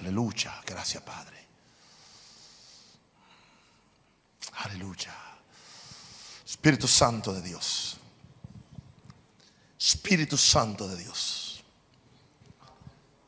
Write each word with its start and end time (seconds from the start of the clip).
Aleluya. 0.00 0.62
Gracias, 0.66 1.02
Padre. 1.02 1.46
Aleluya. 4.64 5.14
Espíritu 6.44 6.88
Santo 6.88 7.34
de 7.34 7.42
Dios. 7.42 7.98
Espíritu 9.78 10.36
Santo 10.38 10.88
de 10.88 10.96
Dios. 10.96 11.62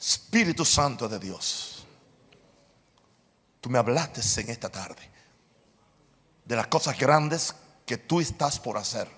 Espíritu 0.00 0.64
Santo 0.64 1.08
de 1.08 1.18
Dios. 1.18 1.84
Tú 3.60 3.68
me 3.68 3.78
hablaste 3.78 4.22
en 4.40 4.50
esta 4.50 4.70
tarde 4.70 5.10
de 6.44 6.56
las 6.56 6.66
cosas 6.68 6.98
grandes 6.98 7.54
que 7.84 7.98
tú 7.98 8.20
estás 8.20 8.58
por 8.58 8.78
hacer. 8.78 9.08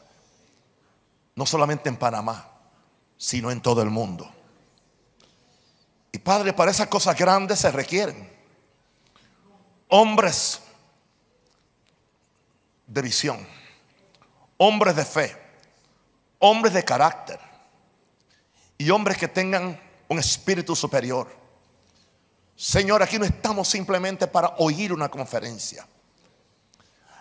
No 1.36 1.46
solamente 1.46 1.88
en 1.88 1.96
Panamá, 1.96 2.50
sino 3.16 3.50
en 3.50 3.62
todo 3.62 3.80
el 3.80 3.90
mundo. 3.90 4.33
Y 6.14 6.18
Padre, 6.18 6.52
para 6.52 6.70
esas 6.70 6.86
cosas 6.86 7.18
grandes 7.18 7.58
se 7.58 7.72
requieren 7.72 8.32
hombres 9.88 10.60
de 12.86 13.02
visión, 13.02 13.44
hombres 14.56 14.94
de 14.94 15.04
fe, 15.04 15.36
hombres 16.38 16.72
de 16.72 16.84
carácter 16.84 17.40
y 18.78 18.90
hombres 18.90 19.18
que 19.18 19.26
tengan 19.26 19.80
un 20.06 20.18
espíritu 20.20 20.76
superior. 20.76 21.26
Señor, 22.54 23.02
aquí 23.02 23.18
no 23.18 23.24
estamos 23.24 23.66
simplemente 23.66 24.28
para 24.28 24.54
oír 24.58 24.92
una 24.92 25.08
conferencia. 25.08 25.84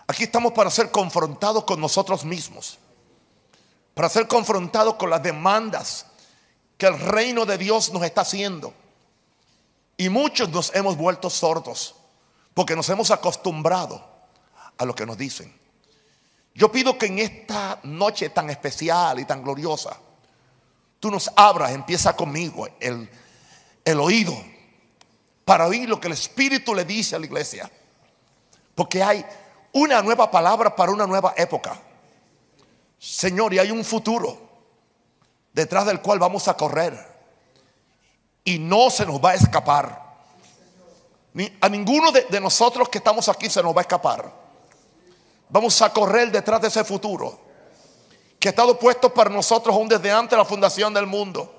Aquí 0.06 0.22
estamos 0.22 0.52
para 0.52 0.70
ser 0.70 0.92
confrontados 0.92 1.64
con 1.64 1.80
nosotros 1.80 2.24
mismos, 2.24 2.78
para 3.92 4.08
ser 4.08 4.28
confrontados 4.28 4.94
con 4.94 5.10
las 5.10 5.20
demandas 5.20 6.06
que 6.78 6.86
el 6.86 6.96
reino 6.96 7.44
de 7.44 7.58
Dios 7.58 7.92
nos 7.92 8.04
está 8.04 8.20
haciendo. 8.20 8.72
Y 9.96 10.08
muchos 10.08 10.48
nos 10.50 10.74
hemos 10.74 10.96
vuelto 10.96 11.30
sordos 11.30 11.94
porque 12.52 12.76
nos 12.76 12.88
hemos 12.88 13.10
acostumbrado 13.10 14.04
a 14.78 14.84
lo 14.84 14.94
que 14.94 15.06
nos 15.06 15.16
dicen. 15.16 15.54
Yo 16.54 16.70
pido 16.70 16.96
que 16.96 17.06
en 17.06 17.18
esta 17.18 17.80
noche 17.82 18.30
tan 18.30 18.48
especial 18.50 19.18
y 19.18 19.24
tan 19.24 19.42
gloriosa, 19.42 19.96
tú 21.00 21.10
nos 21.10 21.30
abras, 21.34 21.72
empieza 21.72 22.14
conmigo 22.14 22.68
el, 22.80 23.08
el 23.84 24.00
oído 24.00 24.34
para 25.44 25.66
oír 25.66 25.88
lo 25.88 26.00
que 26.00 26.06
el 26.06 26.14
Espíritu 26.14 26.74
le 26.74 26.84
dice 26.84 27.16
a 27.16 27.18
la 27.18 27.26
iglesia. 27.26 27.70
Porque 28.74 29.02
hay 29.02 29.24
una 29.72 30.00
nueva 30.02 30.30
palabra 30.30 30.74
para 30.74 30.92
una 30.92 31.06
nueva 31.06 31.34
época. 31.36 31.78
Señor, 32.98 33.52
y 33.52 33.58
hay 33.58 33.70
un 33.70 33.84
futuro 33.84 34.38
detrás 35.52 35.86
del 35.86 36.00
cual 36.00 36.18
vamos 36.18 36.48
a 36.48 36.56
correr. 36.56 37.13
Y 38.44 38.58
no 38.58 38.90
se 38.90 39.06
nos 39.06 39.22
va 39.22 39.30
a 39.30 39.34
escapar. 39.34 40.04
Ni 41.32 41.50
a 41.60 41.68
ninguno 41.68 42.12
de, 42.12 42.22
de 42.24 42.40
nosotros 42.40 42.88
que 42.88 42.98
estamos 42.98 43.28
aquí 43.28 43.48
se 43.48 43.62
nos 43.62 43.74
va 43.74 43.80
a 43.80 43.82
escapar. 43.82 44.32
Vamos 45.48 45.80
a 45.82 45.92
correr 45.92 46.30
detrás 46.30 46.60
de 46.60 46.68
ese 46.68 46.84
futuro 46.84 47.40
que 48.38 48.48
ha 48.48 48.50
estado 48.50 48.78
puesto 48.78 49.12
para 49.12 49.30
nosotros 49.30 49.74
aún 49.74 49.88
desde 49.88 50.12
antes 50.12 50.32
de 50.32 50.36
la 50.36 50.44
fundación 50.44 50.92
del 50.92 51.06
mundo. 51.06 51.52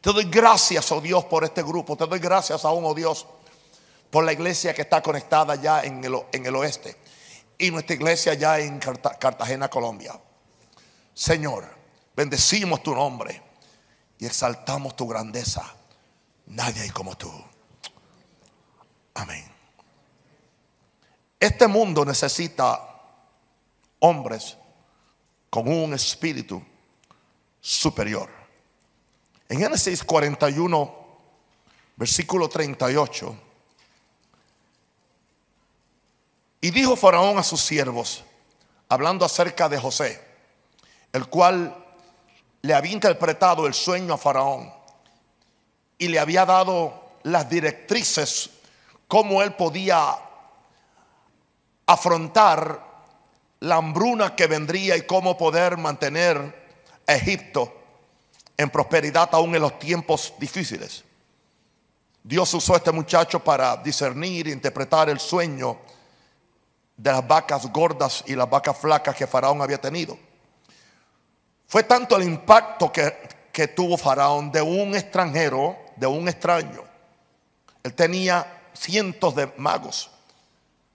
Te 0.00 0.12
doy 0.12 0.24
gracias, 0.24 0.90
oh 0.92 1.00
Dios, 1.00 1.24
por 1.24 1.44
este 1.44 1.62
grupo. 1.62 1.96
Te 1.96 2.06
doy 2.06 2.18
gracias 2.18 2.64
aún, 2.64 2.84
oh 2.84 2.94
Dios, 2.94 3.26
por 4.10 4.24
la 4.24 4.32
iglesia 4.32 4.72
que 4.72 4.82
está 4.82 5.02
conectada 5.02 5.56
ya 5.56 5.82
en 5.82 6.02
el, 6.04 6.16
en 6.32 6.46
el 6.46 6.56
oeste 6.56 6.96
y 7.58 7.70
nuestra 7.70 7.94
iglesia 7.94 8.34
ya 8.34 8.58
en 8.58 8.78
Cartagena, 8.78 9.68
Colombia. 9.68 10.18
Señor, 11.12 11.66
bendecimos 12.16 12.82
tu 12.82 12.94
nombre 12.94 13.49
y 14.20 14.26
exaltamos 14.26 14.94
tu 14.94 15.08
grandeza. 15.08 15.74
Nadie 16.46 16.82
hay 16.82 16.90
como 16.90 17.16
tú. 17.16 17.32
Amén. 19.14 19.44
Este 21.40 21.66
mundo 21.66 22.04
necesita 22.04 22.80
hombres 24.00 24.58
con 25.48 25.66
un 25.68 25.94
espíritu 25.94 26.62
superior. 27.60 28.28
En 29.48 29.58
Génesis 29.58 30.04
41, 30.04 30.94
versículo 31.96 32.48
38. 32.48 33.36
Y 36.60 36.70
dijo 36.70 36.94
Faraón 36.94 37.38
a 37.38 37.42
sus 37.42 37.62
siervos, 37.62 38.22
hablando 38.86 39.24
acerca 39.24 39.66
de 39.70 39.78
José, 39.78 40.22
el 41.14 41.26
cual 41.26 41.79
le 42.62 42.74
había 42.74 42.92
interpretado 42.92 43.66
el 43.66 43.74
sueño 43.74 44.14
a 44.14 44.18
Faraón 44.18 44.72
y 45.98 46.08
le 46.08 46.18
había 46.18 46.44
dado 46.44 47.10
las 47.22 47.48
directrices 47.48 48.50
cómo 49.06 49.42
él 49.42 49.54
podía 49.54 50.16
afrontar 51.86 52.88
la 53.60 53.76
hambruna 53.76 54.34
que 54.34 54.46
vendría 54.46 54.96
y 54.96 55.02
cómo 55.02 55.36
poder 55.36 55.76
mantener 55.76 56.60
a 57.06 57.14
Egipto 57.14 57.72
en 58.56 58.70
prosperidad 58.70 59.28
aún 59.32 59.54
en 59.54 59.62
los 59.62 59.78
tiempos 59.78 60.34
difíciles. 60.38 61.04
Dios 62.22 62.52
usó 62.54 62.74
a 62.74 62.76
este 62.76 62.92
muchacho 62.92 63.40
para 63.40 63.76
discernir 63.78 64.48
e 64.48 64.52
interpretar 64.52 65.08
el 65.08 65.18
sueño 65.18 65.78
de 66.96 67.10
las 67.12 67.26
vacas 67.26 67.70
gordas 67.72 68.22
y 68.26 68.34
las 68.34 68.48
vacas 68.48 68.76
flacas 68.76 69.16
que 69.16 69.26
Faraón 69.26 69.62
había 69.62 69.80
tenido. 69.80 70.18
Fue 71.70 71.84
tanto 71.84 72.16
el 72.16 72.24
impacto 72.24 72.90
que, 72.90 73.16
que 73.52 73.68
tuvo 73.68 73.96
Faraón 73.96 74.50
de 74.50 74.60
un 74.60 74.92
extranjero, 74.96 75.78
de 75.94 76.04
un 76.04 76.28
extraño. 76.28 76.82
Él 77.84 77.94
tenía 77.94 78.62
cientos 78.72 79.36
de 79.36 79.52
magos 79.56 80.10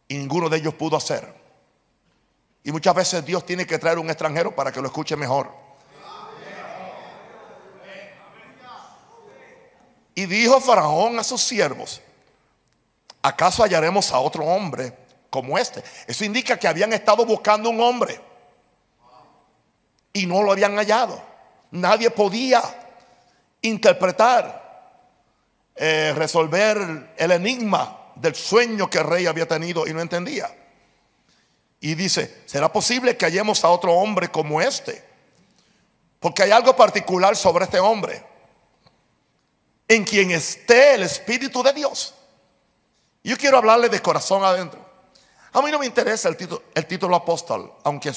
y 0.10 0.18
ninguno 0.18 0.50
de 0.50 0.58
ellos 0.58 0.74
pudo 0.74 0.98
hacer. 0.98 1.34
Y 2.62 2.74
muchas 2.74 2.94
veces 2.94 3.24
Dios 3.24 3.46
tiene 3.46 3.66
que 3.66 3.80
traer 3.80 3.98
un 3.98 4.10
extranjero 4.10 4.54
para 4.54 4.70
que 4.70 4.82
lo 4.82 4.88
escuche 4.88 5.16
mejor. 5.16 5.50
Y 10.14 10.26
dijo 10.26 10.60
Faraón 10.60 11.18
a 11.18 11.24
sus 11.24 11.42
siervos, 11.42 12.02
¿acaso 13.22 13.64
hallaremos 13.64 14.12
a 14.12 14.20
otro 14.20 14.44
hombre 14.44 14.94
como 15.30 15.58
este. 15.58 15.82
Eso 16.06 16.26
indica 16.26 16.60
que 16.60 16.68
habían 16.68 16.92
estado 16.92 17.26
buscando 17.26 17.70
un 17.70 17.80
hombre 17.80 18.20
y 20.16 20.26
no 20.26 20.42
lo 20.42 20.54
habían 20.54 20.78
hallado. 20.78 21.22
Nadie 21.72 22.10
podía 22.10 22.64
interpretar, 23.62 25.04
eh, 25.76 26.14
resolver 26.16 27.14
el 27.18 27.32
enigma 27.32 28.14
del 28.16 28.34
sueño 28.34 28.90
que 28.90 29.00
el 29.00 29.04
rey 29.04 29.26
había 29.26 29.46
tenido 29.46 29.86
y 29.86 29.94
no 29.94 30.00
entendía. 30.00 30.50
Y 31.82 31.96
dice, 31.96 32.44
¿será 32.46 32.72
posible 32.72 33.18
que 33.18 33.26
hallemos 33.26 33.66
a 33.66 33.70
otro 33.70 33.94
hombre 33.94 34.30
como 34.30 34.62
este? 34.62 35.04
Porque 36.22 36.44
hay 36.44 36.52
algo 36.52 36.74
particular 36.78 37.36
sobre 37.36 37.66
este 37.66 37.82
hombre, 37.82 38.24
en 39.86 40.06
quien 40.06 40.32
esté 40.32 40.96
el 40.96 41.04
Espíritu 41.04 41.62
de 41.62 41.74
Dios. 41.74 42.16
Yo 43.22 43.36
quiero 43.38 43.58
hablarle 43.58 43.90
de 43.90 44.02
corazón 44.02 44.46
adentro. 44.46 44.80
A 45.52 45.62
mí 45.62 45.72
no 45.72 45.80
me 45.80 45.86
interesa 45.86 46.30
el 46.30 46.38
título, 46.38 46.64
el 46.74 46.86
título 46.86 47.18
apóstol, 47.18 47.74
aunque 47.84 48.14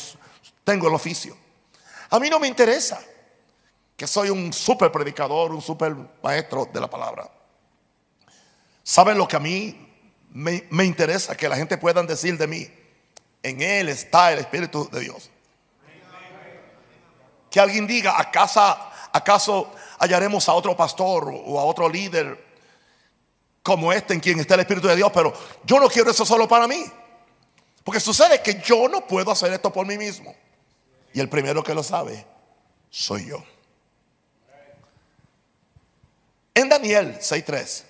tengo 0.63 0.87
el 0.87 0.95
oficio. 0.95 1.48
A 2.11 2.19
mí 2.19 2.31
no 2.31 2.39
me 2.39 2.49
interesa 2.49 3.01
que 3.97 4.07
soy 4.07 4.31
un 4.31 4.53
super 4.53 4.93
predicador, 4.93 5.53
un 5.53 5.61
super 5.61 5.95
maestro 6.23 6.67
de 6.73 6.81
la 6.81 6.89
palabra. 6.89 7.29
¿Saben 8.83 9.19
lo 9.19 9.27
que 9.27 9.37
a 9.37 9.41
mí 9.41 9.77
me, 10.31 10.85
interesa? 10.85 11.37
Que 11.37 11.49
la 11.49 11.57
gente 11.57 11.77
pueda 11.77 12.03
decir 12.05 12.39
de 12.39 12.47
mí, 12.47 12.67
en 13.43 13.61
Él 13.61 13.89
está 13.89 14.33
el 14.33 14.39
Espíritu 14.39 14.89
de 14.91 15.01
Dios. 15.01 15.31
Que 17.51 17.61
alguien 17.61 17.87
diga, 17.87 18.19
¿acaso, 18.19 18.61
¿acaso 19.13 19.73
hallaremos 19.99 20.49
a 20.49 20.55
otro 20.55 20.77
pastor 20.77 21.35
o 21.45 21.59
a 21.59 21.65
otro 21.65 21.89
líder 21.89 22.47
como 23.63 23.93
este 23.93 24.15
en 24.15 24.21
quien 24.21 24.38
está 24.38 24.55
el 24.55 24.61
Espíritu 24.61 24.87
de 24.87 24.97
Dios? 24.97 25.11
Pero 25.12 25.35
yo 25.65 25.81
no 25.81 25.88
quiero 25.88 26.11
eso 26.11 26.25
solo 26.25 26.47
para 26.47 26.69
mí. 26.69 26.85
Porque 27.82 28.00
sucede 28.00 28.41
que 28.43 28.62
yo 28.65 28.88
no 28.88 29.06
puedo 29.06 29.32
hacer 29.32 29.53
esto 29.53 29.73
por 29.73 29.87
mí 29.87 29.99
mismo. 29.99 30.35
Y 31.12 31.20
el 31.20 31.28
primero 31.28 31.62
que 31.62 31.75
lo 31.75 31.82
sabe 31.82 32.26
soy 32.90 33.26
yo. 33.26 33.44
En 36.55 36.69
Daniel 36.69 37.19
6.3. 37.19 37.84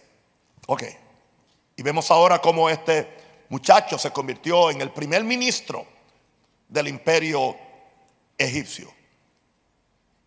Ok. 0.66 0.84
Y 1.76 1.82
vemos 1.82 2.10
ahora 2.10 2.40
cómo 2.40 2.68
este 2.68 3.08
muchacho 3.48 3.98
se 3.98 4.10
convirtió 4.10 4.70
en 4.70 4.80
el 4.80 4.90
primer 4.90 5.24
ministro 5.24 5.86
del 6.68 6.88
imperio 6.88 7.56
egipcio. 8.36 8.92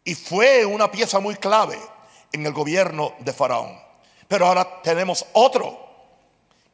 Y 0.04 0.16
fue 0.16 0.66
una 0.66 0.90
pieza 0.90 1.20
muy 1.20 1.36
clave 1.36 1.78
en 2.32 2.46
el 2.46 2.54
gobierno 2.54 3.14
de 3.20 3.34
Faraón. 3.34 3.78
Pero 4.28 4.48
ahora 4.48 4.82
tenemos 4.82 5.26
otro 5.34 5.92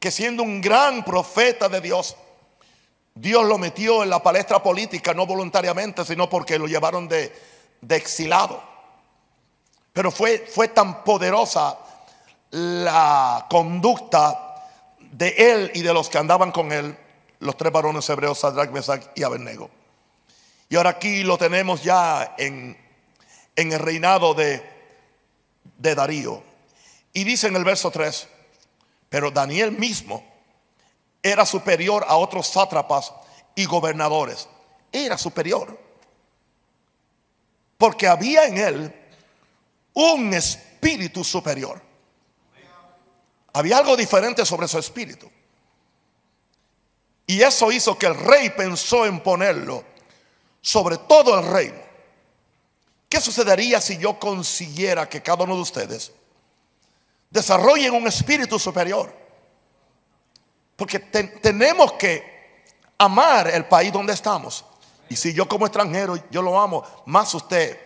que 0.00 0.10
siendo 0.10 0.42
un 0.42 0.60
gran 0.60 1.04
profeta 1.04 1.68
de 1.68 1.80
Dios, 1.80 2.16
Dios 3.20 3.44
lo 3.46 3.58
metió 3.58 4.04
en 4.04 4.10
la 4.10 4.22
palestra 4.22 4.62
política, 4.62 5.12
no 5.12 5.26
voluntariamente, 5.26 6.04
sino 6.04 6.30
porque 6.30 6.56
lo 6.56 6.68
llevaron 6.68 7.08
de, 7.08 7.32
exilado. 7.88 8.62
Pero 9.92 10.12
fue, 10.12 10.46
fue 10.48 10.68
tan 10.68 11.02
poderosa 11.02 11.78
la 12.50 13.46
conducta 13.50 14.64
de 15.00 15.34
él 15.36 15.72
y 15.74 15.82
de 15.82 15.92
los 15.92 16.08
que 16.08 16.18
andaban 16.18 16.52
con 16.52 16.70
él, 16.70 16.96
los 17.40 17.56
tres 17.56 17.72
varones 17.72 18.08
hebreos, 18.08 18.38
Sadrach, 18.38 18.70
Mesach 18.70 19.02
y 19.16 19.24
Abednego. 19.24 19.68
Y 20.68 20.76
ahora 20.76 20.90
aquí 20.90 21.24
lo 21.24 21.38
tenemos 21.38 21.82
ya 21.82 22.36
en, 22.38 22.78
en 23.56 23.72
el 23.72 23.80
reinado 23.80 24.34
de, 24.34 24.62
de 25.76 25.94
Darío. 25.96 26.40
Y 27.12 27.24
dice 27.24 27.48
en 27.48 27.56
el 27.56 27.64
verso 27.64 27.90
3, 27.90 28.28
pero 29.08 29.32
Daniel 29.32 29.72
mismo 29.72 30.22
era 31.28 31.46
superior 31.46 32.04
a 32.08 32.16
otros 32.16 32.46
sátrapas 32.48 33.12
y 33.54 33.64
gobernadores. 33.64 34.48
Era 34.92 35.18
superior. 35.18 35.78
Porque 37.76 38.08
había 38.08 38.46
en 38.46 38.58
él 38.58 38.94
un 39.94 40.32
espíritu 40.34 41.22
superior. 41.22 41.80
Había 43.52 43.78
algo 43.78 43.96
diferente 43.96 44.44
sobre 44.44 44.68
su 44.68 44.78
espíritu. 44.78 45.30
Y 47.26 47.42
eso 47.42 47.70
hizo 47.70 47.98
que 47.98 48.06
el 48.06 48.14
rey 48.14 48.50
pensó 48.50 49.04
en 49.04 49.20
ponerlo 49.20 49.84
sobre 50.60 50.96
todo 50.96 51.38
el 51.38 51.46
reino. 51.46 51.80
¿Qué 53.08 53.20
sucedería 53.20 53.80
si 53.80 53.98
yo 53.98 54.18
consiguiera 54.18 55.08
que 55.08 55.22
cada 55.22 55.44
uno 55.44 55.56
de 55.56 55.62
ustedes 55.62 56.12
desarrollen 57.30 57.94
un 57.94 58.06
espíritu 58.06 58.58
superior? 58.58 59.17
Porque 60.78 61.00
tenemos 61.00 61.94
que 61.94 62.62
amar 62.98 63.48
el 63.48 63.64
país 63.64 63.92
donde 63.92 64.12
estamos. 64.12 64.64
Y 65.08 65.16
si 65.16 65.34
yo 65.34 65.48
como 65.48 65.66
extranjero, 65.66 66.14
yo 66.30 66.40
lo 66.40 66.56
amo, 66.56 66.84
más 67.06 67.34
usted 67.34 67.76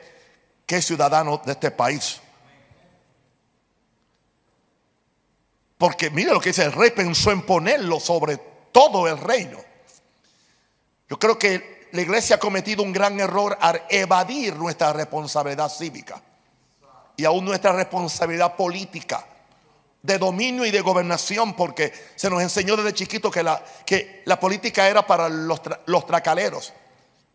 que 0.66 0.82
ciudadano 0.82 1.40
de 1.42 1.52
este 1.52 1.70
país. 1.70 2.20
Porque 5.78 6.10
mire 6.10 6.34
lo 6.34 6.40
que 6.40 6.50
dice, 6.50 6.64
el 6.64 6.72
rey 6.72 6.90
pensó 6.90 7.30
en 7.30 7.40
ponerlo 7.40 7.98
sobre 7.98 8.36
todo 8.70 9.08
el 9.08 9.16
reino. 9.16 9.58
Yo 11.08 11.18
creo 11.18 11.38
que 11.38 11.88
la 11.92 12.02
iglesia 12.02 12.36
ha 12.36 12.38
cometido 12.38 12.82
un 12.82 12.92
gran 12.92 13.18
error 13.18 13.56
al 13.58 13.84
evadir 13.88 14.54
nuestra 14.56 14.92
responsabilidad 14.92 15.70
cívica 15.70 16.20
y 17.16 17.24
aún 17.24 17.46
nuestra 17.46 17.72
responsabilidad 17.72 18.54
política 18.54 19.26
de 20.02 20.18
dominio 20.18 20.64
y 20.64 20.70
de 20.70 20.80
gobernación, 20.80 21.54
porque 21.54 21.92
se 22.16 22.28
nos 22.28 22.42
enseñó 22.42 22.76
desde 22.76 22.92
chiquito 22.92 23.30
que 23.30 23.42
la, 23.42 23.64
que 23.86 24.22
la 24.24 24.38
política 24.38 24.88
era 24.88 25.06
para 25.06 25.28
los, 25.28 25.60
los 25.86 26.06
tracaleros. 26.06 26.72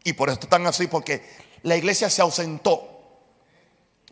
Y 0.04 0.14
por 0.14 0.30
eso 0.30 0.40
están 0.42 0.68
así, 0.68 0.88
porque 0.88 1.24
la 1.64 1.78
iglesia 1.78 2.10
se 2.10 2.22
ausentó. 2.22 2.98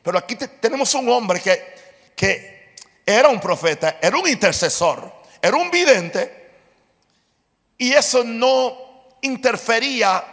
Pero 0.01 0.17
aquí 0.17 0.35
tenemos 0.35 0.93
un 0.93 1.09
hombre 1.09 1.41
que, 1.41 1.75
que 2.15 2.75
era 3.05 3.27
un 3.29 3.39
profeta, 3.39 3.97
era 4.01 4.17
un 4.17 4.27
intercesor, 4.27 5.11
era 5.41 5.57
un 5.57 5.69
vidente, 5.69 6.45
y 7.77 7.91
eso 7.91 8.23
no 8.23 8.77
interfería 9.21 10.23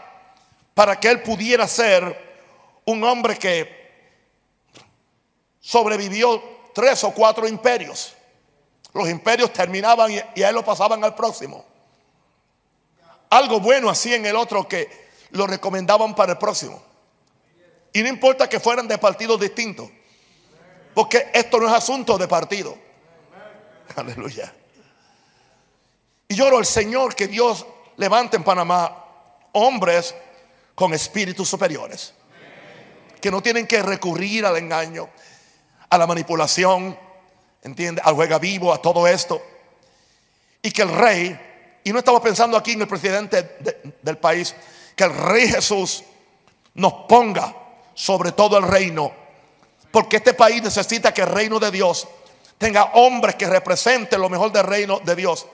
para 0.74 0.98
que 1.00 1.08
él 1.08 1.22
pudiera 1.22 1.66
ser 1.66 2.32
un 2.84 3.02
hombre 3.04 3.36
que 3.36 3.82
sobrevivió 5.60 6.42
tres 6.72 7.04
o 7.04 7.12
cuatro 7.12 7.46
imperios. 7.46 8.14
Los 8.92 9.08
imperios 9.08 9.52
terminaban 9.52 10.10
y, 10.10 10.42
él 10.42 10.54
lo 10.54 10.64
pasaban 10.64 11.02
al 11.02 11.14
próximo. 11.14 11.64
Algo 13.30 13.60
bueno 13.60 13.88
así 13.88 14.12
en 14.12 14.26
el 14.26 14.36
otro 14.36 14.68
que 14.68 15.10
lo 15.30 15.46
recomendaban 15.46 16.14
para 16.14 16.32
el 16.32 16.38
próximo. 16.38 16.82
Y 17.92 18.02
no 18.02 18.08
importa 18.08 18.48
que 18.48 18.60
fueran 18.60 18.86
de 18.86 18.98
partidos 18.98 19.40
distintos. 19.40 19.90
Porque 20.94 21.30
esto 21.32 21.58
no 21.58 21.68
es 21.68 21.72
asunto 21.72 22.18
de 22.18 22.28
partido. 22.28 22.76
Aleluya. 23.96 24.52
Y 26.28 26.34
lloro 26.34 26.58
al 26.58 26.66
Señor 26.66 27.14
que 27.14 27.28
Dios 27.28 27.66
levante 27.96 28.36
en 28.36 28.44
Panamá 28.44 29.04
hombres 29.52 30.14
con 30.74 30.92
espíritus 30.92 31.48
superiores. 31.48 32.14
Que 33.20 33.30
no 33.30 33.42
tienen 33.42 33.66
que 33.66 33.82
recurrir 33.82 34.44
al 34.44 34.56
engaño, 34.56 35.08
a 35.92 35.98
la 35.98 36.06
manipulación, 36.06 36.98
¿entiende? 37.62 38.00
Al 38.02 38.14
juega 38.14 38.38
vivo, 38.38 38.72
a 38.72 38.80
todo 38.80 39.06
esto. 39.06 39.42
Y 40.62 40.70
que 40.70 40.80
el 40.80 40.88
rey, 40.88 41.38
y 41.84 41.92
no 41.92 41.98
estamos 41.98 42.22
pensando 42.22 42.56
aquí 42.56 42.72
en 42.72 42.80
el 42.80 42.88
presidente 42.88 43.58
del 44.00 44.16
país, 44.16 44.54
que 44.96 45.04
el 45.04 45.14
rey 45.14 45.48
Jesús 45.48 46.02
nos 46.72 46.94
ponga 47.06 47.54
sobre 47.92 48.32
todo 48.32 48.56
el 48.56 48.64
reino. 48.64 49.12
Porque 49.90 50.16
este 50.16 50.32
país 50.32 50.62
necesita 50.62 51.12
que 51.12 51.20
el 51.20 51.28
reino 51.28 51.60
de 51.60 51.70
Dios 51.70 52.08
tenga 52.56 52.84
hombres 52.94 53.34
que 53.34 53.46
representen 53.46 54.18
lo 54.18 54.30
mejor 54.30 54.50
del 54.50 54.64
reino 54.64 54.98
de 55.00 55.14
Dios. 55.14 55.46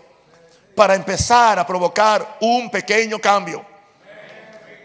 Para 0.76 0.94
empezar 0.94 1.58
a 1.58 1.67
provocar 1.67 2.38
un 2.43 2.70
pequeño 2.70 3.19
cambio 3.19 3.67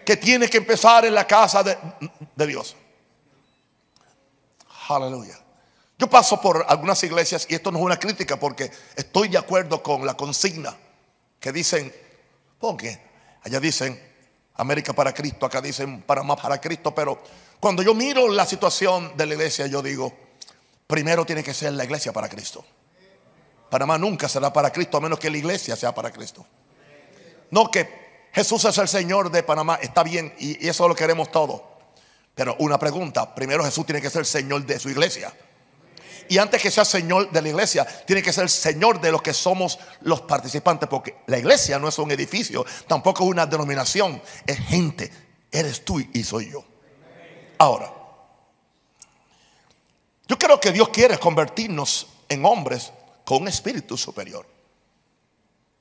que 0.04 0.18
tiene 0.18 0.50
que 0.50 0.58
empezar 0.58 1.06
en 1.06 1.14
la 1.14 1.28
casa 1.28 1.62
de, 1.62 1.78
de 2.36 2.48
Dios. 2.48 2.76
Aleluya. 4.90 5.43
Yo 6.04 6.10
paso 6.10 6.42
por 6.42 6.66
algunas 6.68 7.02
iglesias 7.04 7.48
y 7.48 7.56
esto 7.56 7.72
no 7.72 7.78
es 7.78 7.86
una 7.86 7.98
crítica 7.98 8.36
porque 8.36 8.70
estoy 8.94 9.30
de 9.30 9.38
acuerdo 9.38 9.82
con 9.82 10.06
la 10.06 10.18
consigna 10.18 10.76
que 11.40 11.54
dicen, 11.54 11.96
porque 12.60 13.00
allá 13.42 13.58
dicen 13.62 13.98
América 14.56 14.92
para 14.92 15.14
Cristo, 15.14 15.46
acá 15.46 15.62
dicen 15.62 16.02
Panamá 16.02 16.36
para 16.36 16.60
Cristo, 16.60 16.94
pero 16.94 17.24
cuando 17.58 17.82
yo 17.82 17.94
miro 17.94 18.28
la 18.28 18.46
situación 18.46 19.16
de 19.16 19.26
la 19.26 19.36
iglesia, 19.36 19.68
yo 19.68 19.82
digo, 19.82 20.12
primero 20.88 21.26
tiene 21.26 21.42
que 21.42 21.54
ser 21.54 21.72
la 21.72 21.86
iglesia 21.86 22.12
para 22.12 22.28
Cristo. 22.28 22.66
Panamá 23.70 23.98
nunca 23.98 24.28
será 24.28 24.52
para 24.52 24.74
Cristo 24.74 24.98
a 24.98 25.00
menos 25.00 25.18
que 25.18 25.30
la 25.30 25.38
iglesia 25.38 25.78
sea 25.78 25.96
para 25.96 26.12
Cristo. 26.12 26.46
No 27.52 27.72
que 27.72 28.28
Jesús 28.34 28.66
es 28.66 28.78
el 28.78 28.90
Señor 28.90 29.32
de 29.32 29.42
Panamá, 29.42 29.80
está 29.82 30.04
bien 30.04 30.34
y 30.38 30.68
eso 30.68 30.86
lo 30.86 30.96
queremos 30.96 31.32
todo. 31.32 31.64
Pero 32.36 32.58
una 32.60 32.78
pregunta, 32.78 33.34
primero 33.34 33.64
Jesús 33.64 33.86
tiene 33.86 34.02
que 34.02 34.10
ser 34.10 34.20
el 34.20 34.26
Señor 34.26 34.66
de 34.66 34.78
su 34.80 34.90
iglesia. 34.90 35.34
Y 36.30 36.38
antes 36.38 36.62
que 36.62 36.72
sea 36.72 36.86
Señor 36.86 37.32
de 37.32 37.42
la 37.42 37.50
iglesia, 37.50 37.86
tiene 38.06 38.22
que 38.22 38.34
ser 38.34 38.50
Señor 38.50 39.00
de 39.02 39.12
los 39.12 39.22
que 39.22 39.34
somos 39.34 39.80
los 40.02 40.22
participantes, 40.22 40.90
porque 40.90 41.18
la 41.28 41.38
iglesia 41.38 41.80
no 41.80 41.88
es 41.88 41.98
un 42.00 42.12
edificio, 42.12 42.66
tampoco 42.88 43.24
es 43.24 43.30
una 43.30 43.46
denominación, 43.46 44.22
es 44.46 44.58
gente. 44.60 45.12
Eres 45.52 45.86
tú 45.86 46.00
y 46.00 46.24
soy 46.24 46.52
yo. 46.52 46.64
Ahora, 47.60 47.94
yo 50.28 50.40
creo 50.40 50.60
que 50.60 50.72
Dios 50.72 50.90
quiere 50.90 51.18
convertirnos 51.18 52.08
en 52.30 52.46
hombres 52.46 52.92
con 53.24 53.44
un 53.44 53.48
espíritu 53.48 53.98
superior. 53.98 54.46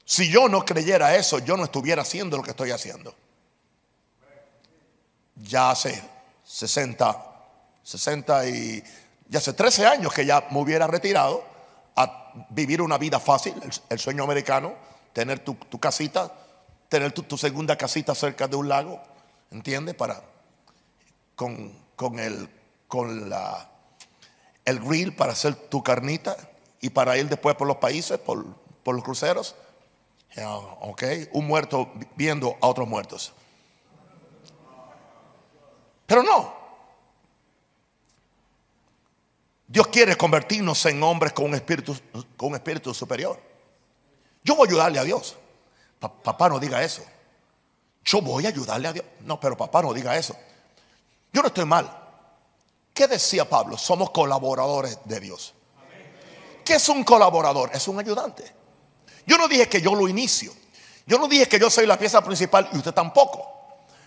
Si 0.04 0.28
yo 0.28 0.48
no 0.48 0.64
creyera 0.64 1.14
eso, 1.16 1.38
yo 1.38 1.56
no 1.56 1.64
estuviera 1.64 2.02
haciendo 2.02 2.36
lo 2.36 2.42
que 2.42 2.50
estoy 2.50 2.70
haciendo. 2.70 3.14
Ya 5.36 5.70
hace 5.70 6.02
60, 6.44 7.32
60 7.82 8.48
y 8.48 8.84
ya 9.32 9.38
hace 9.38 9.54
13 9.54 9.86
años 9.86 10.12
que 10.12 10.26
ya 10.26 10.46
me 10.50 10.60
hubiera 10.60 10.86
retirado 10.86 11.42
a 11.96 12.34
vivir 12.50 12.82
una 12.82 12.98
vida 12.98 13.18
fácil, 13.18 13.54
el, 13.88 13.98
sueño 13.98 14.24
americano, 14.24 14.74
tener 15.14 15.38
tu, 15.38 15.56
casita, 15.80 16.30
tener 16.90 17.12
tu, 17.12 17.38
segunda 17.38 17.78
casita 17.78 18.14
cerca 18.14 18.46
de 18.46 18.56
un 18.56 18.68
lago, 18.68 19.00
¿entiendes? 19.50 19.94
Para, 19.94 20.22
con, 21.34 21.72
el, 22.18 22.46
con 22.86 23.30
la, 23.30 23.70
el 24.66 24.80
grill 24.80 25.16
para 25.16 25.32
hacer 25.32 25.54
tu 25.54 25.82
carnita 25.82 26.36
y 26.82 26.90
para 26.90 27.16
ir 27.16 27.30
después 27.30 27.56
por 27.56 27.66
los 27.66 27.78
países, 27.78 28.18
por, 28.18 28.44
por 28.82 28.94
los 28.94 29.02
cruceros. 29.02 29.54
ok, 30.80 31.04
un 31.32 31.46
muerto 31.46 31.90
viendo 32.16 32.58
a 32.60 32.66
otros 32.66 32.86
muertos. 32.86 33.32
Pero 36.06 36.22
no, 36.22 36.61
Dios 39.72 39.86
quiere 39.86 40.16
convertirnos 40.16 40.84
en 40.84 41.02
hombres 41.02 41.32
con 41.32 41.46
un 41.46 41.54
espíritu, 41.54 41.98
con 42.36 42.50
un 42.50 42.56
espíritu 42.56 42.92
superior. 42.92 43.40
Yo 44.44 44.54
voy 44.54 44.68
a 44.68 44.70
ayudarle 44.70 44.98
a 44.98 45.04
Dios. 45.04 45.34
papá 45.98 46.50
no 46.50 46.60
diga 46.60 46.84
eso. 46.84 47.02
Yo 48.04 48.20
voy 48.20 48.44
a 48.44 48.50
ayudarle 48.50 48.88
a 48.88 48.92
Dios. 48.92 49.06
No, 49.20 49.40
pero 49.40 49.56
papá 49.56 49.80
no 49.80 49.94
diga 49.94 50.14
eso. 50.14 50.36
Yo 51.32 51.40
no 51.40 51.48
estoy 51.48 51.64
mal. 51.64 51.90
¿Qué 52.92 53.06
decía 53.06 53.48
Pablo? 53.48 53.78
Somos 53.78 54.10
colaboradores 54.10 54.98
de 55.06 55.20
Dios. 55.20 55.54
¿Qué 56.62 56.74
es 56.74 56.86
un 56.90 57.02
colaborador? 57.02 57.70
Es 57.72 57.88
un 57.88 57.98
ayudante. 57.98 58.44
Yo 59.26 59.38
no 59.38 59.48
dije 59.48 59.70
que 59.70 59.80
yo 59.80 59.94
lo 59.94 60.06
inicio. 60.06 60.52
Yo 61.06 61.18
no 61.18 61.26
dije 61.26 61.48
que 61.48 61.58
yo 61.58 61.70
soy 61.70 61.86
la 61.86 61.98
pieza 61.98 62.22
principal 62.22 62.68
y 62.74 62.76
usted 62.76 62.92
tampoco. 62.92 63.50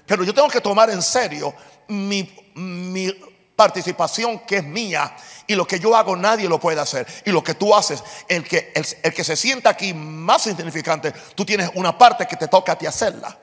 Pero 0.05 0.23
yo 0.23 0.31
tengo 0.31 0.47
que 0.47 0.61
tomar 0.61 0.91
en 0.91 1.01
serio 1.01 1.55
mi, 1.87 2.53
mi 2.53 3.11
participación 3.55 4.39
que 4.39 4.57
es 4.57 4.63
mía 4.63 5.15
y 5.47 5.55
lo 5.55 5.65
que 5.65 5.79
yo 5.79 5.95
hago 5.95 6.15
nadie 6.15 6.49
lo 6.49 6.59
puede 6.59 6.81
hacer. 6.81 7.07
Y 7.25 7.31
lo 7.31 7.43
que 7.43 7.53
tú 7.53 7.73
haces 7.73 8.03
el 8.27 8.43
que, 8.43 8.73
el, 8.75 9.13
que 9.13 9.23
se 9.23 9.35
sienta 9.35 9.69
aquí 9.69 9.93
más 9.93 10.45
insignificante 10.47 11.11
tú 11.33 11.45
tienes 11.45 11.71
una 11.75 11.97
parte 11.97 12.27
que 12.27 12.35
te 12.35 12.47
toca 12.47 12.73
a 12.73 12.77
ti 12.77 12.85
hacerla. 12.85 13.37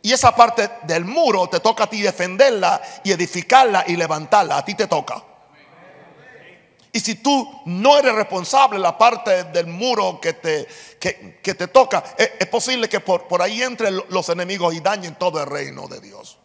Y 0.00 0.12
esa 0.12 0.34
parte 0.34 0.70
del 0.84 1.04
muro 1.04 1.48
te 1.48 1.60
toca 1.60 1.84
a 1.84 1.90
ti 1.90 2.00
defenderla 2.00 2.80
y 3.02 3.12
edificarla 3.12 3.84
y 3.86 3.96
levantarla. 3.96 4.58
A 4.58 4.64
ti 4.64 4.74
te 4.74 4.86
toca. 4.86 5.22
Y 6.92 7.00
si 7.00 7.16
tú 7.16 7.62
no 7.66 7.98
eres 7.98 8.14
responsable 8.14 8.78
la 8.78 8.96
parte 8.96 9.44
del 9.44 9.66
muro 9.66 10.20
que 10.20 10.32
te, 10.34 10.66
que, 10.98 11.54
te 11.54 11.68
toca, 11.68 12.02
es, 12.16 12.46
posible 12.46 12.88
que 12.88 13.00
por, 13.00 13.28
por 13.28 13.42
ahí 13.42 13.62
entren 13.62 14.00
los 14.08 14.28
enemigos 14.30 14.74
y 14.74 14.80
dañen 14.80 15.16
todo 15.16 15.42
el 15.42 15.46
reino 15.48 15.86
de 15.88 16.00
Dios. 16.00 16.38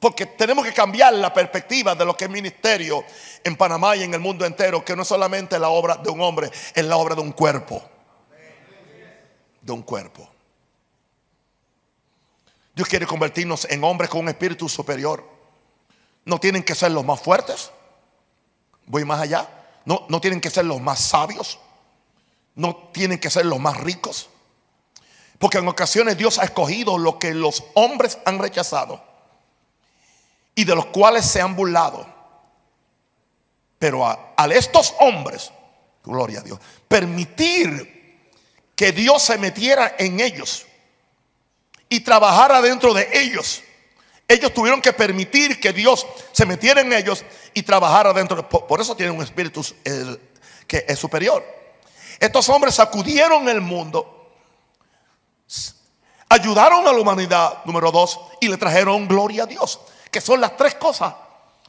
Porque 0.00 0.26
tenemos 0.26 0.64
que 0.64 0.72
cambiar 0.72 1.12
la 1.14 1.32
perspectiva 1.32 1.94
de 1.94 2.04
lo 2.04 2.16
que 2.16 2.26
es 2.26 2.30
ministerio 2.30 3.04
en 3.42 3.56
Panamá 3.56 3.96
y 3.96 4.04
en 4.04 4.14
el 4.14 4.20
mundo 4.20 4.46
entero, 4.46 4.84
que 4.84 4.94
no 4.94 5.02
es 5.02 5.08
solamente 5.08 5.58
la 5.58 5.70
obra 5.70 5.96
de 5.96 6.08
un 6.08 6.20
hombre, 6.20 6.50
es 6.74 6.84
la 6.84 6.96
obra 6.96 7.14
de 7.16 7.20
un 7.20 7.32
cuerpo. 7.32 7.82
De 9.60 9.72
un 9.72 9.82
cuerpo. 9.82 10.28
Dios 12.74 12.88
quiere 12.88 13.06
convertirnos 13.06 13.66
en 13.68 13.82
hombres 13.82 14.08
con 14.08 14.20
un 14.20 14.28
espíritu 14.28 14.68
superior. 14.68 15.28
No 16.24 16.38
tienen 16.38 16.62
que 16.62 16.76
ser 16.76 16.92
los 16.92 17.04
más 17.04 17.20
fuertes. 17.20 17.72
Voy 18.86 19.04
más 19.04 19.20
allá. 19.20 19.48
No, 19.84 20.06
no 20.08 20.20
tienen 20.20 20.40
que 20.40 20.50
ser 20.50 20.64
los 20.64 20.80
más 20.80 21.00
sabios. 21.00 21.58
No 22.54 22.90
tienen 22.92 23.18
que 23.18 23.30
ser 23.30 23.46
los 23.46 23.58
más 23.58 23.76
ricos. 23.78 24.30
Porque 25.40 25.58
en 25.58 25.66
ocasiones 25.66 26.16
Dios 26.16 26.38
ha 26.38 26.44
escogido 26.44 26.98
lo 26.98 27.18
que 27.18 27.34
los 27.34 27.64
hombres 27.74 28.18
han 28.24 28.38
rechazado 28.38 29.07
y 30.58 30.64
de 30.64 30.74
los 30.74 30.86
cuales 30.86 31.24
se 31.24 31.40
han 31.40 31.54
burlado. 31.54 32.04
Pero 33.78 34.04
a, 34.04 34.34
estos 34.52 34.92
hombres, 34.98 35.52
gloria 36.02 36.40
a 36.40 36.42
Dios, 36.42 36.58
permitir 36.88 38.26
que 38.74 38.90
Dios 38.90 39.22
se 39.22 39.38
metiera 39.38 39.94
en 40.00 40.18
ellos 40.18 40.66
y 41.88 42.00
trabajara 42.00 42.60
dentro 42.60 42.92
de 42.92 43.08
ellos. 43.12 43.62
Ellos 44.26 44.52
tuvieron 44.52 44.82
que 44.82 44.92
permitir 44.92 45.60
que 45.60 45.72
Dios 45.72 46.04
se 46.32 46.44
metiera 46.44 46.80
en 46.80 46.92
ellos 46.92 47.24
y 47.54 47.62
trabajara 47.62 48.12
dentro 48.12 48.38
de 48.38 48.42
por, 48.42 48.66
por 48.66 48.80
eso 48.80 48.96
tienen 48.96 49.14
un 49.14 49.22
espíritu 49.22 49.64
que 50.66 50.84
es 50.88 50.98
superior. 50.98 51.46
Estos 52.18 52.48
hombres 52.48 52.74
sacudieron 52.74 53.48
el 53.48 53.60
mundo, 53.60 54.32
ayudaron 56.28 56.84
a 56.88 56.92
la 56.92 56.98
humanidad, 56.98 57.64
número 57.64 57.92
dos, 57.92 58.18
y 58.40 58.48
le 58.48 58.56
trajeron 58.56 59.06
gloria 59.06 59.44
a 59.44 59.46
Dios 59.46 59.78
que 60.10 60.20
son 60.20 60.40
las 60.40 60.56
tres 60.56 60.74
cosas 60.74 61.14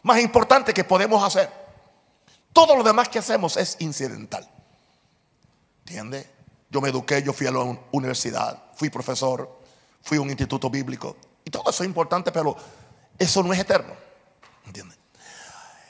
más 0.03 0.19
importantes 0.19 0.73
que 0.73 0.83
podemos 0.83 1.23
hacer. 1.23 1.49
Todo 2.53 2.75
lo 2.75 2.83
demás 2.83 3.09
que 3.09 3.19
hacemos 3.19 3.57
es 3.57 3.77
incidental. 3.79 4.49
¿Entiende? 5.85 6.29
Yo 6.69 6.81
me 6.81 6.89
eduqué, 6.89 7.21
yo 7.23 7.33
fui 7.33 7.47
a 7.47 7.51
la 7.51 7.59
universidad, 7.91 8.61
fui 8.75 8.89
profesor, 8.89 9.59
fui 10.01 10.17
a 10.17 10.21
un 10.21 10.29
instituto 10.29 10.69
bíblico. 10.69 11.17
Y 11.43 11.51
todo 11.51 11.69
eso 11.69 11.83
es 11.83 11.87
importante, 11.87 12.31
pero 12.31 12.55
eso 13.17 13.43
no 13.43 13.53
es 13.53 13.59
eterno. 13.59 13.93
¿Entiende? 14.65 14.95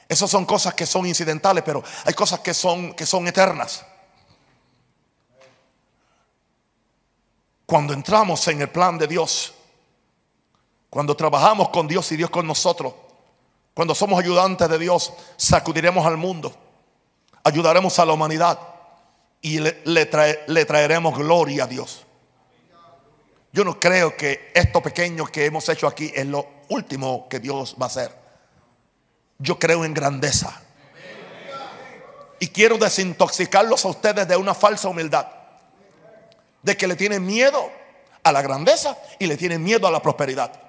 Esas 0.07 0.29
son 0.29 0.45
cosas 0.45 0.73
que 0.73 0.85
son 0.85 1.05
incidentales, 1.05 1.63
pero 1.63 1.83
hay 2.05 2.13
cosas 2.13 2.39
que 2.39 2.53
son, 2.53 2.93
que 2.93 3.05
son 3.05 3.27
eternas. 3.27 3.85
Cuando 7.65 7.93
entramos 7.93 8.47
en 8.47 8.61
el 8.61 8.69
plan 8.69 8.97
de 8.97 9.05
Dios, 9.05 9.53
cuando 10.89 11.15
trabajamos 11.15 11.69
con 11.69 11.87
Dios 11.87 12.11
y 12.11 12.17
Dios 12.17 12.29
con 12.29 12.47
nosotros, 12.47 12.93
cuando 13.73 13.93
somos 13.95 14.19
ayudantes 14.19 14.67
de 14.67 14.77
Dios, 14.77 15.13
sacudiremos 15.37 16.05
al 16.05 16.17
mundo, 16.17 16.53
ayudaremos 17.43 17.97
a 17.99 18.05
la 18.05 18.13
humanidad 18.13 18.59
y 19.41 19.59
le, 19.59 20.05
traeremos 20.65 21.17
gloria 21.17 21.63
a 21.63 21.67
Dios. 21.67 22.05
Yo 23.51 23.63
no 23.63 23.79
creo 23.79 24.15
que 24.15 24.51
esto 24.53 24.81
pequeño 24.81 25.25
que 25.25 25.45
hemos 25.45 25.67
hecho 25.69 25.87
aquí 25.87 26.11
es 26.13 26.25
lo 26.25 26.45
último 26.69 27.27
que 27.29 27.39
Dios 27.39 27.75
va 27.81 27.85
a 27.85 27.87
hacer. 27.87 28.13
Yo 29.37 29.57
creo 29.57 29.85
en 29.85 29.93
grandeza. 29.93 30.61
Y 32.39 32.47
quiero 32.47 32.77
desintoxicarlos 32.77 33.85
a 33.85 33.89
ustedes 33.89 34.27
de 34.27 34.35
una 34.35 34.53
falsa 34.53 34.89
humildad. 34.89 35.27
De 36.61 36.75
que 36.75 36.87
le 36.87 36.95
tienen 36.95 37.25
miedo 37.25 37.71
a 38.23 38.31
la 38.31 38.41
grandeza 38.41 38.97
y 39.17 39.25
le 39.25 39.37
tienen 39.37 39.63
miedo 39.63 39.87
a 39.87 39.91
la 39.91 40.01
prosperidad. 40.01 40.68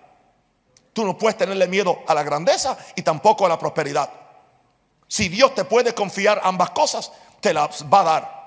Tú 0.93 1.05
no 1.05 1.17
puedes 1.17 1.37
tenerle 1.37 1.69
miedo 1.69 2.01
a 2.07 2.15
la 2.15 2.23
grandeza 2.23 2.77
y 2.95 3.03
tampoco 3.03 3.47
a 3.47 3.49
la 3.49 3.59
prosperidad. 3.59 4.11
Si 5.07 5.29
Dios 5.29 5.55
te 5.55 5.65
puede 5.65 5.95
confiar 5.95 6.41
ambas 6.45 6.71
cosas, 6.71 7.13
te 7.41 7.53
las 7.53 7.85
va 7.93 8.01
a 8.01 8.05
dar. 8.05 8.41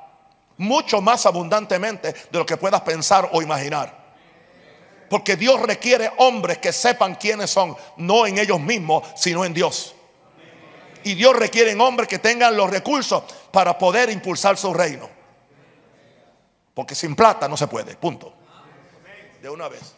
Mucho 0.57 1.01
más 1.01 1.25
abundantemente 1.25 2.13
de 2.13 2.39
lo 2.39 2.45
que 2.45 2.57
puedas 2.57 2.81
pensar 2.81 3.29
o 3.33 3.41
imaginar. 3.41 4.03
Porque 5.09 5.35
Dios 5.35 5.61
requiere 5.61 6.11
hombres 6.17 6.59
que 6.59 6.71
sepan 6.71 7.15
quiénes 7.15 7.49
son, 7.49 7.75
no 7.97 8.25
en 8.25 8.37
ellos 8.37 8.59
mismos, 8.59 9.03
sino 9.15 9.45
en 9.45 9.53
Dios. 9.53 9.95
Y 11.03 11.15
Dios 11.15 11.35
requiere 11.35 11.75
hombres 11.79 12.07
que 12.07 12.19
tengan 12.19 12.55
los 12.55 12.69
recursos 12.69 13.23
para 13.51 13.77
poder 13.77 14.09
impulsar 14.09 14.57
su 14.57 14.73
reino. 14.73 15.09
Porque 16.73 16.95
sin 16.95 17.15
plata 17.15 17.47
no 17.47 17.57
se 17.57 17.67
puede, 17.67 17.95
punto. 17.95 18.33
De 19.41 19.49
una 19.49 19.67
vez. 19.67 19.93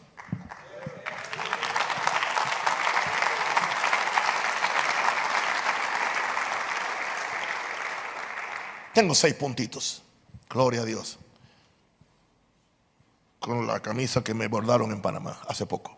Tengo 8.96 9.14
seis 9.14 9.34
puntitos. 9.34 10.02
Gloria 10.48 10.80
a 10.80 10.84
Dios. 10.86 11.18
Con 13.38 13.66
la 13.66 13.80
camisa 13.80 14.24
que 14.24 14.32
me 14.32 14.48
bordaron 14.48 14.90
en 14.90 15.02
Panamá 15.02 15.38
hace 15.46 15.66
poco. 15.66 15.94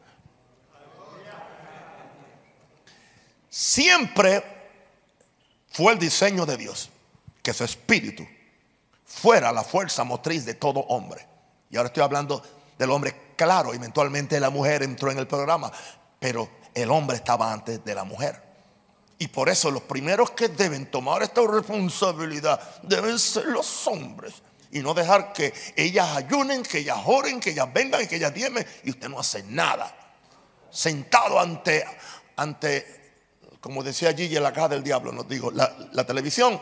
Siempre 3.49 4.43
fue 5.71 5.93
el 5.93 6.01
diseño 6.01 6.45
de 6.45 6.57
Dios 6.57 6.91
que 7.41 7.55
su 7.55 7.63
espíritu 7.63 8.27
fuera 9.05 9.53
la 9.53 9.63
fuerza 9.63 10.03
motriz 10.03 10.45
de 10.45 10.55
todo 10.55 10.81
hombre. 10.81 11.25
Y 11.71 11.77
ahora 11.77 11.87
estoy 11.87 12.03
hablando 12.03 12.43
del 12.77 12.91
hombre, 12.91 13.35
claro, 13.37 13.73
eventualmente 13.73 14.41
la 14.41 14.51
mujer 14.51 14.83
entró 14.83 15.13
en 15.13 15.19
el 15.19 15.29
programa, 15.29 15.71
pero 16.19 16.51
el 16.75 16.91
hombre 16.91 17.17
estaba 17.17 17.53
antes 17.53 17.85
de 17.85 17.95
la 17.95 18.03
mujer. 18.03 18.48
Y 19.19 19.29
por 19.29 19.49
eso 19.49 19.71
los 19.71 19.83
primeros 19.83 20.31
que 20.31 20.49
deben 20.49 20.87
tomar 20.91 21.23
esta 21.23 21.41
responsabilidad 21.47 22.61
deben 22.83 23.19
ser 23.19 23.47
los 23.47 23.87
hombres. 23.89 24.35
Y 24.71 24.81
no 24.81 24.95
dejar 24.95 25.33
que 25.33 25.53
ellas 25.75 26.17
ayunen, 26.17 26.63
que 26.63 26.79
ellas 26.79 26.99
oren, 27.05 27.41
que 27.41 27.51
ellas 27.51 27.73
vengan 27.73 28.03
y 28.03 28.07
que 28.07 28.17
ellas 28.17 28.33
diemen. 28.33 28.65
Y 28.85 28.91
usted 28.91 29.09
no 29.09 29.19
hace 29.19 29.43
nada. 29.45 29.93
Sentado 30.71 31.41
ante, 31.41 31.85
ante 32.37 32.99
como 33.61 33.83
decía 33.83 34.15
Gigi 34.15 34.37
en 34.37 34.43
la 34.43 34.53
caja 34.53 34.69
del 34.69 34.85
diablo, 34.85 35.11
nos 35.11 35.29
digo, 35.29 35.51
la, 35.51 36.07
televisión 36.07 36.61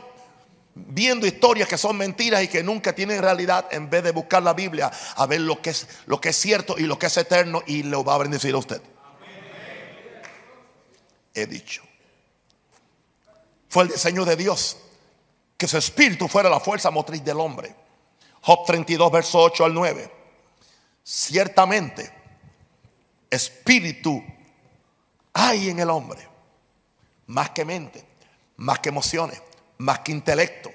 viendo 0.74 1.26
historias 1.26 1.68
que 1.68 1.78
son 1.78 1.96
mentiras 1.96 2.42
y 2.42 2.48
que 2.48 2.62
nunca 2.62 2.94
tienen 2.94 3.22
realidad 3.22 3.66
en 3.70 3.88
vez 3.88 4.04
de 4.04 4.12
buscar 4.12 4.42
la 4.42 4.52
Biblia 4.52 4.90
a 5.16 5.26
ver 5.26 5.40
lo 5.40 5.62
que 5.62 5.70
es 5.70 5.86
lo 6.04 6.20
que 6.20 6.28
es 6.30 6.36
cierto 6.36 6.76
y 6.76 6.82
lo 6.82 6.98
que 6.98 7.06
es 7.06 7.16
eterno 7.16 7.62
y 7.66 7.82
lo 7.82 8.04
va 8.04 8.14
a 8.14 8.18
bendecir 8.18 8.54
a 8.54 8.58
usted. 8.58 8.82
He 11.34 11.46
dicho 11.46 11.85
fue 13.68 13.84
el 13.84 13.90
diseño 13.90 14.24
de 14.24 14.36
Dios. 14.36 14.76
Que 15.56 15.66
su 15.66 15.78
espíritu 15.78 16.28
fuera 16.28 16.50
la 16.50 16.60
fuerza 16.60 16.90
motriz 16.90 17.24
del 17.24 17.40
hombre. 17.40 17.74
Job 18.42 18.66
32, 18.66 19.10
verso 19.10 19.38
8 19.40 19.64
al 19.64 19.74
9. 19.74 20.12
Ciertamente, 21.02 22.12
espíritu 23.30 24.22
hay 25.32 25.70
en 25.70 25.80
el 25.80 25.90
hombre. 25.90 26.28
Más 27.26 27.50
que 27.50 27.64
mente, 27.64 28.04
más 28.56 28.78
que 28.80 28.90
emociones, 28.90 29.42
más 29.78 30.00
que 30.00 30.12
intelecto, 30.12 30.70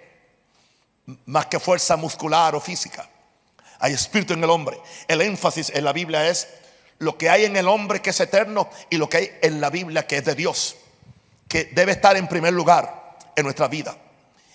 más 1.26 1.46
que 1.46 1.60
fuerza 1.60 1.96
muscular 1.96 2.56
o 2.56 2.60
física. 2.60 3.08
Hay 3.80 3.94
espíritu 3.94 4.34
en 4.34 4.44
el 4.44 4.50
hombre. 4.50 4.80
El 5.08 5.22
énfasis 5.22 5.70
en 5.70 5.86
la 5.86 5.94
Biblia 5.94 6.28
es 6.28 6.48
lo 7.00 7.18
que 7.18 7.30
hay 7.30 7.46
en 7.46 7.56
el 7.56 7.68
hombre 7.68 8.02
que 8.02 8.10
es 8.10 8.20
eterno 8.20 8.70
y 8.90 8.98
lo 8.98 9.08
que 9.10 9.18
hay 9.18 9.32
en 9.42 9.62
la 9.62 9.70
Biblia 9.70 10.06
que 10.06 10.18
es 10.18 10.26
de 10.26 10.36
Dios 10.36 10.76
que 11.52 11.66
debe 11.66 11.92
estar 11.92 12.16
en 12.16 12.30
primer 12.30 12.54
lugar 12.54 13.18
en 13.36 13.44
nuestra 13.44 13.68
vida. 13.68 13.94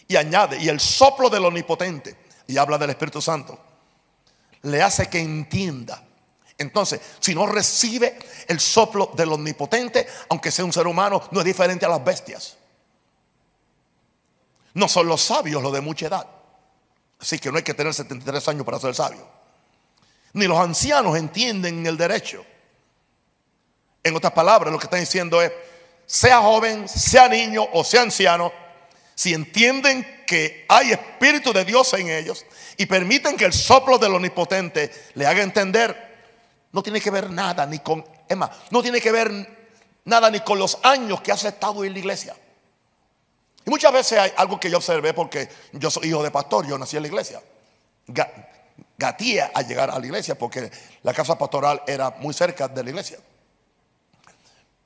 Y 0.09 0.17
añade, 0.17 0.57
y 0.57 0.71
el 0.71 0.81
soplo 0.81 1.29
del 1.29 1.45
omnipotente, 1.45 2.17
y 2.47 2.57
habla 2.57 2.79
del 2.79 2.89
Espíritu 2.89 3.21
Santo, 3.21 3.59
le 4.63 4.83
hace 4.83 5.07
que 5.11 5.19
entienda. 5.19 6.03
Entonces, 6.57 6.99
si 7.21 7.35
no 7.35 7.45
recibe 7.45 8.19
el 8.49 8.59
soplo 8.61 9.13
del 9.15 9.31
omnipotente, 9.31 10.07
aunque 10.31 10.51
sea 10.51 10.65
un 10.65 10.73
ser 10.73 10.87
humano, 10.87 11.23
no 11.33 11.41
es 11.41 11.45
diferente 11.45 11.85
a 11.85 11.91
las 11.91 12.03
bestias. 12.03 12.57
No 14.73 14.89
son 14.89 15.07
los 15.07 15.21
sabios 15.21 15.63
los 15.63 15.75
de 15.75 15.83
mucha 15.83 16.07
edad. 16.07 16.27
Así 17.21 17.39
que 17.39 17.51
no 17.51 17.59
hay 17.59 17.63
que 17.63 17.75
tener 17.75 17.93
73 17.93 18.49
años 18.49 18.65
para 18.65 18.79
ser 18.79 18.95
sabio. 18.95 19.29
Ni 20.33 20.47
los 20.47 20.59
ancianos 20.59 21.15
entienden 21.19 21.85
el 21.85 21.99
derecho. 21.99 22.43
En 24.03 24.17
otras 24.17 24.33
palabras, 24.33 24.73
lo 24.73 24.79
que 24.79 24.87
está 24.87 24.97
diciendo 24.97 25.43
es, 25.43 25.53
sea 26.07 26.41
joven, 26.41 26.89
sea 26.89 27.29
niño 27.29 27.67
o 27.73 27.85
sea 27.85 28.03
anciano, 28.03 28.53
si 29.15 29.35
entienden 29.35 30.25
que 30.27 30.65
hay 30.69 30.93
Espíritu 30.93 31.53
de 31.53 31.65
Dios 31.65 31.93
en 31.95 32.11
ellos 32.11 32.45
y 32.77 32.87
permiten 32.87 33.37
que 33.37 33.45
el 33.45 33.53
soplo 33.53 33.99
del 33.99 34.15
Omnipotente 34.15 34.93
le 35.15 35.27
haga 35.27 35.43
entender, 35.43 36.07
no 36.73 36.83
tiene 36.83 37.01
que 37.01 37.11
ver 37.11 37.31
nada 37.31 37.67
ni 37.67 37.79
con, 37.79 38.05
no 38.71 38.83
tiene 38.83 39.01
que 39.01 39.11
ver 39.11 39.31
nada 40.05 40.31
ni 40.31 40.41
con 40.41 40.59
los 40.59 40.79
años 40.83 41.21
que 41.23 41.33
has 41.33 41.45
estado 41.45 41.85
en 41.85 41.93
la 41.93 41.99
iglesia. 41.99 42.37
Y 43.65 43.71
muchas 43.71 43.93
veces 43.93 44.19
hay 44.19 44.33
algo 44.37 44.61
que 44.61 44.71
yo 44.71 44.77
observé 44.77 45.13
porque 45.13 45.49
yo 45.73 45.91
soy 45.91 46.09
hijo 46.09 46.23
de 46.23 46.31
pastor, 46.31 46.67
yo 46.67 46.79
nací 46.79 46.97
en 46.97 47.03
la 47.03 47.09
iglesia. 47.09 47.43
Gatía 48.97 49.51
a 49.53 49.63
llegar 49.63 49.91
a 49.91 49.99
la 49.99 50.07
iglesia 50.07 50.37
porque 50.37 50.71
la 51.03 51.13
casa 51.13 51.37
pastoral 51.37 51.83
era 51.87 52.11
muy 52.19 52.33
cerca 52.33 52.69
de 52.69 52.85
la 52.85 52.91
iglesia. 52.91 53.19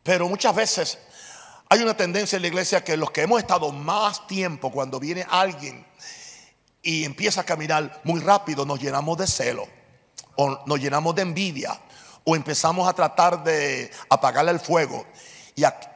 Pero 0.03 0.29
muchas 0.29 0.55
veces 0.55 0.99
hay 1.73 1.83
una 1.83 1.97
tendencia 1.97 2.35
en 2.35 2.43
la 2.43 2.49
iglesia 2.49 2.83
que 2.83 2.97
los 2.97 3.13
que 3.13 3.23
hemos 3.23 3.39
estado 3.39 3.71
más 3.71 4.27
tiempo, 4.27 4.73
cuando 4.73 4.99
viene 4.99 5.25
alguien 5.31 5.87
y 6.83 7.05
empieza 7.05 7.43
a 7.43 7.45
caminar 7.45 8.01
muy 8.03 8.21
rápido, 8.21 8.67
nos 8.67 8.81
llenamos 8.81 9.17
de 9.17 9.29
celo 9.29 9.69
o 10.35 10.65
nos 10.67 10.81
llenamos 10.81 11.15
de 11.15 11.23
envidia 11.23 11.81
o 12.25 12.35
empezamos 12.35 12.89
a 12.89 12.93
tratar 12.93 13.45
de 13.45 13.89
apagarle 14.09 14.51
el 14.51 14.59
fuego. 14.59 15.07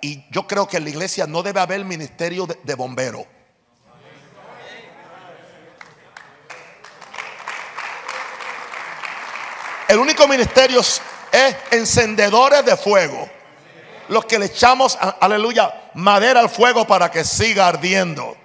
Y, 0.00 0.24
yo 0.30 0.46
creo 0.46 0.68
que 0.68 0.76
en 0.76 0.84
la 0.84 0.90
iglesia 0.90 1.26
no 1.26 1.42
debe 1.42 1.58
haber 1.58 1.84
ministerio 1.84 2.46
de, 2.46 2.56
de 2.62 2.74
bombero. 2.76 3.26
El 9.88 9.98
único 9.98 10.28
ministerio 10.28 10.80
es 10.80 11.56
encendedores 11.72 12.64
de 12.64 12.76
fuego. 12.76 13.33
Los 14.08 14.24
que 14.26 14.38
le 14.38 14.46
echamos, 14.46 14.98
aleluya, 15.20 15.90
madera 15.94 16.40
al 16.40 16.50
fuego 16.50 16.86
para 16.86 17.10
que 17.10 17.24
siga 17.24 17.68
ardiendo. 17.68 18.36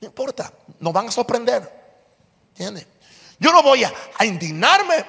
No 0.00 0.06
importa, 0.06 0.52
nos 0.80 0.92
van 0.92 1.08
a 1.08 1.12
sorprender. 1.12 1.78
¿Entiendes? 2.50 2.86
Yo 3.38 3.52
no 3.52 3.62
voy 3.62 3.84
a, 3.84 3.92
indignarme 4.24 5.04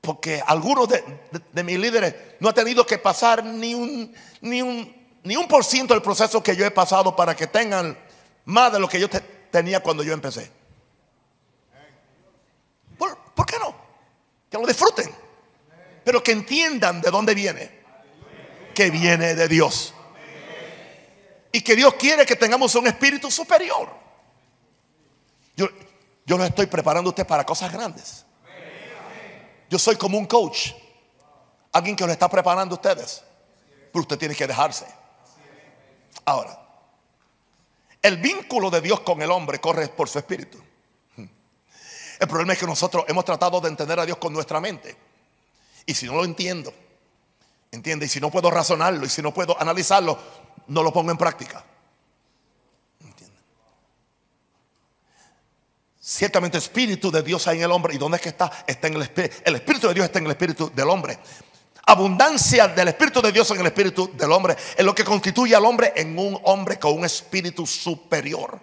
porque 0.00 0.42
algunos 0.44 0.88
de, 0.88 1.62
mis 1.62 1.78
líderes 1.78 2.14
no 2.40 2.48
han 2.48 2.54
tenido 2.54 2.86
que 2.86 2.98
pasar 2.98 3.44
ni 3.44 3.74
un, 3.74 4.14
ni 4.40 4.62
un, 4.62 5.20
ni 5.22 5.36
un 5.36 5.46
por 5.46 5.64
ciento 5.64 5.94
del 5.94 6.02
proceso 6.02 6.42
que 6.42 6.56
yo 6.56 6.64
he 6.64 6.70
pasado 6.70 7.14
para 7.14 7.36
que 7.36 7.46
tengan 7.46 7.96
más 8.44 8.72
de 8.72 8.80
lo 8.80 8.88
que 8.88 8.98
yo 8.98 9.08
tenía 9.50 9.80
cuando 9.80 10.02
yo 10.02 10.12
empecé. 10.12 10.50
¿Por, 12.96 13.46
qué 13.46 13.58
no? 13.58 13.74
Que 14.50 14.58
lo 14.58 14.66
disfruten. 14.66 15.27
Pero 16.08 16.22
que 16.22 16.32
entiendan 16.32 17.02
de 17.02 17.10
dónde 17.10 17.34
viene. 17.34 17.70
Que 18.74 18.90
viene 18.90 19.34
de 19.34 19.46
Dios. 19.46 19.92
Y 21.52 21.60
que 21.60 21.76
Dios 21.76 21.92
quiere 21.96 22.24
que 22.24 22.34
tengamos 22.34 22.74
un 22.76 22.86
espíritu 22.86 23.30
superior. 23.30 23.90
Yo, 25.54 25.68
yo 26.24 26.42
estoy 26.42 26.64
preparando 26.64 27.08
a 27.08 27.12
usted 27.12 27.26
para 27.26 27.44
cosas 27.44 27.70
grandes. 27.70 28.24
Yo 29.68 29.78
soy 29.78 29.96
como 29.96 30.16
un 30.16 30.24
coach. 30.24 30.70
Alguien 31.72 31.94
que 31.94 32.06
lo 32.06 32.12
está 32.12 32.26
preparando 32.26 32.74
a 32.74 32.78
ustedes. 32.78 33.22
Pero 33.92 34.00
usted 34.00 34.16
tiene 34.16 34.34
que 34.34 34.46
dejarse. 34.46 34.86
Ahora, 36.24 36.58
el 38.00 38.16
vínculo 38.16 38.70
de 38.70 38.80
Dios 38.80 39.00
con 39.00 39.20
el 39.20 39.30
hombre 39.30 39.60
corre 39.60 39.86
por 39.88 40.08
su 40.08 40.18
espíritu. 40.18 40.58
El 41.16 42.28
problema 42.28 42.54
es 42.54 42.58
que 42.58 42.66
nosotros 42.66 43.04
hemos 43.08 43.26
tratado 43.26 43.60
de 43.60 43.68
entender 43.68 44.00
a 44.00 44.06
Dios 44.06 44.16
con 44.16 44.32
nuestra 44.32 44.58
mente. 44.58 45.07
Y 45.88 45.94
si 45.94 46.04
no 46.04 46.16
lo 46.16 46.24
entiendo, 46.26 46.70
¿entiende? 47.72 48.04
Y 48.04 48.10
si 48.10 48.20
no 48.20 48.30
puedo 48.30 48.50
razonarlo 48.50 49.06
y 49.06 49.08
si 49.08 49.22
no 49.22 49.32
puedo 49.32 49.58
analizarlo, 49.58 50.18
no 50.66 50.82
lo 50.82 50.92
pongo 50.92 51.10
en 51.10 51.16
práctica. 51.16 51.64
¿Entiende? 53.00 53.34
Ciertamente 55.98 56.58
el 56.58 56.62
Espíritu 56.62 57.10
de 57.10 57.22
Dios 57.22 57.48
hay 57.48 57.56
en 57.56 57.64
el 57.64 57.72
hombre. 57.72 57.94
¿Y 57.94 57.98
dónde 57.98 58.16
es 58.16 58.22
que 58.22 58.28
está? 58.28 58.52
Está 58.66 58.88
en 58.88 58.96
el 58.96 59.02
Espíritu. 59.02 59.36
El 59.42 59.54
Espíritu 59.54 59.88
de 59.88 59.94
Dios 59.94 60.04
está 60.04 60.18
en 60.18 60.26
el 60.26 60.32
Espíritu 60.32 60.70
del 60.74 60.90
hombre. 60.90 61.18
Abundancia 61.86 62.68
del 62.68 62.88
Espíritu 62.88 63.22
de 63.22 63.32
Dios 63.32 63.50
en 63.52 63.60
el 63.60 63.66
Espíritu 63.68 64.10
del 64.12 64.30
hombre 64.30 64.58
es 64.76 64.84
lo 64.84 64.94
que 64.94 65.04
constituye 65.04 65.54
al 65.54 65.64
hombre 65.64 65.94
en 65.96 66.18
un 66.18 66.38
hombre 66.44 66.78
con 66.78 66.98
un 66.98 67.06
espíritu 67.06 67.66
superior 67.66 68.60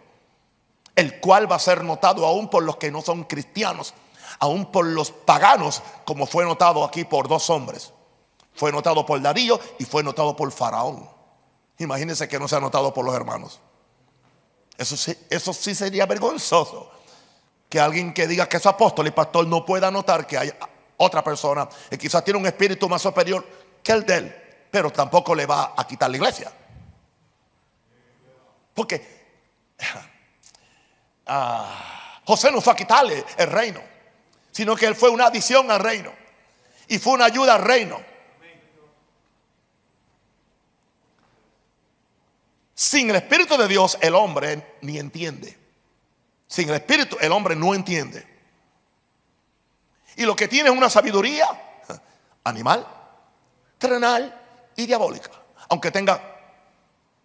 el 0.96 1.20
cual 1.20 1.51
va 1.51 1.58
a 1.58 1.60
ser 1.60 1.84
notado 1.84 2.26
aún 2.26 2.49
por 2.49 2.63
los 2.63 2.78
que 2.78 2.89
no 2.89 3.02
son 3.02 3.26
cristianos, 3.26 3.93
aún 4.39 4.71
por 4.71 4.86
los 4.86 5.12
paganos, 5.12 5.82
como 6.06 6.26
fue 6.26 6.43
notado 6.45 6.84
aquí 6.84 7.04
por 7.06 7.28
dos 7.28 7.50
hombres. 7.50 7.93
Fue 8.54 8.71
notado 8.71 9.06
por 9.06 9.21
Darío 9.21 9.60
y 9.80 9.86
fue 9.86 10.04
notado 10.04 10.36
por 10.36 10.52
Faraón. 10.52 11.10
Imagínense 11.78 12.28
que 12.28 12.39
no 12.39 12.48
se 12.48 12.56
ha 12.56 12.60
notado 12.60 12.93
por 12.93 13.04
los 13.04 13.15
hermanos. 13.15 13.60
Eso 14.78 14.95
sí, 14.95 15.15
eso 15.30 15.54
sí 15.54 15.76
sería 15.76 16.06
vergonzoso. 16.06 16.91
Que 17.69 17.80
alguien 17.80 18.13
que 18.13 18.28
diga 18.28 18.48
que 18.48 18.58
es 18.58 18.65
apóstol 18.65 19.08
y 19.08 19.12
pastor 19.12 19.48
no 19.48 19.65
pueda 19.65 19.91
notar 19.91 20.26
que 20.26 20.38
hay 20.38 20.52
otra 20.98 21.24
persona 21.24 21.67
que 21.89 21.98
quizás 21.98 22.24
tiene 22.24 22.39
un 22.39 22.45
espíritu 22.45 22.88
más 22.88 23.02
superior 23.02 23.45
que 23.84 23.91
el 23.91 24.06
de 24.06 24.17
él, 24.17 24.36
pero 24.71 24.91
tampoco 24.91 25.36
le 25.36 25.45
va 25.45 25.74
a 25.76 25.86
quitar 25.86 26.10
la 26.10 26.17
iglesia. 26.17 26.52
Porque 28.74 29.15
Ah, 31.26 32.21
José 32.26 32.52
no 32.52 32.62
fue 32.62 32.74
a 32.74 32.76
quitarle 32.76 33.24
el 33.38 33.52
reino, 33.52 33.82
sino 34.56 34.74
que 34.74 34.86
él 34.86 34.96
fue 34.96 35.10
una 35.10 35.26
adición 35.26 35.70
al 35.70 35.82
reino 35.82 36.13
y 36.88 36.98
fue 36.98 37.12
una 37.12 37.26
ayuda 37.26 37.56
al 37.56 37.62
reino. 37.62 38.00
Sin 42.74 43.10
el 43.10 43.18
Espíritu 43.18 43.58
de 43.58 43.68
Dios 43.68 43.98
el 44.00 44.15
hombre 44.15 44.78
ni 44.80 44.98
entiende. 44.98 45.58
Sin 46.48 46.70
el 46.70 46.76
Espíritu 46.76 47.18
el 47.20 47.34
hombre 47.34 47.54
no 47.54 47.76
entiende. 47.76 48.26
Y 50.15 50.24
lo 50.24 50.38
que 50.38 50.48
tiene 50.48 50.70
es 50.70 50.78
una 50.78 50.89
sabiduría 50.89 51.48
animal, 52.46 52.88
terrenal 53.78 54.41
y 54.78 54.86
diabólica. 54.86 55.32
Aunque 55.68 55.91
tenga 55.91 56.22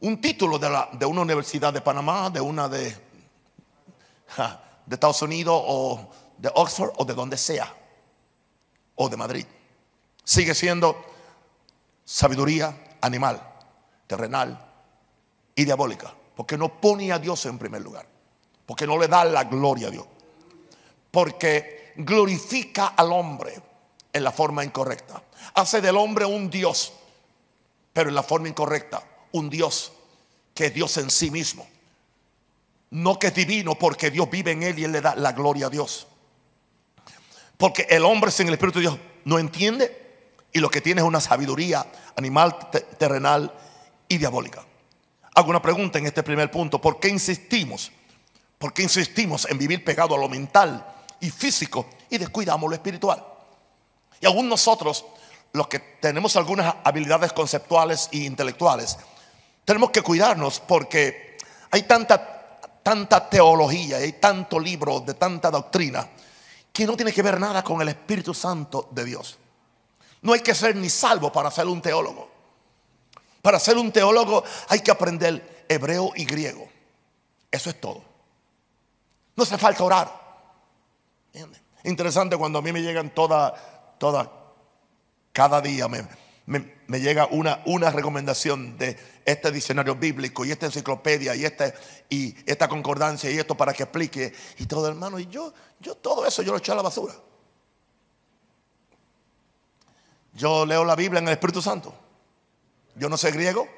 un 0.01 0.21
título 0.21 0.59
de, 0.59 0.69
la, 0.69 0.89
de 0.95 1.07
una 1.07 1.21
universidad 1.21 1.73
de 1.73 1.81
Panamá, 1.81 2.29
de 2.29 2.41
una 2.41 2.69
de 2.69 2.91
de 4.91 4.95
Estados 4.97 5.23
Unidos 5.23 5.63
o 5.65 6.11
de 6.41 6.51
Oxford 6.55 6.93
o 6.97 7.05
de 7.05 7.15
donde 7.15 7.37
sea, 7.37 7.75
o 8.97 9.09
de 9.09 9.17
Madrid. 9.17 9.47
Sigue 10.25 10.55
siendo 10.55 11.05
sabiduría 12.05 12.97
animal, 13.01 13.41
terrenal 14.07 14.59
y 15.55 15.65
diabólica, 15.65 16.15
porque 16.35 16.57
no 16.57 16.81
pone 16.81 17.13
a 17.13 17.19
Dios 17.19 17.45
en 17.47 17.59
primer 17.59 17.83
lugar, 17.83 18.07
porque 18.67 18.87
no 18.87 18.99
le 18.99 19.09
da 19.09 19.25
la 19.25 19.45
gloria 19.45 19.89
a 19.89 19.91
Dios, 19.91 20.07
porque 21.11 21.93
glorifica 21.97 22.89
al 22.89 23.13
hombre 23.13 23.61
en 24.13 24.25
la 24.25 24.33
forma 24.33 24.65
incorrecta, 24.65 25.23
hace 25.55 25.81
del 25.81 25.97
hombre 25.97 26.25
un 26.25 26.49
Dios, 26.49 26.93
pero 27.93 28.09
en 28.09 28.15
la 28.15 28.23
forma 28.23 28.49
incorrecta, 28.49 29.03
un 29.33 29.51
Dios 29.51 29.93
que 30.55 30.67
es 30.67 30.75
Dios 30.75 30.97
en 30.97 31.11
sí 31.11 31.31
mismo 31.31 31.67
no 32.91 33.19
que 33.19 33.29
es 33.29 33.35
divino 33.35 33.77
porque 33.77 34.11
Dios 34.11 34.29
vive 34.29 34.53
en 34.53 34.63
él 34.63 34.79
y 34.79 34.85
él 34.85 34.93
le 34.93 35.01
da 35.01 35.15
la 35.15 35.33
gloria 35.33 35.67
a 35.67 35.71
Dios. 35.71 36.09
Porque 37.61 37.87
el 37.91 38.07
hombre 38.07 38.31
sin 38.31 38.49
el 38.49 38.55
Espíritu 38.55 38.79
de 38.79 38.85
Dios 38.85 38.99
no 39.27 39.39
entiende 39.39 39.95
y 40.51 40.61
lo 40.61 40.71
que 40.71 40.81
tiene 40.81 41.03
es 41.03 41.07
una 41.07 41.21
sabiduría 41.21 41.85
animal, 42.17 42.57
terrenal 42.97 43.53
y 44.09 44.17
diabólica. 44.17 44.65
Hago 45.35 45.51
una 45.51 45.61
pregunta 45.61 45.99
en 45.99 46.07
este 46.07 46.23
primer 46.23 46.51
punto. 46.51 46.81
¿Por 46.81 46.99
qué 46.99 47.09
insistimos? 47.09 47.93
¿Por 48.57 48.73
qué 48.73 48.83
insistimos 48.83 49.47
en 49.51 49.59
vivir 49.59 49.85
pegado 49.85 50.15
a 50.15 50.19
lo 50.19 50.27
mental 50.27 50.87
y 51.21 51.29
físico 51.29 51.91
y 52.09 52.17
descuidamos 52.17 52.71
lo 52.71 52.75
espiritual? 52.75 53.23
Y 54.23 54.25
aún 54.25 54.49
nosotros, 54.49 55.05
los 55.53 55.69
que 55.69 55.81
tenemos 56.01 56.37
algunas 56.37 56.77
habilidades 56.83 57.35
conceptuales 57.35 58.09
e 58.11 58.21
intelectuales, 58.21 58.97
tenemos 59.67 59.91
que 59.91 60.01
cuidarnos 60.01 60.61
porque 60.61 61.37
hay 61.71 61.83
tanta 61.83 62.39
tanta 62.83 63.29
teología, 63.29 63.99
hay 63.99 64.13
tanto 64.15 64.59
libro 64.59 65.01
de 65.01 65.13
tanta 65.13 65.51
doctrina 65.51 66.09
que 66.73 66.87
no 66.87 66.97
tiene 66.97 67.13
que 67.13 67.23
ver 67.23 67.41
nada 67.41 67.63
con 67.63 67.81
el 67.81 67.89
Espíritu 67.89 68.35
Santo 68.35 68.89
de 68.91 69.05
Dios. 69.05 69.39
No 70.23 70.33
hay 70.33 70.41
que 70.41 70.55
ser 70.55 70.77
ni 70.77 70.91
salvo 70.91 71.33
para 71.33 71.51
ser 71.51 71.67
un 71.67 71.81
teólogo. 71.81 72.31
Para 73.43 73.59
ser 73.59 73.79
un 73.79 73.91
teólogo 73.91 74.45
hay 74.69 74.81
que 74.81 74.91
aprender 74.91 75.65
hebreo 75.69 76.13
y 76.15 76.25
griego. 76.25 76.69
Eso 77.51 77.71
es 77.71 77.81
todo. 77.81 78.03
No 79.37 79.43
hace 79.43 79.59
falta 79.59 79.85
orar. 79.85 80.21
Interesante 81.85 82.37
cuando 82.37 82.59
a 82.59 82.63
mí 82.63 82.73
me 82.73 82.83
llegan 82.83 83.11
toda, 83.11 83.55
toda, 83.99 84.31
cada 85.33 85.61
día 85.61 85.89
me, 85.89 86.07
me, 86.47 87.01
llega 87.01 87.27
una, 87.27 87.63
una 87.67 87.91
recomendación 87.91 88.77
de 88.77 88.99
este 89.25 89.53
diccionario 89.53 89.95
bíblico 89.95 90.45
y 90.45 90.51
esta 90.51 90.67
enciclopedia 90.67 91.37
y, 91.37 91.45
este, 91.45 91.73
y 92.09 92.35
esta 92.45 92.69
concordancia 92.69 93.31
y 93.31 93.39
esto 93.39 93.57
para 93.57 93.73
que 93.73 93.85
explique 93.85 94.33
y 94.59 94.67
todo 94.67 94.89
hermano. 94.89 95.19
Y 95.19 95.27
yo, 95.27 95.53
yo 95.79 95.95
todo 95.95 96.27
eso 96.27 96.43
yo 96.43 96.53
lo 96.53 96.59
eché 96.59 96.73
a 96.73 96.77
la 96.77 96.83
basura. 96.83 97.15
Yo 100.33 100.65
leo 100.65 100.85
la 100.85 100.97
Biblia 100.97 101.19
en 101.19 101.29
el 101.29 101.33
Espíritu 101.33 101.61
Santo. 101.63 101.95
Yo 102.95 103.09
no 103.09 103.17
sé 103.17 103.31
griego, 103.31 103.69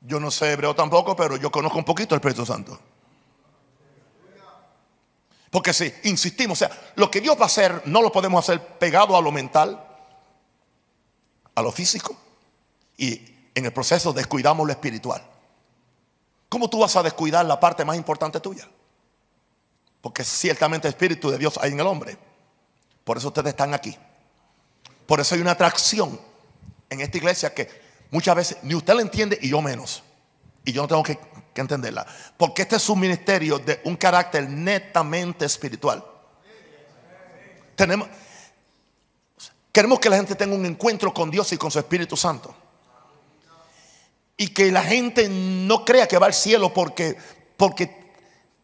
yo 0.00 0.20
no 0.20 0.30
sé 0.30 0.52
hebreo 0.52 0.74
tampoco, 0.74 1.16
pero 1.16 1.36
yo 1.36 1.50
conozco 1.50 1.78
un 1.78 1.84
poquito 1.84 2.14
el 2.14 2.20
Espíritu 2.20 2.46
Santo. 2.46 2.78
Porque 5.50 5.72
si 5.72 5.92
insistimos, 6.04 6.60
o 6.60 6.66
sea, 6.66 6.92
lo 6.96 7.10
que 7.10 7.20
Dios 7.20 7.36
va 7.36 7.44
a 7.44 7.46
hacer 7.46 7.82
no 7.86 8.02
lo 8.02 8.12
podemos 8.12 8.44
hacer 8.44 8.78
pegado 8.78 9.16
a 9.16 9.22
lo 9.22 9.32
mental, 9.32 9.87
a 11.58 11.62
lo 11.62 11.72
físico 11.72 12.16
y 12.96 13.20
en 13.54 13.64
el 13.64 13.72
proceso 13.72 14.12
descuidamos 14.12 14.64
lo 14.66 14.72
espiritual. 14.72 15.20
¿Cómo 16.48 16.70
tú 16.70 16.78
vas 16.78 16.94
a 16.94 17.02
descuidar 17.02 17.44
la 17.44 17.58
parte 17.58 17.84
más 17.84 17.96
importante 17.96 18.38
tuya? 18.40 18.66
Porque 20.00 20.22
ciertamente 20.22 20.86
el 20.86 20.94
Espíritu 20.94 21.30
de 21.30 21.38
Dios 21.38 21.58
hay 21.60 21.72
en 21.72 21.80
el 21.80 21.86
hombre. 21.86 22.16
Por 23.04 23.18
eso 23.18 23.28
ustedes 23.28 23.48
están 23.48 23.74
aquí. 23.74 23.96
Por 25.06 25.18
eso 25.18 25.34
hay 25.34 25.40
una 25.40 25.50
atracción 25.50 26.20
en 26.88 27.00
esta 27.00 27.18
iglesia 27.18 27.52
que 27.52 27.68
muchas 28.10 28.36
veces 28.36 28.58
ni 28.62 28.74
usted 28.74 28.94
la 28.94 29.02
entiende 29.02 29.36
y 29.42 29.48
yo 29.48 29.60
menos. 29.60 30.04
Y 30.64 30.72
yo 30.72 30.82
no 30.82 30.88
tengo 30.88 31.02
que, 31.02 31.18
que 31.52 31.60
entenderla. 31.60 32.06
Porque 32.36 32.62
este 32.62 32.76
es 32.76 32.88
un 32.88 33.00
ministerio 33.00 33.58
de 33.58 33.80
un 33.84 33.96
carácter 33.96 34.48
netamente 34.48 35.44
espiritual. 35.44 36.04
Tenemos, 37.74 38.08
queremos 39.78 40.00
que 40.00 40.10
la 40.10 40.16
gente 40.16 40.34
tenga 40.34 40.56
un 40.56 40.66
encuentro 40.66 41.14
con 41.14 41.30
Dios 41.30 41.52
y 41.52 41.56
con 41.56 41.70
su 41.70 41.78
Espíritu 41.78 42.16
Santo. 42.16 42.52
Y 44.36 44.48
que 44.48 44.72
la 44.72 44.82
gente 44.82 45.28
no 45.28 45.84
crea 45.84 46.08
que 46.08 46.18
va 46.18 46.26
al 46.26 46.34
cielo 46.34 46.74
porque, 46.74 47.16
porque 47.56 48.12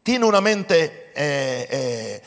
tiene 0.03 0.27
una 0.27 0.41
mente 0.41 1.13
eh, 1.15 1.69
eh, 1.71 2.23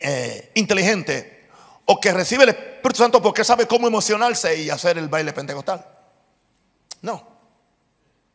eh, 0.00 0.52
inteligente 0.54 1.48
o 1.86 1.98
que 1.98 2.12
recibe 2.12 2.42
el 2.42 2.50
Espíritu 2.50 2.98
Santo 2.98 3.22
porque 3.22 3.42
sabe 3.42 3.66
cómo 3.66 3.86
emocionarse 3.86 4.54
y 4.54 4.68
hacer 4.68 4.98
el 4.98 5.08
baile 5.08 5.32
pentecostal. 5.32 5.82
No. 7.00 7.26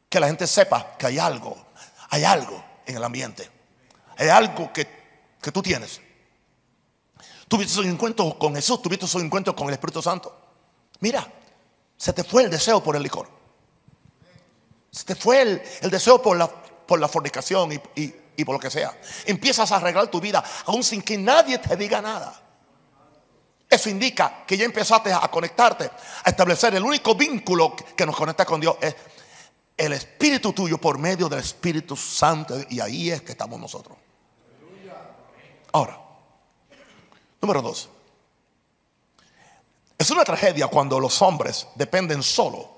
Que 0.09 0.19
la 0.19 0.25
gente 0.25 0.47
sepa 0.47 0.97
que 0.97 1.05
hay 1.05 1.19
algo, 1.19 1.63
hay 2.09 2.23
algo 2.23 2.65
en 2.87 2.97
el 2.97 3.03
ambiente. 3.03 3.47
Hay 4.17 4.29
algo 4.29 4.73
que, 4.73 4.87
que 5.39 5.51
tú 5.51 5.61
tienes. 5.61 6.01
Tuviste 7.47 7.79
un 7.79 7.87
encuentro 7.87 8.37
con 8.37 8.55
Jesús, 8.55 8.81
tuviste 8.81 9.05
un 9.17 9.25
encuentro 9.25 9.55
con 9.55 9.67
el 9.67 9.73
Espíritu 9.73 10.01
Santo. 10.01 10.35
Mira, 10.99 11.25
se 11.95 12.13
te 12.13 12.23
fue 12.23 12.43
el 12.43 12.49
deseo 12.49 12.81
por 12.81 12.95
el 12.95 13.03
licor. 13.03 13.29
Se 14.91 15.05
te 15.05 15.15
fue 15.15 15.41
el, 15.41 15.61
el 15.81 15.89
deseo 15.91 16.21
por 16.21 16.37
la, 16.37 16.47
por 16.47 16.99
la 16.99 17.07
fornicación 17.07 17.71
y, 17.71 17.75
y, 17.95 18.15
y 18.37 18.45
por 18.45 18.55
lo 18.55 18.59
que 18.59 18.69
sea. 18.69 18.97
Empiezas 19.25 19.71
a 19.71 19.77
arreglar 19.77 20.07
tu 20.07 20.19
vida 20.19 20.43
aún 20.65 20.83
sin 20.83 21.01
que 21.01 21.17
nadie 21.17 21.57
te 21.59 21.75
diga 21.75 22.01
nada. 22.01 22.41
Eso 23.69 23.89
indica 23.89 24.45
que 24.45 24.57
ya 24.57 24.65
empezaste 24.65 25.11
a 25.11 25.27
conectarte, 25.27 25.89
a 26.23 26.29
establecer 26.29 26.73
el 26.75 26.83
único 26.83 27.15
vínculo 27.15 27.75
que 27.75 28.05
nos 28.05 28.15
conecta 28.15 28.45
con 28.45 28.61
Dios 28.61 28.77
es 28.79 28.95
el 29.77 29.93
Espíritu 29.93 30.53
tuyo 30.53 30.77
por 30.77 30.97
medio 30.97 31.27
del 31.27 31.39
Espíritu 31.39 31.95
Santo. 31.95 32.55
Y 32.69 32.79
ahí 32.79 33.11
es 33.11 33.21
que 33.21 33.33
estamos 33.33 33.59
nosotros. 33.59 33.97
Ahora, 35.73 35.99
número 37.45 37.61
dos. 37.61 37.89
Es 39.97 40.09
una 40.09 40.23
tragedia 40.23 40.67
cuando 40.67 40.99
los 40.99 41.21
hombres 41.21 41.67
dependen 41.75 42.23
solo 42.23 42.73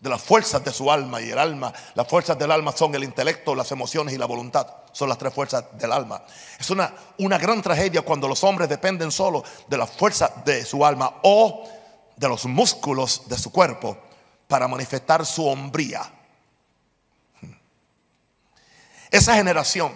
de 0.00 0.08
las 0.08 0.22
fuerzas 0.22 0.64
de 0.64 0.72
su 0.72 0.90
alma 0.90 1.20
y 1.20 1.30
el 1.30 1.38
alma, 1.38 1.72
las 1.94 2.06
fuerzas 2.06 2.38
del 2.38 2.50
alma 2.52 2.72
son 2.72 2.94
el 2.94 3.04
intelecto, 3.04 3.54
las 3.54 3.70
emociones 3.72 4.14
y 4.14 4.18
la 4.18 4.26
voluntad. 4.26 4.66
Son 4.92 5.08
las 5.08 5.18
tres 5.18 5.34
fuerzas 5.34 5.64
del 5.72 5.92
alma. 5.92 6.22
Es 6.58 6.70
una, 6.70 6.94
una 7.18 7.36
gran 7.36 7.60
tragedia 7.60 8.02
cuando 8.02 8.28
los 8.28 8.42
hombres 8.44 8.68
dependen 8.68 9.10
solo 9.10 9.42
de 9.68 9.76
las 9.76 9.90
fuerzas 9.90 10.44
de 10.44 10.64
su 10.64 10.86
alma 10.86 11.16
o 11.22 11.68
de 12.16 12.28
los 12.28 12.46
músculos 12.46 13.28
de 13.28 13.36
su 13.36 13.50
cuerpo 13.50 13.98
para 14.46 14.68
manifestar 14.68 15.26
su 15.26 15.46
hombría. 15.46 16.10
Esa 19.10 19.34
generación 19.34 19.92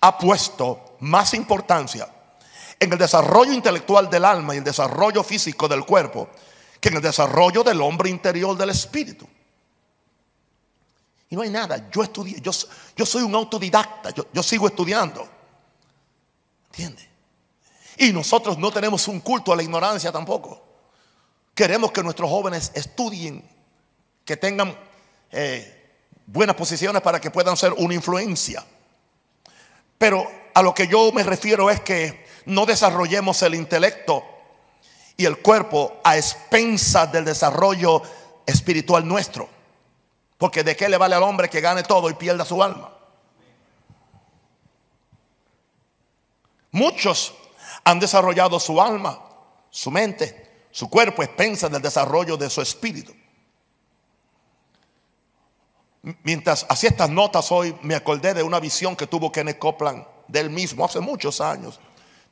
ha 0.00 0.18
puesto 0.18 0.96
más 1.00 1.34
importancia 1.34 2.08
en 2.78 2.92
el 2.92 2.98
desarrollo 2.98 3.52
intelectual 3.52 4.10
del 4.10 4.24
alma 4.24 4.54
y 4.54 4.58
el 4.58 4.64
desarrollo 4.64 5.22
físico 5.22 5.68
del 5.68 5.84
cuerpo 5.84 6.28
que 6.80 6.90
en 6.90 6.96
el 6.96 7.02
desarrollo 7.02 7.62
del 7.62 7.80
hombre 7.80 8.10
interior 8.10 8.54
del 8.56 8.68
espíritu. 8.68 9.26
Y 11.30 11.34
no 11.34 11.40
hay 11.40 11.48
nada. 11.48 11.88
Yo 11.90 12.02
estudié, 12.02 12.40
yo, 12.42 12.52
soy 13.06 13.22
un 13.22 13.34
autodidacta, 13.34 14.10
yo, 14.10 14.26
yo 14.30 14.42
sigo 14.42 14.66
estudiando. 14.66 15.26
¿Entiendes? 16.66 17.08
Y 17.96 18.12
nosotros 18.12 18.58
no 18.58 18.70
tenemos 18.70 19.08
un 19.08 19.20
culto 19.20 19.50
a 19.50 19.56
la 19.56 19.62
ignorancia 19.62 20.12
tampoco. 20.12 20.62
Queremos 21.54 21.90
que 21.90 22.02
nuestros 22.02 22.28
jóvenes 22.28 22.70
estudien, 22.74 23.42
que 24.24 24.36
tengan 24.36 24.76
eh, 25.30 25.94
buenas 26.26 26.56
posiciones 26.56 27.00
para 27.00 27.20
que 27.20 27.30
puedan 27.30 27.56
ser 27.56 27.72
una 27.72 27.94
influencia. 27.94 28.64
Pero 29.96 30.30
a 30.52 30.62
lo 30.62 30.74
que 30.74 30.86
yo 30.86 31.12
me 31.12 31.22
refiero 31.22 31.70
es 31.70 31.80
que 31.80 32.23
no 32.46 32.66
desarrollemos 32.66 33.42
el 33.42 33.54
intelecto 33.54 34.24
y 35.16 35.24
el 35.24 35.38
cuerpo 35.38 36.00
a 36.04 36.16
expensas 36.16 37.10
del 37.12 37.24
desarrollo 37.24 38.02
espiritual 38.46 39.06
nuestro. 39.06 39.48
Porque 40.38 40.64
de 40.64 40.76
qué 40.76 40.88
le 40.88 40.96
vale 40.96 41.14
al 41.14 41.22
hombre 41.22 41.48
que 41.48 41.60
gane 41.60 41.82
todo 41.82 42.10
y 42.10 42.14
pierda 42.14 42.44
su 42.44 42.62
alma. 42.62 42.92
Muchos 46.72 47.34
han 47.84 48.00
desarrollado 48.00 48.58
su 48.58 48.80
alma, 48.80 49.20
su 49.70 49.90
mente, 49.90 50.66
su 50.70 50.90
cuerpo 50.90 51.22
a 51.22 51.24
expensas 51.24 51.70
del 51.70 51.80
desarrollo 51.80 52.36
de 52.36 52.50
su 52.50 52.60
espíritu. 52.60 53.14
Mientras 56.22 56.66
hacía 56.68 56.90
estas 56.90 57.08
notas 57.08 57.50
hoy, 57.52 57.74
me 57.82 57.94
acordé 57.94 58.34
de 58.34 58.42
una 58.42 58.60
visión 58.60 58.96
que 58.96 59.06
tuvo 59.06 59.30
Kenneth 59.30 59.58
Copeland 59.58 60.04
de 60.26 60.40
él 60.40 60.50
mismo 60.50 60.84
hace 60.84 61.00
muchos 61.00 61.40
años. 61.40 61.78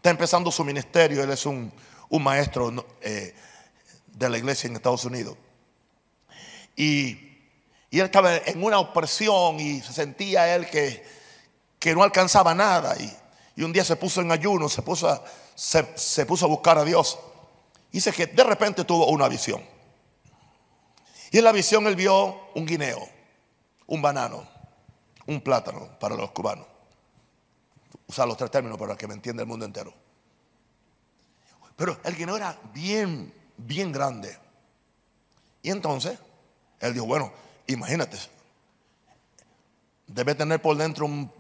Está 0.03 0.11
empezando 0.11 0.51
su 0.51 0.65
ministerio, 0.65 1.23
él 1.23 1.31
es 1.31 1.47
un, 1.47 1.73
un 2.09 2.23
maestro 2.25 2.75
eh, 3.03 3.33
de 4.09 4.29
la 4.29 4.37
iglesia 4.37 4.67
en 4.67 4.75
Estados 4.75 5.05
Unidos. 5.05 5.37
Y, 6.75 7.11
y, 7.89 8.01
él 8.01 8.07
estaba 8.07 8.37
en 8.39 8.65
una 8.65 8.81
opresión 8.81 9.61
y 9.61 9.81
se 9.81 9.93
sentía 9.93 10.57
él 10.57 10.69
que, 10.69 11.07
que 11.79 11.95
no 11.95 12.03
alcanzaba 12.03 12.53
nada. 12.53 12.97
Y, 12.99 13.17
y, 13.55 13.63
un 13.63 13.73
día 13.73 13.85
se 13.85 13.95
puso 13.95 14.21
en 14.21 14.33
ayuno, 14.33 14.69
se 14.69 14.83
puso, 14.83 15.09
a, 15.09 15.23
se, 15.55 15.97
se 15.97 16.27
puso 16.27 16.47
a 16.47 16.49
buscar 16.49 16.79
a 16.79 16.85
Dios. 16.85 17.17
Y 17.93 17.99
dice 17.99 18.11
que 18.11 18.27
de 18.27 18.43
repente 18.43 18.83
tuvo 18.83 19.07
una 19.07 19.29
visión. 19.29 19.63
Y 21.31 21.39
en 21.39 21.45
la 21.45 21.53
visión 21.53 21.87
él 21.87 21.95
vio 21.95 22.51
un 22.57 22.67
guineo, 22.67 23.09
un 23.87 24.03
banano, 24.03 24.49
un 25.27 25.41
plátano 25.41 25.97
para 26.01 26.17
los 26.17 26.33
cubanos. 26.33 26.72
Usar 28.13 28.29
los 28.29 28.37
tres 28.37 28.51
términos 28.51 28.77
para 28.77 28.95
que 28.95 29.09
me 29.09 29.15
entienda 29.15 29.43
el 29.43 29.49
mundo 29.49 29.65
entero. 29.65 29.91
Pero 31.77 31.99
el 32.05 32.15
guineo 32.15 32.37
era 32.37 32.59
bien, 32.75 33.33
bien 33.57 33.91
grande. 33.91 34.37
Y 35.63 35.71
entonces, 35.71 36.19
él 36.79 36.93
dijo, 36.93 37.07
bueno, 37.07 37.33
imagínate, 37.69 38.19
debe 40.07 40.35
tener 40.35 40.61
por 40.61 40.77
dentro 40.77 41.07
un, 41.07 41.33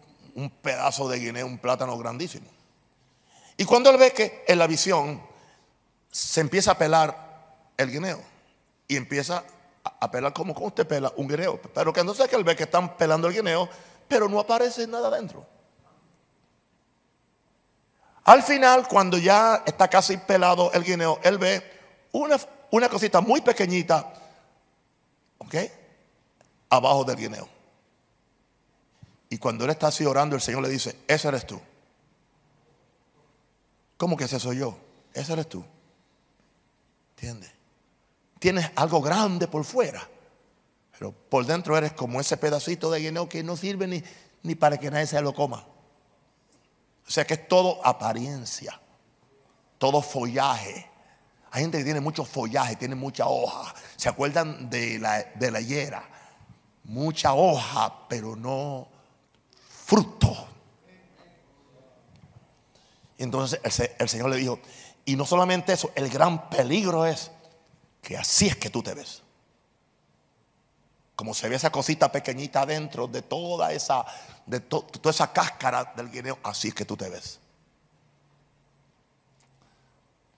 pedazo 0.62 1.10
de 1.10 1.18
guineo, 1.18 1.44
un 1.46 1.58
plátano 1.58 1.98
grandísimo. 1.98 2.46
Y 3.58 3.66
cuando 3.66 3.90
él 3.90 3.98
ve 3.98 4.12
que 4.12 4.42
en 4.48 4.58
la 4.58 4.66
visión 4.66 5.22
se 6.10 6.40
empieza 6.40 6.70
a 6.70 6.78
pelar 6.78 7.68
el 7.76 7.90
guineo 7.90 8.22
y 8.88 8.96
empieza 8.96 9.44
a 9.84 10.10
pelar 10.10 10.32
como 10.32 10.54
usted 10.54 10.86
pela 10.86 11.12
un 11.16 11.28
guineo, 11.28 11.60
pero 11.74 11.92
que 11.92 12.00
entonces 12.00 12.30
que 12.30 12.36
él 12.36 12.44
ve 12.44 12.56
que 12.56 12.62
están 12.62 12.96
pelando 12.96 13.28
el 13.28 13.34
guineo, 13.34 13.68
pero 14.08 14.26
no 14.26 14.40
aparece 14.40 14.86
nada 14.86 15.10
dentro. 15.10 15.51
Al 18.24 18.42
final, 18.42 18.86
cuando 18.86 19.18
ya 19.18 19.62
está 19.66 19.88
casi 19.88 20.16
pelado 20.16 20.72
el 20.72 20.84
guineo, 20.84 21.18
él 21.24 21.38
ve 21.38 21.62
una, 22.12 22.36
una 22.70 22.88
cosita 22.88 23.20
muy 23.20 23.40
pequeñita, 23.40 24.12
¿ok? 25.38 25.54
Abajo 26.70 27.04
del 27.04 27.16
guineo. 27.16 27.48
Y 29.28 29.38
cuando 29.38 29.64
él 29.64 29.70
está 29.70 29.88
así 29.88 30.04
orando, 30.04 30.36
el 30.36 30.42
Señor 30.42 30.62
le 30.62 30.68
dice, 30.68 30.96
ese 31.08 31.28
eres 31.28 31.46
tú. 31.46 31.60
¿Cómo 33.96 34.16
que 34.16 34.24
ese 34.24 34.38
soy 34.38 34.58
yo? 34.58 34.76
Ese 35.14 35.32
eres 35.32 35.48
tú. 35.48 35.64
¿Entiendes? 37.16 37.50
Tienes 38.38 38.70
algo 38.74 39.00
grande 39.00 39.48
por 39.48 39.64
fuera, 39.64 40.06
pero 40.98 41.12
por 41.12 41.46
dentro 41.46 41.76
eres 41.78 41.92
como 41.92 42.20
ese 42.20 42.36
pedacito 42.36 42.90
de 42.90 43.00
guineo 43.00 43.28
que 43.28 43.42
no 43.42 43.56
sirve 43.56 43.86
ni, 43.86 44.02
ni 44.42 44.54
para 44.54 44.78
que 44.78 44.90
nadie 44.90 45.06
se 45.06 45.20
lo 45.20 45.32
coma. 45.32 45.64
O 47.06 47.10
sea 47.10 47.26
que 47.26 47.34
es 47.34 47.48
todo 47.48 47.84
apariencia, 47.84 48.80
todo 49.78 50.02
follaje. 50.02 50.88
Hay 51.50 51.62
gente 51.62 51.78
que 51.78 51.84
tiene 51.84 52.00
mucho 52.00 52.24
follaje, 52.24 52.76
tiene 52.76 52.94
mucha 52.94 53.26
hoja. 53.26 53.74
¿Se 53.96 54.08
acuerdan 54.08 54.70
de 54.70 54.98
la, 54.98 55.22
de 55.34 55.50
la 55.50 55.60
higuera? 55.60 56.08
Mucha 56.84 57.34
hoja, 57.34 58.08
pero 58.08 58.34
no 58.34 58.88
fruto. 59.68 60.48
Y 63.18 63.22
entonces 63.22 63.60
el, 63.62 63.90
el 63.98 64.08
Señor 64.08 64.30
le 64.30 64.36
dijo, 64.36 64.58
y 65.04 65.16
no 65.16 65.26
solamente 65.26 65.72
eso, 65.72 65.90
el 65.94 66.08
gran 66.08 66.48
peligro 66.48 67.04
es 67.04 67.30
que 68.00 68.16
así 68.16 68.48
es 68.48 68.56
que 68.56 68.70
tú 68.70 68.82
te 68.82 68.94
ves. 68.94 69.21
Como 71.22 71.34
se 71.34 71.48
ve 71.48 71.54
esa 71.54 71.70
cosita 71.70 72.10
pequeñita 72.10 72.66
dentro 72.66 73.06
de 73.06 73.22
toda 73.22 73.72
esa, 73.72 74.04
de 74.44 74.58
toda 74.58 75.10
esa 75.12 75.32
cáscara 75.32 75.92
del 75.94 76.10
guineo, 76.10 76.40
así 76.42 76.66
es 76.66 76.74
que 76.74 76.84
tú 76.84 76.96
te 76.96 77.08
ves. 77.08 77.38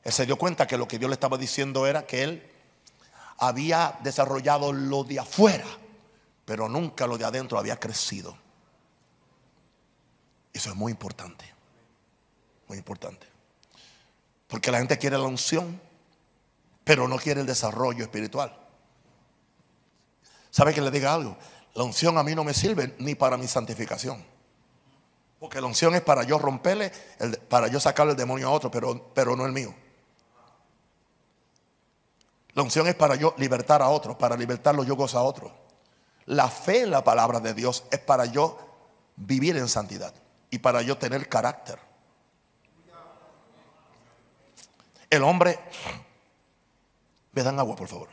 Él 0.02 0.12
se 0.12 0.26
dio 0.26 0.36
cuenta 0.36 0.66
que 0.66 0.76
lo 0.76 0.86
que 0.86 0.98
Dios 0.98 1.08
le 1.08 1.14
estaba 1.14 1.38
diciendo 1.38 1.86
era 1.86 2.04
que 2.04 2.22
él 2.22 2.52
había 3.38 3.98
desarrollado 4.02 4.74
lo 4.74 5.04
de 5.04 5.20
afuera, 5.20 5.64
pero 6.44 6.68
nunca 6.68 7.06
lo 7.06 7.16
de 7.16 7.24
adentro 7.24 7.58
había 7.58 7.80
crecido. 7.80 8.36
Eso 10.52 10.68
es 10.68 10.76
muy 10.76 10.92
importante, 10.92 11.46
muy 12.68 12.76
importante. 12.76 13.26
Porque 14.48 14.70
la 14.70 14.76
gente 14.76 14.98
quiere 14.98 15.16
la 15.16 15.24
unción, 15.24 15.80
pero 16.84 17.08
no 17.08 17.16
quiere 17.16 17.40
el 17.40 17.46
desarrollo 17.46 18.04
espiritual. 18.04 18.63
¿Sabe 20.54 20.72
que 20.72 20.80
le 20.80 20.92
diga 20.92 21.12
algo? 21.12 21.36
La 21.74 21.82
unción 21.82 22.16
a 22.16 22.22
mí 22.22 22.32
no 22.32 22.44
me 22.44 22.54
sirve 22.54 22.94
ni 23.00 23.16
para 23.16 23.36
mi 23.36 23.48
santificación. 23.48 24.24
Porque 25.40 25.60
la 25.60 25.66
unción 25.66 25.96
es 25.96 26.00
para 26.00 26.22
yo 26.22 26.38
romperle, 26.38 26.92
para 27.48 27.66
yo 27.66 27.80
sacarle 27.80 28.12
el 28.12 28.16
demonio 28.16 28.46
a 28.46 28.50
otro, 28.52 28.70
pero, 28.70 29.10
pero 29.12 29.34
no 29.34 29.46
el 29.46 29.50
mío. 29.50 29.74
La 32.52 32.62
unción 32.62 32.86
es 32.86 32.94
para 32.94 33.16
yo 33.16 33.34
libertar 33.36 33.82
a 33.82 33.88
otros, 33.88 34.14
para 34.14 34.36
libertar 34.36 34.76
los 34.76 34.86
yugos 34.86 35.16
a 35.16 35.22
otros. 35.22 35.50
La 36.26 36.48
fe 36.48 36.82
en 36.82 36.92
la 36.92 37.02
palabra 37.02 37.40
de 37.40 37.52
Dios 37.52 37.82
es 37.90 37.98
para 37.98 38.24
yo 38.24 38.56
vivir 39.16 39.56
en 39.56 39.66
santidad 39.66 40.14
y 40.50 40.60
para 40.60 40.82
yo 40.82 40.96
tener 40.96 41.28
carácter. 41.28 41.80
El 45.10 45.24
hombre, 45.24 45.58
me 47.32 47.42
dan 47.42 47.58
agua 47.58 47.74
por 47.74 47.88
favor. 47.88 48.08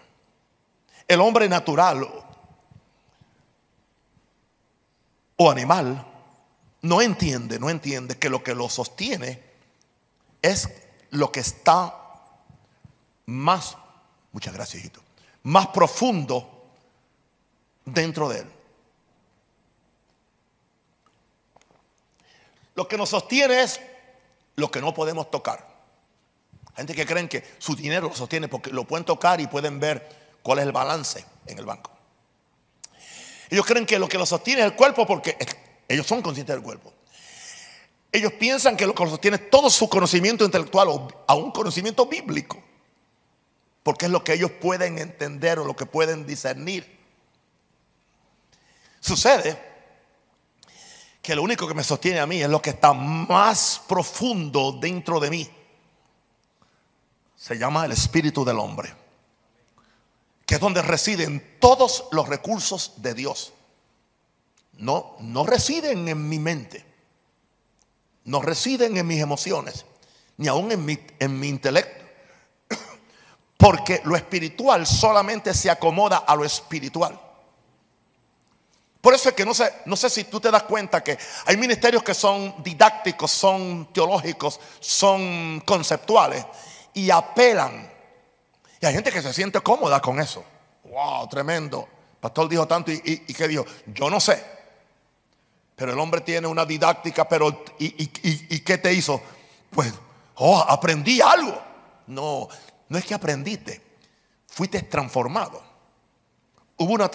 El 1.07 1.21
hombre 1.21 1.47
natural 1.47 2.07
o 5.43 5.49
animal 5.49 6.05
no 6.83 7.01
entiende, 7.01 7.59
no 7.59 7.69
entiende 7.69 8.17
que 8.17 8.29
lo 8.29 8.43
que 8.43 8.53
lo 8.53 8.69
sostiene 8.69 9.41
es 10.41 10.69
lo 11.09 11.31
que 11.31 11.39
está 11.39 11.95
más, 13.25 13.75
muchas 14.31 14.53
gracias, 14.53 14.81
hijito, 14.81 15.01
más 15.43 15.67
profundo 15.67 16.67
dentro 17.85 18.29
de 18.29 18.39
él. 18.39 18.51
Lo 22.75 22.87
que 22.87 22.97
nos 22.97 23.09
sostiene 23.09 23.61
es 23.61 23.79
lo 24.55 24.69
que 24.69 24.81
no 24.81 24.93
podemos 24.93 25.29
tocar. 25.31 25.67
Gente 26.75 26.93
que 26.93 27.05
creen 27.05 27.27
que 27.27 27.43
su 27.57 27.75
dinero 27.75 28.09
lo 28.09 28.15
sostiene 28.15 28.47
porque 28.47 28.71
lo 28.71 28.85
pueden 28.85 29.05
tocar 29.05 29.41
y 29.41 29.47
pueden 29.47 29.79
ver 29.79 30.37
cuál 30.41 30.59
es 30.59 30.65
el 30.65 30.71
balance 30.71 31.25
en 31.47 31.57
el 31.57 31.65
banco. 31.65 31.91
Ellos 33.51 33.65
creen 33.65 33.85
que 33.85 33.99
lo 33.99 34.07
que 34.07 34.17
los 34.17 34.29
sostiene 34.29 34.61
es 34.61 34.67
el 34.67 34.75
cuerpo 34.75 35.05
porque 35.05 35.37
ellos 35.89 36.07
son 36.07 36.21
conscientes 36.21 36.55
del 36.55 36.63
cuerpo. 36.63 36.93
Los 38.13 38.33
piensan 38.33 38.77
que 38.77 38.87
lo 38.87 38.95
que 38.95 39.03
los 39.03 39.11
sostiene 39.11 39.35
es 39.35 39.49
todo 39.49 39.69
su 39.69 39.89
conocimiento 39.89 40.45
intelectual 40.45 40.87
o 40.87 41.35
un 41.35 41.51
conocimiento 41.51 42.05
bíblico. 42.05 42.57
Porque 43.83 44.05
es 44.05 44.11
lo 44.11 44.23
que 44.23 44.33
ellos 44.33 44.51
pueden 44.51 44.99
entender 44.99 45.59
o 45.59 45.65
lo 45.65 45.75
que 45.75 45.85
pueden 45.85 46.25
discernir. 46.25 46.97
Sucede 49.01 49.61
que 51.21 51.35
lo 51.35 51.43
único 51.43 51.67
que 51.67 51.73
me 51.73 51.83
sostiene 51.83 52.21
a 52.21 52.25
mí 52.25 52.41
es 52.41 52.49
lo 52.49 52.61
que 52.61 52.69
está 52.69 52.93
más 52.93 53.81
profundo 53.85 54.71
dentro 54.71 55.19
de 55.19 55.29
mí. 55.29 55.51
Se 57.35 57.57
llama 57.57 57.83
el 57.83 57.91
espíritu 57.91 58.45
del 58.45 58.59
hombre 58.59 59.00
que 60.51 60.55
es 60.55 60.61
donde 60.61 60.81
residen 60.81 61.55
todos 61.61 62.09
los 62.11 62.27
recursos 62.27 62.95
de 62.97 63.13
Dios. 63.13 63.53
No, 64.73 65.15
no 65.19 65.45
residen 65.45 66.09
en 66.09 66.27
mi 66.27 66.39
mente, 66.39 66.85
no 68.25 68.41
residen 68.41 68.97
en 68.97 69.07
mis 69.07 69.21
emociones, 69.21 69.85
ni 70.35 70.49
aún 70.49 70.69
en 70.73 70.83
mi, 70.83 70.99
en 71.19 71.39
mi 71.39 71.47
intelecto. 71.47 72.03
Porque 73.57 74.01
lo 74.03 74.17
espiritual 74.17 74.85
solamente 74.85 75.53
se 75.53 75.69
acomoda 75.69 76.17
a 76.17 76.35
lo 76.35 76.43
espiritual. 76.43 77.17
Por 78.99 79.13
eso 79.13 79.29
es 79.29 79.35
que 79.35 79.45
no 79.45 79.53
sé, 79.53 79.71
no 79.85 79.95
sé 79.95 80.09
si 80.09 80.25
tú 80.25 80.41
te 80.41 80.51
das 80.51 80.63
cuenta 80.63 81.01
que 81.01 81.17
hay 81.45 81.55
ministerios 81.55 82.03
que 82.03 82.13
son 82.13 82.61
didácticos, 82.61 83.31
son 83.31 83.87
teológicos, 83.93 84.59
son 84.81 85.63
conceptuales 85.65 86.45
y 86.93 87.09
apelan 87.09 87.90
y 88.81 88.85
hay 88.87 88.93
gente 88.93 89.11
que 89.11 89.21
se 89.21 89.31
siente 89.31 89.61
cómoda 89.61 90.01
con 90.01 90.19
eso. 90.19 90.43
Wow, 90.85 91.29
tremendo. 91.29 91.87
pastor 92.19 92.49
dijo 92.49 92.67
tanto 92.67 92.91
y, 92.91 93.19
que 93.19 93.47
dijo, 93.47 93.63
yo 93.85 94.09
no 94.09 94.19
sé. 94.19 94.43
Pero 95.75 95.93
el 95.93 95.99
hombre 95.99 96.21
tiene 96.21 96.47
una 96.47 96.65
didáctica, 96.65 97.29
pero 97.29 97.63
¿y, 97.77 98.07
qué 98.07 98.77
te 98.79 98.91
hizo? 98.91 99.21
Pues, 99.69 99.93
oh, 100.35 100.59
aprendí 100.67 101.21
algo. 101.21 101.61
No, 102.07 102.47
no 102.89 102.97
es 102.97 103.05
que 103.05 103.13
aprendiste, 103.13 103.81
fuiste 104.47 104.81
transformado. 104.81 105.61
Hubo 106.77 106.93
una 106.93 107.09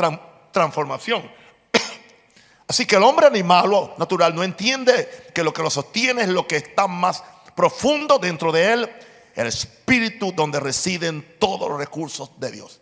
transformación. 0.53 1.29
Así 2.69 2.87
que 2.87 2.95
el 2.95 3.03
hombre 3.03 3.27
animal 3.27 3.75
o 3.75 3.95
natural 3.99 4.37
no 4.37 4.45
entiende 4.45 5.31
que 5.35 5.43
lo 5.43 5.53
que 5.53 5.63
lo 5.63 5.71
sostiene 5.71 6.23
es 6.23 6.29
lo 6.29 6.47
que 6.47 6.57
está 6.57 6.87
más 6.87 7.25
profundo 7.57 8.19
dentro 8.21 8.53
de 8.53 8.73
él 8.73 8.91
el 9.37 9.47
espíritu 9.47 10.33
donde 10.33 10.59
residen 10.59 11.37
todos 11.39 11.69
los 11.69 11.79
recursos 11.79 12.31
de 12.41 12.51
Dios. 12.51 12.81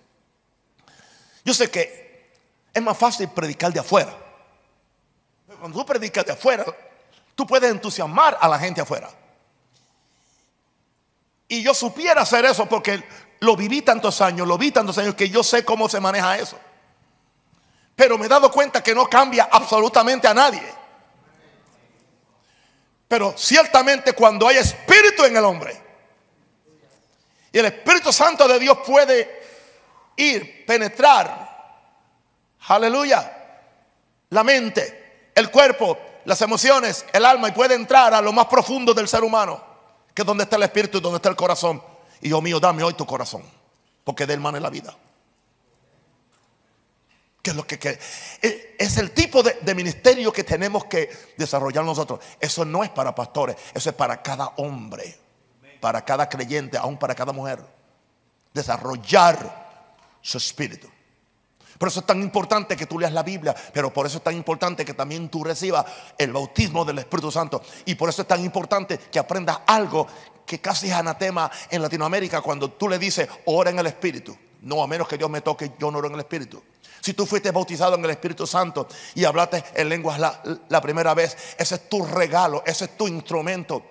Yo 1.45 1.53
sé 1.53 1.69
que 1.71 2.31
es 2.73 2.83
más 2.83 2.97
fácil 2.97 3.29
predicar 3.29 3.73
de 3.73 3.81
afuera. 3.81 4.17
cuando 5.59 5.79
tú 5.79 5.85
predicas 5.85 6.25
de 6.25 6.33
afuera, 6.33 6.65
tú 7.35 7.47
puedes 7.47 7.71
entusiasmar 7.71 8.39
a 8.41 8.49
la 8.49 8.59
gente 8.59 8.81
afuera. 8.81 9.11
Y 11.49 11.63
yo 11.63 11.75
supiera 11.75 12.23
hacer 12.23 12.45
eso 12.45 12.67
porque 12.67 13.03
lo 13.41 13.57
viví 13.57 13.83
tantos 13.83 14.21
años, 14.21 14.47
lo 14.47 14.57
vi 14.57 14.71
tantos 14.71 14.97
años 14.99 15.15
que 15.17 15.29
yo 15.29 15.43
sé 15.43 15.65
cómo 15.65 15.89
se 15.89 16.01
maneja 16.01 16.39
eso. 16.39 16.59
Pero 17.97 18.17
me 18.17 18.27
he 18.27 18.29
dado 18.29 18.51
cuenta 18.51 18.83
que 18.83 18.95
no 18.95 19.07
cambia 19.09 19.49
absolutamente 19.51 20.27
a 20.29 20.35
nadie. 20.35 20.63
Pero 23.09 23.35
ciertamente 23.37 24.13
cuando 24.13 24.49
hay 24.49 24.57
espíritu 24.57 25.25
en 25.25 25.37
el 25.37 25.45
hombre, 25.45 25.84
y 27.55 27.59
el 27.61 27.67
Espíritu 27.67 28.13
Santo 28.13 28.49
de 28.49 28.59
Dios 28.59 28.79
puede 28.85 29.31
ir, 30.17 30.67
penetrar, 30.67 31.79
aleluya, 32.67 33.61
la 34.31 34.43
mente, 34.43 35.31
el 35.33 35.53
cuerpo, 35.53 35.97
las 36.25 36.43
emociones, 36.43 37.07
el 37.13 37.25
alma 37.25 37.49
y 37.49 37.53
puede 37.53 37.77
entrar 37.77 38.13
a 38.13 38.21
lo 38.21 38.33
más 38.33 38.47
profundo 38.47 38.93
del 38.93 39.07
ser 39.07 39.23
humano, 39.23 39.65
que 40.13 40.23
es 40.23 40.27
donde 40.27 40.43
está 40.43 40.57
el 40.57 40.65
espíritu 40.65 40.99
y 40.99 41.01
donde 41.01 41.19
está 41.19 41.29
el 41.29 41.37
corazón. 41.37 41.81
Y 42.21 42.27
Dios 42.27 42.43
mío, 42.43 42.59
dame 42.59 42.83
hoy 42.83 42.95
tu 42.95 43.07
corazón, 43.07 43.45
porque 44.03 44.27
de 44.27 44.35
hermano 44.35 44.57
es 44.57 44.63
la 44.65 44.71
vida. 44.71 44.97
Que 47.41 47.51
es 47.51 47.57
lo 47.57 47.65
que, 47.65 47.79
que 47.79 48.01
es 48.79 48.97
el 48.97 49.13
tipo 49.13 49.45
de, 49.45 49.75
ministerio 49.77 50.33
que 50.33 50.43
tenemos 50.43 50.87
que 50.87 51.09
desarrollar 51.37 51.85
nosotros. 51.85 52.19
Eso 52.41 52.65
no 52.65 52.83
es 52.83 52.91
para 52.91 53.15
pastores, 53.15 53.55
eso 53.73 53.91
es 53.91 53.95
para 53.95 54.21
cada 54.23 54.47
hombre 54.57 55.23
para 55.85 56.03
cada 56.03 56.31
creyente, 56.31 56.79
aún 56.79 56.97
para 56.97 57.15
cada 57.15 57.31
mujer. 57.31 57.63
Desarrollar 58.55 59.37
su 60.23 60.39
espíritu. 60.39 60.89
Por 61.77 61.89
eso 61.89 62.01
es 62.01 62.07
tan 62.07 62.23
importante 62.23 62.75
que 62.75 62.87
tú 62.87 62.99
leas 62.99 63.13
la 63.13 63.23
Biblia, 63.23 63.55
pero 63.71 63.93
por 63.93 64.07
eso 64.07 64.17
es 64.17 64.25
tan 64.25 64.35
importante 64.35 64.83
que 64.83 64.95
también 64.95 65.29
tú 65.29 65.45
recibas 65.45 65.85
el 66.17 66.33
bautismo 66.33 66.87
del 66.87 67.01
Espíritu 67.01 67.31
Santo. 67.31 67.61
Y 67.85 67.97
por 67.97 68.09
eso 68.09 68.23
es 68.23 68.29
tan 68.29 68.43
importante 68.43 68.97
que 68.97 69.19
aprendas 69.19 69.59
algo 69.67 70.07
que 70.47 70.59
casi 70.59 70.89
es 70.89 70.95
anatema 70.95 71.51
en 71.69 71.83
Latinoamérica 71.83 72.41
cuando 72.41 72.71
tú 72.71 72.89
le 72.89 72.99
dices, 72.99 73.29
ora 73.45 73.69
en 73.69 73.79
el 73.79 73.87
Espíritu. 73.87 74.35
No, 74.63 74.83
a 74.83 74.87
menos 74.87 75.07
que 75.07 75.19
Dios 75.19 75.29
me 75.29 75.43
toque, 75.43 75.73
yo 75.79 75.91
no 75.91 75.99
oro 75.99 76.09
en 76.09 76.15
el 76.15 76.21
Espíritu. 76.21 76.63
Si 77.03 77.13
tú 77.13 77.27
fuiste 77.27 77.51
bautizado 77.51 77.97
en 77.97 78.05
el 78.07 78.11
Espíritu 78.11 78.47
Santo 78.47 78.89
y 79.17 79.27
hablaste 79.27 79.63
en 79.75 79.91
lenguas 79.91 80.19
la, 80.19 80.41
la 80.71 80.81
primera 80.81 81.13
vez, 81.13 81.37
ese 81.59 81.75
es 81.75 81.91
tu 81.91 82.07
regalo, 82.07 82.63
ese 82.65 82.87
es 82.87 82.97
tu 82.97 83.07
instrumento. 83.07 83.85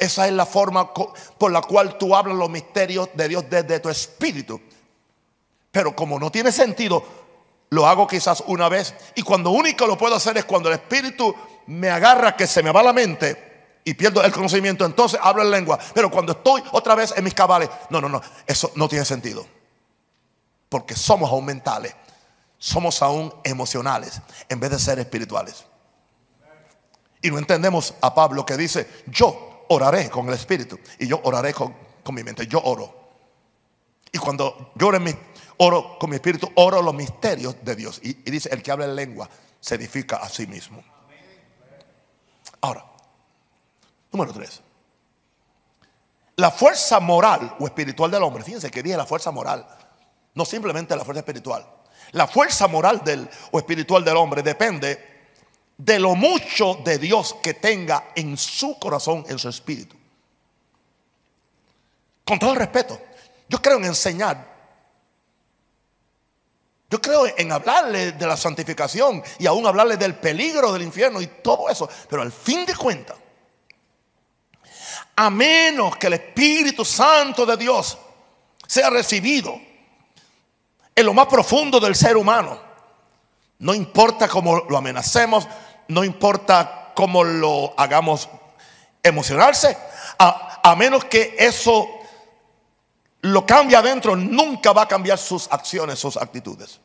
Esa 0.00 0.26
es 0.26 0.32
la 0.32 0.46
forma 0.46 0.94
por 0.94 1.52
la 1.52 1.60
cual 1.60 1.98
tú 1.98 2.16
hablas 2.16 2.34
los 2.34 2.48
misterios 2.48 3.10
de 3.12 3.28
Dios 3.28 3.44
desde 3.50 3.80
tu 3.80 3.90
espíritu. 3.90 4.58
Pero 5.70 5.94
como 5.94 6.18
no 6.18 6.30
tiene 6.32 6.50
sentido, 6.50 7.04
lo 7.68 7.86
hago 7.86 8.06
quizás 8.06 8.42
una 8.46 8.70
vez. 8.70 8.94
Y 9.14 9.20
cuando 9.20 9.50
único 9.50 9.86
lo 9.86 9.98
puedo 9.98 10.14
hacer 10.14 10.38
es 10.38 10.46
cuando 10.46 10.70
el 10.70 10.76
espíritu 10.76 11.34
me 11.66 11.90
agarra 11.90 12.34
que 12.34 12.46
se 12.46 12.62
me 12.62 12.72
va 12.72 12.82
la 12.82 12.94
mente 12.94 13.80
y 13.84 13.92
pierdo 13.92 14.24
el 14.24 14.32
conocimiento. 14.32 14.86
Entonces 14.86 15.20
hablo 15.22 15.42
en 15.42 15.50
lengua. 15.50 15.78
Pero 15.92 16.10
cuando 16.10 16.32
estoy 16.32 16.62
otra 16.72 16.94
vez 16.94 17.12
en 17.14 17.22
mis 17.22 17.34
cabales, 17.34 17.68
no, 17.90 18.00
no, 18.00 18.08
no, 18.08 18.22
eso 18.46 18.72
no 18.76 18.88
tiene 18.88 19.04
sentido. 19.04 19.46
Porque 20.70 20.96
somos 20.96 21.30
aún 21.30 21.44
mentales, 21.44 21.94
somos 22.56 23.02
aún 23.02 23.34
emocionales 23.44 24.22
en 24.48 24.58
vez 24.58 24.70
de 24.70 24.78
ser 24.78 24.98
espirituales. 24.98 25.66
Y 27.20 27.30
no 27.30 27.36
entendemos 27.36 27.92
a 28.00 28.14
Pablo 28.14 28.46
que 28.46 28.56
dice, 28.56 28.88
yo 29.06 29.49
oraré 29.70 30.10
con 30.10 30.28
el 30.28 30.34
Espíritu 30.34 30.78
y 30.98 31.06
yo 31.06 31.20
oraré 31.24 31.54
con, 31.54 31.74
mi 32.12 32.24
mente. 32.24 32.46
Yo 32.46 32.60
oro. 32.60 32.98
Y 34.12 34.18
cuando 34.18 34.72
yo 34.74 34.88
oro, 34.88 34.98
oro 35.58 35.96
con 35.98 36.10
mi 36.10 36.16
Espíritu, 36.16 36.50
oro 36.56 36.82
los 36.82 36.94
misterios 36.94 37.56
de 37.62 37.76
Dios. 37.76 38.00
Y, 38.02 38.14
dice, 38.30 38.48
el 38.52 38.62
que 38.62 38.72
habla 38.72 38.86
en 38.86 38.96
lengua 38.96 39.28
se 39.60 39.76
edifica 39.76 40.16
a 40.16 40.28
sí 40.28 40.46
mismo. 40.46 40.82
Ahora, 42.60 42.84
número 44.10 44.32
tres. 44.32 44.60
La 46.36 46.50
fuerza 46.50 46.98
moral 47.00 47.56
o 47.60 47.66
espiritual 47.66 48.10
del 48.10 48.22
hombre, 48.22 48.42
fíjense 48.42 48.70
que 48.70 48.82
dije 48.82 48.96
la 48.96 49.06
fuerza 49.06 49.30
moral. 49.30 49.66
No 50.34 50.44
simplemente 50.44 50.96
la 50.96 51.04
fuerza 51.04 51.20
espiritual. 51.20 51.66
La 52.12 52.26
fuerza 52.26 52.66
moral 52.66 53.02
del, 53.04 53.28
o 53.52 53.58
espiritual 53.58 54.04
del 54.04 54.16
hombre 54.16 54.42
depende 54.42 55.09
de 55.84 55.98
lo 55.98 56.14
mucho 56.14 56.74
de 56.84 56.98
Dios 56.98 57.36
que 57.42 57.54
tenga 57.54 58.10
en 58.14 58.36
su 58.36 58.78
corazón, 58.78 59.24
en 59.28 59.38
su 59.38 59.48
espíritu. 59.48 59.96
Con 62.22 62.38
todo 62.38 62.54
respeto, 62.54 63.00
yo 63.48 63.62
creo 63.62 63.78
en 63.78 63.86
enseñar. 63.86 64.50
Yo 66.90 67.00
creo 67.00 67.26
en 67.34 67.50
hablarle 67.50 68.12
de 68.12 68.26
la 68.26 68.36
santificación 68.36 69.22
y 69.38 69.46
aún 69.46 69.66
hablarle 69.66 69.96
del 69.96 70.16
peligro 70.16 70.70
del 70.72 70.82
infierno 70.82 71.20
y 71.20 71.28
todo 71.28 71.70
eso. 71.70 71.88
Pero 72.08 72.22
al 72.22 72.32
fin 72.32 72.66
de 72.66 72.76
cuentas, 72.76 73.16
a 75.16 75.30
menos 75.30 75.96
que 75.96 76.08
el 76.08 76.14
Espíritu 76.14 76.84
Santo 76.84 77.46
de 77.46 77.56
Dios 77.56 77.96
sea 78.66 78.90
recibido 78.90 79.58
en 80.94 81.06
lo 81.06 81.14
más 81.14 81.26
profundo 81.26 81.80
del 81.80 81.94
ser 81.94 82.18
humano, 82.18 82.60
no 83.60 83.74
importa 83.74 84.26
cómo 84.26 84.64
lo 84.68 84.76
amenacemos, 84.76 85.46
no 85.90 86.04
importa 86.04 86.92
cómo 86.94 87.24
lo 87.24 87.74
hagamos 87.76 88.28
emocionarse, 89.02 89.76
a, 90.18 90.74
menos 90.76 91.04
que 91.04 91.34
eso 91.38 91.88
lo 93.22 93.44
cambie 93.44 93.76
adentro, 93.76 94.14
nunca 94.16 94.72
va 94.72 94.82
a 94.82 94.88
cambiar 94.88 95.18
sus 95.18 95.48
acciones, 95.50 95.98
sus 95.98 96.16
actitudes. 96.16 96.78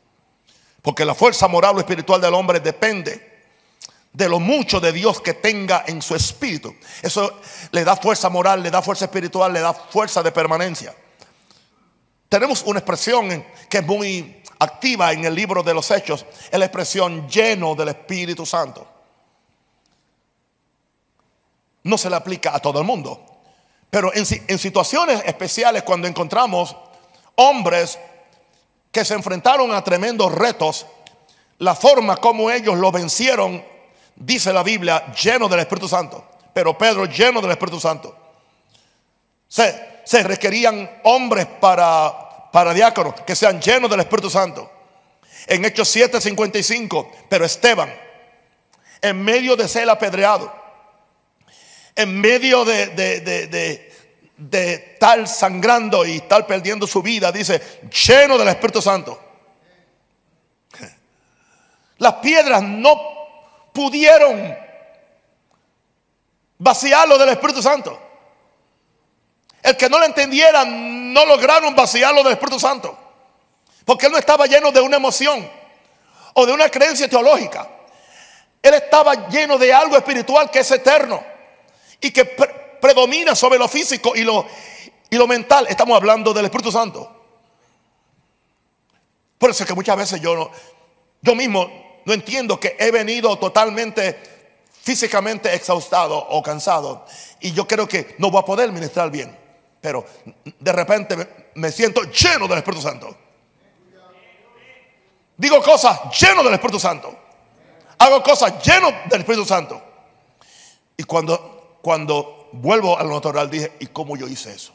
Porque 0.82 1.04
la 1.04 1.14
fuerza 1.14 1.48
moral 1.48 1.76
o 1.76 1.80
espiritual 1.80 2.20
del 2.20 2.34
hombre 2.34 2.60
depende 2.60 3.44
de 4.12 4.28
lo 4.28 4.40
mucho 4.40 4.80
de 4.80 4.92
Dios 4.92 5.20
que 5.20 5.34
tenga 5.34 5.84
en 5.86 6.00
su 6.00 6.14
espíritu. 6.14 6.74
Eso 7.02 7.40
le 7.70 7.84
da 7.84 7.96
fuerza 7.96 8.28
moral, 8.28 8.62
le 8.62 8.70
da 8.70 8.82
fuerza 8.82 9.04
espiritual, 9.04 9.52
le 9.52 9.60
da 9.60 9.74
fuerza 9.74 10.22
de 10.22 10.32
permanencia. 10.32 10.94
Tenemos 12.28 12.62
una 12.62 12.80
expresión 12.80 13.44
que 13.68 13.78
es 13.78 13.86
muy 13.86 14.42
activa 14.58 15.12
en 15.12 15.24
el 15.24 15.34
libro 15.34 15.62
de 15.62 15.74
los 15.74 15.90
Hechos, 15.90 16.24
es 16.50 16.58
la 16.58 16.64
expresión 16.64 17.28
lleno 17.28 17.74
del 17.74 17.88
Espíritu 17.88 18.46
Santo. 18.46 18.95
No 21.86 21.96
se 21.98 22.10
le 22.10 22.16
aplica 22.16 22.54
a 22.54 22.60
todo 22.60 22.78
el 22.80 22.84
mundo, 22.84 23.24
pero 23.90 24.12
en, 24.14 24.24
en 24.48 24.58
situaciones 24.58 25.22
especiales 25.24 25.82
cuando 25.82 26.08
encontramos 26.08 26.76
hombres 27.36 27.98
que 28.90 29.04
se 29.04 29.14
enfrentaron 29.14 29.72
a 29.72 29.82
tremendos 29.84 30.32
retos, 30.32 30.86
la 31.58 31.74
forma 31.74 32.16
como 32.16 32.50
ellos 32.50 32.76
lo 32.76 32.90
vencieron 32.92 33.62
dice 34.16 34.52
la 34.52 34.62
Biblia, 34.62 35.12
lleno 35.12 35.48
del 35.48 35.60
Espíritu 35.60 35.88
Santo. 35.88 36.24
Pero 36.52 36.76
Pedro 36.76 37.04
lleno 37.04 37.40
del 37.40 37.50
Espíritu 37.50 37.78
Santo. 37.78 38.16
Se, 39.46 40.00
se 40.04 40.22
requerían 40.22 41.00
hombres 41.04 41.46
para, 41.60 42.50
para 42.50 42.72
diáconos 42.72 43.20
que 43.22 43.36
sean 43.36 43.60
llenos 43.60 43.90
del 43.90 44.00
Espíritu 44.00 44.30
Santo. 44.30 44.70
En 45.46 45.64
Hechos 45.64 45.94
7:55, 45.94 47.08
pero 47.28 47.44
Esteban, 47.44 47.94
en 49.00 49.22
medio 49.22 49.54
de 49.54 49.68
ser 49.68 49.88
apedreado, 49.88 50.52
en 51.96 52.20
medio 52.20 52.64
de, 52.66 52.88
de, 52.88 53.20
de, 53.20 53.92
de 54.36 54.96
tal 55.00 55.26
sangrando 55.26 56.04
y 56.04 56.20
tal 56.20 56.46
perdiendo 56.46 56.86
su 56.86 57.02
vida, 57.02 57.32
dice, 57.32 57.80
lleno 58.06 58.36
del 58.36 58.48
Espíritu 58.48 58.82
Santo. 58.82 59.22
Las 61.98 62.14
piedras 62.16 62.62
no 62.62 63.00
pudieron 63.72 64.54
vaciarlo 66.58 67.16
del 67.16 67.30
Espíritu 67.30 67.62
Santo. 67.62 67.98
El 69.62 69.76
que 69.76 69.88
no 69.88 69.98
lo 69.98 70.04
entendiera, 70.04 70.66
no 70.66 71.24
lograron 71.24 71.74
vaciarlo 71.74 72.22
del 72.22 72.34
Espíritu 72.34 72.60
Santo. 72.60 72.96
Porque 73.86 74.06
él 74.06 74.12
no 74.12 74.18
estaba 74.18 74.46
lleno 74.46 74.70
de 74.70 74.82
una 74.82 74.98
emoción 74.98 75.50
o 76.34 76.44
de 76.44 76.52
una 76.52 76.68
creencia 76.68 77.08
teológica. 77.08 77.66
Él 78.60 78.74
estaba 78.74 79.28
lleno 79.28 79.56
de 79.56 79.72
algo 79.72 79.96
espiritual 79.96 80.50
que 80.50 80.58
es 80.58 80.70
eterno 80.70 81.35
y 82.00 82.10
que 82.10 82.24
predomina 82.80 83.34
sobre 83.34 83.58
lo 83.58 83.68
físico 83.68 84.12
y 84.14 84.22
lo, 84.22 84.46
y 85.10 85.16
lo 85.16 85.26
mental. 85.26 85.66
Estamos 85.68 85.96
hablando 85.96 86.32
del 86.32 86.44
Espíritu 86.44 86.70
Santo. 86.70 87.12
Por 89.38 89.50
eso 89.50 89.62
es 89.62 89.68
que 89.68 89.74
muchas 89.74 89.96
veces 89.96 90.20
yo, 90.20 90.50
yo 91.20 91.34
mismo 91.34 92.00
no 92.04 92.12
entiendo 92.12 92.58
que 92.58 92.76
he 92.78 92.90
venido 92.90 93.36
totalmente 93.38 94.16
físicamente 94.82 95.52
exhaustado 95.52 96.16
o 96.16 96.42
cansado 96.42 97.04
y 97.40 97.52
yo 97.52 97.66
creo 97.66 97.88
que 97.88 98.14
no 98.18 98.30
voy 98.30 98.40
a 98.40 98.44
poder 98.44 98.70
ministrar 98.72 99.10
bien. 99.10 99.36
Pero 99.80 100.06
de 100.58 100.72
repente 100.72 101.50
me 101.54 101.70
siento 101.70 102.02
lleno 102.04 102.48
del 102.48 102.58
Espíritu 102.58 102.82
Santo. 102.82 103.16
Digo 105.36 105.62
cosas 105.62 106.00
lleno 106.18 106.42
del 106.42 106.54
Espíritu 106.54 106.80
Santo. 106.80 107.14
Hago 107.98 108.22
cosas 108.22 108.62
lleno 108.64 108.90
del 109.06 109.20
Espíritu 109.20 109.44
Santo. 109.44 109.82
Y 110.96 111.04
cuando, 111.04 111.55
cuando 111.86 112.48
vuelvo 112.50 112.98
a 112.98 113.04
lo 113.04 113.10
natural 113.10 113.48
dije, 113.48 113.74
¿y 113.78 113.86
cómo 113.86 114.16
yo 114.16 114.26
hice 114.26 114.52
eso? 114.52 114.74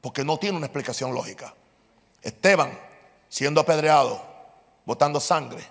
Porque 0.00 0.24
no 0.24 0.36
tiene 0.36 0.56
una 0.56 0.66
explicación 0.66 1.14
lógica. 1.14 1.54
Esteban, 2.20 2.76
siendo 3.28 3.60
apedreado, 3.60 4.20
botando 4.84 5.20
sangre, 5.20 5.64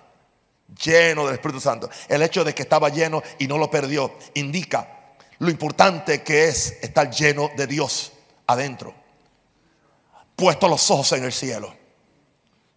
lleno 0.82 1.26
del 1.26 1.34
Espíritu 1.34 1.60
Santo. 1.60 1.90
El 2.08 2.22
hecho 2.22 2.44
de 2.44 2.54
que 2.54 2.62
estaba 2.62 2.88
lleno 2.88 3.22
y 3.38 3.46
no 3.46 3.58
lo 3.58 3.70
perdió 3.70 4.14
indica 4.32 5.14
lo 5.38 5.50
importante 5.50 6.22
que 6.22 6.48
es 6.48 6.78
estar 6.80 7.10
lleno 7.10 7.50
de 7.54 7.66
Dios 7.66 8.12
adentro. 8.46 8.94
Puesto 10.34 10.66
los 10.66 10.90
ojos 10.90 11.12
en 11.12 11.24
el 11.24 11.32
cielo. 11.34 11.74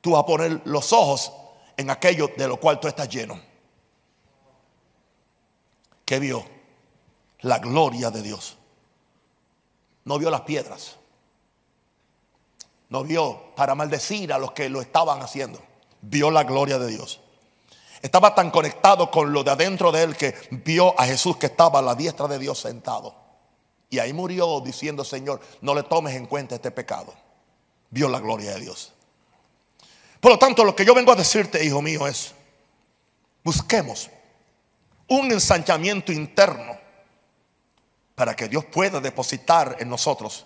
Tú 0.01 0.11
vas 0.11 0.23
a 0.23 0.25
poner 0.25 0.59
los 0.65 0.91
ojos 0.91 1.31
en 1.77 1.89
aquello 1.89 2.29
de 2.35 2.49
lo 2.49 2.57
cual 2.57 2.81
tú 2.81 2.89
estás 2.89 3.07
lleno. 3.07 3.39
¿Qué 6.03 6.19
vio? 6.19 6.59
La 7.41 7.59
gloria 7.59 8.11
de 8.11 8.21
Dios. 8.21 8.57
No 10.05 10.17
vio 10.17 10.29
las 10.29 10.41
piedras. 10.41 10.97
No 12.89 13.03
vio 13.03 13.53
para 13.55 13.75
maldecir 13.75 14.33
a 14.33 14.37
los 14.37 14.51
que 14.51 14.69
lo 14.69 14.81
estaban 14.81 15.21
haciendo 15.21 15.61
vio 16.01 16.31
la 16.31 16.43
gloria 16.43 16.79
de 16.79 16.87
Dios. 16.87 17.21
Estaba 18.01 18.33
tan 18.33 18.49
conectado 18.49 19.11
con 19.11 19.31
lo 19.31 19.43
de 19.43 19.51
adentro 19.51 19.91
de 19.91 20.03
él 20.03 20.17
que 20.17 20.35
vio 20.51 20.99
a 20.99 21.05
Jesús 21.05 21.37
que 21.37 21.45
estaba 21.47 21.79
a 21.79 21.83
la 21.83 21.95
diestra 21.95 22.27
de 22.27 22.39
Dios 22.39 22.59
sentado. 22.59 23.15
Y 23.89 23.99
ahí 23.99 24.11
murió 24.13 24.59
diciendo, 24.61 25.03
Señor, 25.03 25.39
no 25.61 25.75
le 25.75 25.83
tomes 25.83 26.15
en 26.15 26.25
cuenta 26.25 26.55
este 26.55 26.71
pecado. 26.71 27.13
Vio 27.89 28.09
la 28.09 28.19
gloria 28.19 28.53
de 28.53 28.61
Dios. 28.61 28.93
Por 30.19 30.31
lo 30.31 30.39
tanto, 30.39 30.63
lo 30.63 30.75
que 30.75 30.85
yo 30.85 30.95
vengo 30.95 31.11
a 31.11 31.15
decirte, 31.15 31.63
hijo 31.63 31.81
mío, 31.81 32.07
es, 32.07 32.33
busquemos 33.43 34.09
un 35.07 35.31
ensanchamiento 35.31 36.11
interno 36.11 36.79
para 38.15 38.35
que 38.35 38.47
Dios 38.47 38.65
pueda 38.65 38.99
depositar 38.99 39.77
en 39.79 39.89
nosotros 39.89 40.45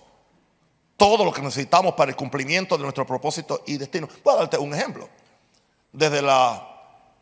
todo 0.98 1.26
lo 1.26 1.34
que 1.34 1.42
necesitamos 1.42 1.94
para 1.94 2.12
el 2.12 2.16
cumplimiento 2.16 2.78
de 2.78 2.84
nuestro 2.84 3.06
propósito 3.06 3.64
y 3.68 3.78
destino. 3.78 4.08
Voy 4.24 4.34
a 4.34 4.38
darte 4.38 4.58
un 4.58 4.74
ejemplo 4.74 5.10
desde 5.92 6.22
la 6.22 6.72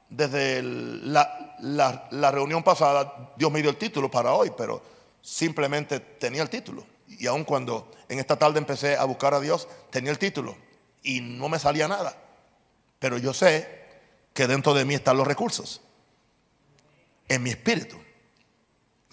desde 0.09 0.61
la, 0.61 1.57
la, 2.11 2.31
reunión 2.31 2.61
pasada, 2.61 3.31
Dios 3.35 3.51
me 3.51 3.61
dio 3.61 3.71
el 3.71 3.77
título 3.77 4.11
para 4.11 4.33
hoy, 4.33 4.51
pero 4.55 4.79
simplemente 5.21 5.99
tenía 5.99 6.43
el 6.43 6.49
título. 6.49 6.85
Y 7.07 7.25
aun 7.25 7.43
cuando 7.43 7.89
en 8.07 8.19
esta 8.19 8.37
tarde 8.37 8.59
empecé 8.59 8.95
a 8.95 9.05
buscar 9.05 9.33
a 9.33 9.39
Dios, 9.39 9.67
tenía 9.89 10.11
el 10.11 10.19
título 10.19 10.55
y 11.01 11.21
no 11.21 11.49
me 11.49 11.57
salía 11.57 11.87
nada. 11.87 12.15
Pero 12.99 13.17
yo 13.17 13.33
sé 13.33 13.83
que 14.33 14.45
dentro 14.45 14.75
de 14.75 14.85
mí 14.85 14.93
están 14.93 15.17
los 15.17 15.25
recursos, 15.25 15.81
en 17.27 17.41
mi 17.41 17.49
espíritu. 17.49 17.97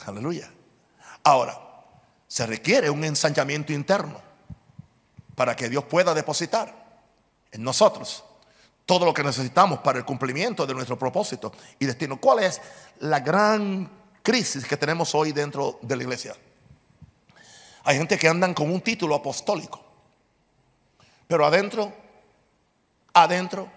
Aleluya. 0.04 0.52
Ahora, 1.24 1.58
se 2.26 2.46
requiere 2.46 2.88
un 2.90 3.04
ensanchamiento 3.04 3.72
interno 3.72 4.20
para 5.34 5.56
que 5.56 5.68
Dios 5.68 5.84
pueda 5.84 6.14
depositar 6.14 7.02
en 7.50 7.62
nosotros 7.62 8.24
todo 8.86 9.04
lo 9.04 9.14
que 9.14 9.22
necesitamos 9.22 9.78
para 9.80 9.98
el 9.98 10.04
cumplimiento 10.04 10.66
de 10.66 10.74
nuestro 10.74 10.98
propósito 10.98 11.52
y 11.78 11.86
destino. 11.86 12.20
¿Cuál 12.20 12.40
es 12.40 12.60
la 12.98 13.20
gran 13.20 13.90
crisis 14.22 14.64
que 14.64 14.76
tenemos 14.76 15.14
hoy 15.14 15.32
dentro 15.32 15.78
de 15.82 15.96
la 15.96 16.02
iglesia? 16.02 16.36
Hay 17.84 17.96
gente 17.96 18.18
que 18.18 18.28
andan 18.28 18.52
con 18.52 18.70
un 18.70 18.80
título 18.80 19.14
apostólico, 19.14 19.80
pero 21.26 21.46
adentro, 21.46 21.92
adentro 23.14 23.70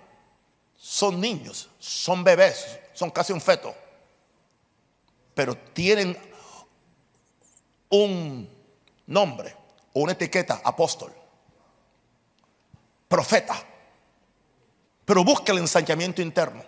son 0.75 1.21
niños, 1.21 1.69
son 1.79 2.23
bebés, 2.23 2.79
son 2.93 3.09
casi 3.11 3.33
un 3.33 3.41
feto, 3.41 3.73
pero 5.33 5.55
tienen 5.55 6.17
un 7.97 8.49
nombre 9.07 9.55
o 9.93 10.01
una 10.01 10.13
etiqueta 10.13 10.61
apóstol, 10.63 11.13
profeta 13.07 13.55
pero 15.05 15.23
busca 15.23 15.51
el 15.51 15.59
ensanchamiento 15.59 16.21
interno. 16.21 16.63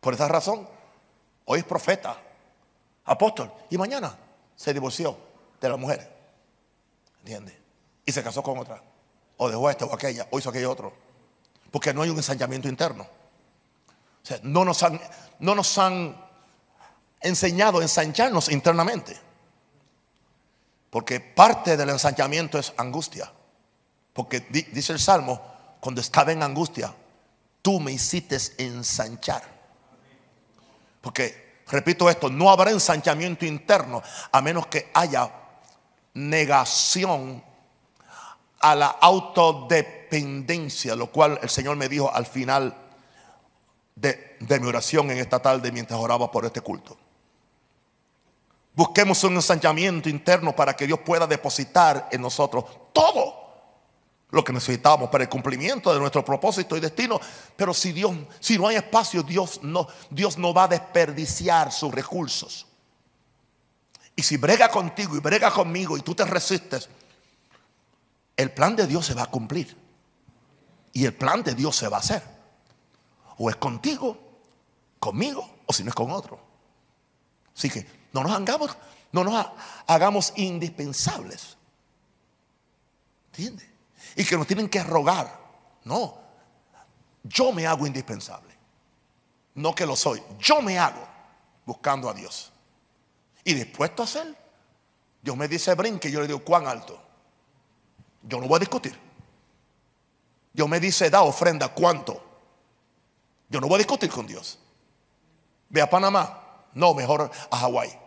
Por 0.00 0.14
esa 0.14 0.28
razón, 0.28 0.68
hoy 1.44 1.60
es 1.60 1.64
profeta, 1.64 2.16
apóstol, 3.04 3.52
y 3.70 3.78
mañana 3.78 4.16
se 4.56 4.72
divorció 4.72 5.16
de 5.60 5.68
la 5.68 5.76
mujer. 5.76 6.10
¿Entiende? 7.20 7.58
Y 8.04 8.12
se 8.12 8.22
casó 8.22 8.42
con 8.42 8.58
otra. 8.58 8.82
o 9.36 9.48
dejó 9.48 9.70
esta 9.70 9.86
o 9.86 9.94
aquella, 9.94 10.26
o 10.30 10.38
hizo 10.38 10.50
aquello 10.50 10.70
otro. 10.70 10.92
Porque 11.70 11.92
no 11.92 12.02
hay 12.02 12.10
un 12.10 12.16
ensañamiento 12.16 12.68
interno. 12.68 13.04
O 13.04 14.26
sea, 14.26 14.38
no 14.42 14.64
nos 14.64 14.82
han, 14.82 15.00
no 15.40 15.54
nos 15.54 15.76
han 15.78 16.16
enseñado 17.20 17.78
a 17.78 17.82
ensancharnos 17.82 18.48
internamente. 18.50 19.18
Porque 20.92 21.20
parte 21.20 21.78
del 21.78 21.88
ensanchamiento 21.88 22.58
es 22.58 22.74
angustia. 22.76 23.32
Porque 24.12 24.40
dice 24.50 24.92
el 24.92 24.98
Salmo, 24.98 25.40
cuando 25.80 26.02
estaba 26.02 26.32
en 26.32 26.42
angustia, 26.42 26.94
tú 27.62 27.80
me 27.80 27.92
hiciste 27.92 28.36
ensanchar. 28.58 29.42
Porque, 31.00 31.62
repito 31.68 32.10
esto, 32.10 32.28
no 32.28 32.50
habrá 32.50 32.72
ensanchamiento 32.72 33.46
interno 33.46 34.02
a 34.32 34.42
menos 34.42 34.66
que 34.66 34.90
haya 34.92 35.32
negación 36.12 37.42
a 38.60 38.74
la 38.74 38.88
autodependencia, 38.88 40.94
lo 40.94 41.10
cual 41.10 41.38
el 41.42 41.48
Señor 41.48 41.76
me 41.76 41.88
dijo 41.88 42.14
al 42.14 42.26
final 42.26 42.76
de, 43.94 44.36
de 44.40 44.60
mi 44.60 44.68
oración 44.68 45.10
en 45.10 45.16
esta 45.16 45.40
tarde 45.40 45.72
mientras 45.72 45.98
oraba 45.98 46.30
por 46.30 46.44
este 46.44 46.60
culto. 46.60 46.98
Busquemos 48.74 49.22
un 49.24 49.34
ensanchamiento 49.34 50.08
interno 50.08 50.56
para 50.56 50.74
que 50.74 50.86
Dios 50.86 51.00
pueda 51.00 51.26
depositar 51.26 52.08
en 52.10 52.22
nosotros 52.22 52.64
todo 52.92 53.42
lo 54.30 54.42
que 54.42 54.52
necesitamos 54.52 55.10
para 55.10 55.24
el 55.24 55.30
cumplimiento 55.30 55.92
de 55.92 56.00
nuestro 56.00 56.24
propósito 56.24 56.74
y 56.76 56.80
destino. 56.80 57.20
Pero 57.54 57.74
si 57.74 57.92
Dios, 57.92 58.16
si 58.40 58.58
no 58.58 58.66
hay 58.66 58.76
espacio, 58.76 59.22
Dios 59.22 59.60
no, 59.62 59.86
Dios 60.08 60.38
no 60.38 60.54
va 60.54 60.64
a 60.64 60.68
desperdiciar 60.68 61.70
sus 61.70 61.94
recursos. 61.94 62.66
Y 64.16 64.22
si 64.22 64.38
brega 64.38 64.70
contigo 64.70 65.16
y 65.16 65.20
brega 65.20 65.50
conmigo 65.50 65.98
y 65.98 66.00
tú 66.00 66.14
te 66.14 66.24
resistes, 66.24 66.88
el 68.36 68.50
plan 68.52 68.74
de 68.74 68.86
Dios 68.86 69.04
se 69.04 69.14
va 69.14 69.24
a 69.24 69.30
cumplir. 69.30 69.76
Y 70.94 71.04
el 71.04 71.14
plan 71.14 71.42
de 71.42 71.54
Dios 71.54 71.76
se 71.76 71.88
va 71.88 71.98
a 71.98 72.00
hacer. 72.00 72.22
O 73.36 73.50
es 73.50 73.56
contigo, 73.56 74.16
conmigo, 74.98 75.48
o 75.66 75.72
si 75.74 75.84
no 75.84 75.90
es 75.90 75.94
con 75.94 76.10
otro. 76.10 76.40
Así 77.54 77.68
que 77.68 78.01
no 78.12 78.22
nos 78.22 78.32
hagamos, 78.32 78.76
no 79.12 79.24
nos 79.24 79.46
hagamos 79.86 80.32
indispensables. 80.36 81.56
¿Entiendes? 83.28 83.66
Y 84.16 84.24
que 84.24 84.36
nos 84.36 84.46
tienen 84.46 84.68
que 84.68 84.82
rogar. 84.82 85.40
No. 85.84 86.18
Yo 87.22 87.52
me 87.52 87.66
hago 87.66 87.86
indispensable. 87.86 88.52
No 89.54 89.74
que 89.74 89.86
lo 89.86 89.96
soy. 89.96 90.22
Yo 90.38 90.60
me 90.60 90.78
hago 90.78 91.06
buscando 91.64 92.10
a 92.10 92.14
Dios. 92.14 92.52
Y 93.44 93.54
dispuesto 93.54 94.02
a 94.02 94.04
hacer. 94.04 94.36
Dios 95.22 95.36
me 95.36 95.48
dice 95.48 95.74
brinque, 95.74 96.10
yo 96.10 96.20
le 96.20 96.26
digo 96.26 96.40
cuán 96.40 96.66
alto. 96.66 97.00
Yo 98.22 98.40
no 98.40 98.46
voy 98.46 98.56
a 98.56 98.60
discutir. 98.60 98.98
Dios 100.52 100.68
me 100.68 100.80
dice 100.80 101.08
da 101.08 101.22
ofrenda 101.22 101.68
cuánto. 101.68 102.22
Yo 103.48 103.60
no 103.60 103.68
voy 103.68 103.76
a 103.76 103.78
discutir 103.78 104.10
con 104.10 104.26
Dios. 104.26 104.58
Ve 105.70 105.80
a 105.80 105.88
Panamá. 105.88 106.68
No, 106.74 106.94
mejor 106.94 107.30
a 107.50 107.56
Hawái 107.56 108.01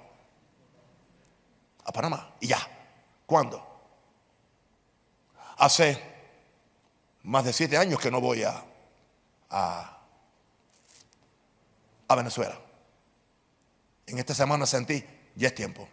a 1.86 1.92
Panamá 1.92 2.36
y 2.40 2.48
ya. 2.48 2.60
¿Cuándo? 3.26 3.66
Hace 5.58 6.02
más 7.24 7.46
de 7.46 7.54
siete 7.54 7.78
años 7.78 8.00
que 8.00 8.12
no 8.12 8.20
voy 8.20 8.44
a, 8.44 8.64
a, 9.50 9.92
Venezuela. 12.16 12.58
En 14.06 14.20
esta 14.20 14.34
semana 14.34 14.66
sentí, 14.66 15.04
ya 15.36 15.48
es 15.48 15.56
tiempo. 15.56 15.88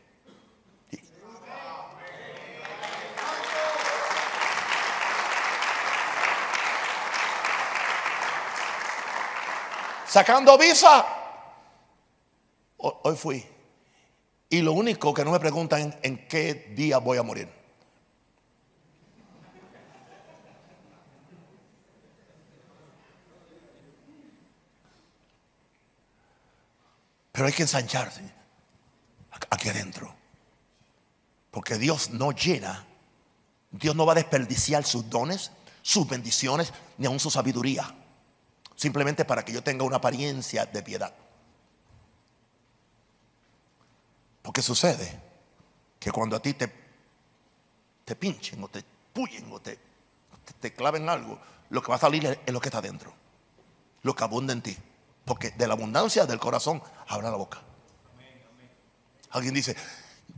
Sacando 10.07 10.59
visa. 10.59 11.07
Hoy 12.77 13.17
fui. 13.17 13.52
Y 14.53 14.61
lo 14.61 14.75
único 14.75 15.15
que 15.15 15.25
no 15.25 15.31
me 15.31 15.41
preguntan 15.41 15.81
es 15.81 15.95
en 16.03 16.29
qué 16.29 16.75
día 16.77 16.99
voy 16.99 17.17
a 17.17 17.23
morir. 17.23 17.49
Pero 27.33 27.47
hay 27.47 27.53
que 27.55 27.63
ensancharse 27.63 28.21
aquí 29.49 29.71
adentro. 29.71 30.15
Porque 31.51 31.79
Dios 31.79 32.11
no 32.11 32.33
llena, 32.33 32.87
Dios 33.71 33.97
no 33.97 34.05
va 34.05 34.13
a 34.13 34.17
desperdiciar 34.17 34.85
sus 34.85 35.09
dones, 35.09 35.51
sus 35.81 36.07
bendiciones, 36.07 36.75
ni 36.99 37.07
aun 37.07 37.19
su 37.19 37.31
sabiduría. 37.31 37.87
Simplemente 38.77 39.25
para 39.25 39.47
que 39.47 39.53
yo 39.55 39.63
tenga 39.63 39.87
una 39.87 39.97
apariencia 39.97 40.67
de 40.67 40.83
piedad. 40.83 41.15
Porque 44.43 44.61
sucede 44.61 45.21
que 45.99 46.11
cuando 46.11 46.37
a 46.37 46.43
ti 46.43 46.55
te, 46.55 46.71
te 48.05 48.17
pinchen 48.17 48.63
o 48.63 48.69
te 48.69 48.85
puyen 49.13 49.51
o 49.53 49.61
te, 49.61 49.79
te, 50.61 50.75
claven 50.75 51.09
algo, 51.09 51.39
lo 51.71 51.81
que 51.81 51.89
va 51.89 51.95
a 51.95 52.01
salir 52.01 52.27
es, 52.45 52.53
lo 52.53 52.61
que 52.61 52.69
está 52.69 52.81
dentro, 52.81 53.13
lo 54.03 54.15
que 54.15 54.25
abunda 54.25 54.53
en 54.53 54.63
ti. 54.63 54.77
Porque 55.25 55.51
de 55.51 55.67
la 55.69 55.75
abundancia 55.75 56.27
del 56.27 56.41
corazón 56.41 56.83
habla 57.07 57.31
la 57.31 57.37
boca. 57.37 57.61
Alguien 59.31 59.55
dice, 59.55 59.77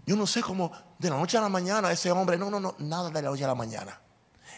yo 0.07 0.14
no 0.14 0.26
sé 0.26 0.42
cómo 0.42 0.70
de 0.98 1.11
la 1.11 1.16
noche 1.16 1.38
a 1.38 1.40
la 1.40 1.48
mañana 1.48 1.90
ese 1.90 2.11
hombre, 2.11 2.36
no, 2.36 2.50
no, 2.50 2.61
no, 2.61 2.74
nada 2.78 3.11
de 3.11 3.22
la 3.22 3.30
noche 3.30 3.44
a 3.44 3.48
la 3.48 3.55
mañana. 3.55 3.98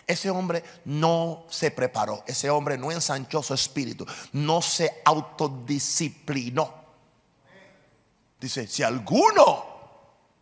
Ese 0.07 0.31
hombre 0.31 0.63
no 0.85 1.45
se 1.49 1.71
preparó, 1.71 2.23
ese 2.27 2.51
hombre 2.51 2.77
no 2.77 2.93
ensanchó 2.93 3.43
su 3.43 3.55
espíritu, 3.55 4.07
no 4.33 4.61
se 4.61 5.03
autodisciplinó. 5.05 6.86
Dice, 8.47 8.69
si 8.69 8.85
alguno, 8.85 9.65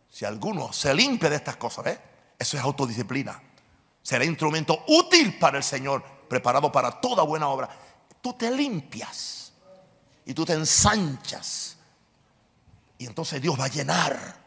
si 0.07 0.25
alguno 0.25 0.71
se 0.71 0.93
limpia 0.93 1.27
de 1.27 1.37
estas 1.37 1.57
cosas, 1.57 1.87
¿eh? 1.87 1.99
eso 2.37 2.55
es 2.55 2.61
autodisciplina. 2.61 3.41
Será 4.03 4.23
instrumento 4.23 4.83
útil 4.89 5.39
para 5.39 5.57
el 5.57 5.63
Señor, 5.63 6.03
preparado 6.29 6.71
para 6.71 7.01
toda 7.01 7.23
buena 7.23 7.47
obra. 7.47 7.67
Tú 8.21 8.33
te 8.33 8.51
limpias 8.51 9.53
y 10.23 10.35
tú 10.35 10.45
te 10.45 10.53
ensanchas. 10.53 11.77
Y 12.99 13.07
entonces 13.07 13.41
Dios 13.41 13.59
va 13.59 13.65
a 13.65 13.69
llenar 13.69 14.37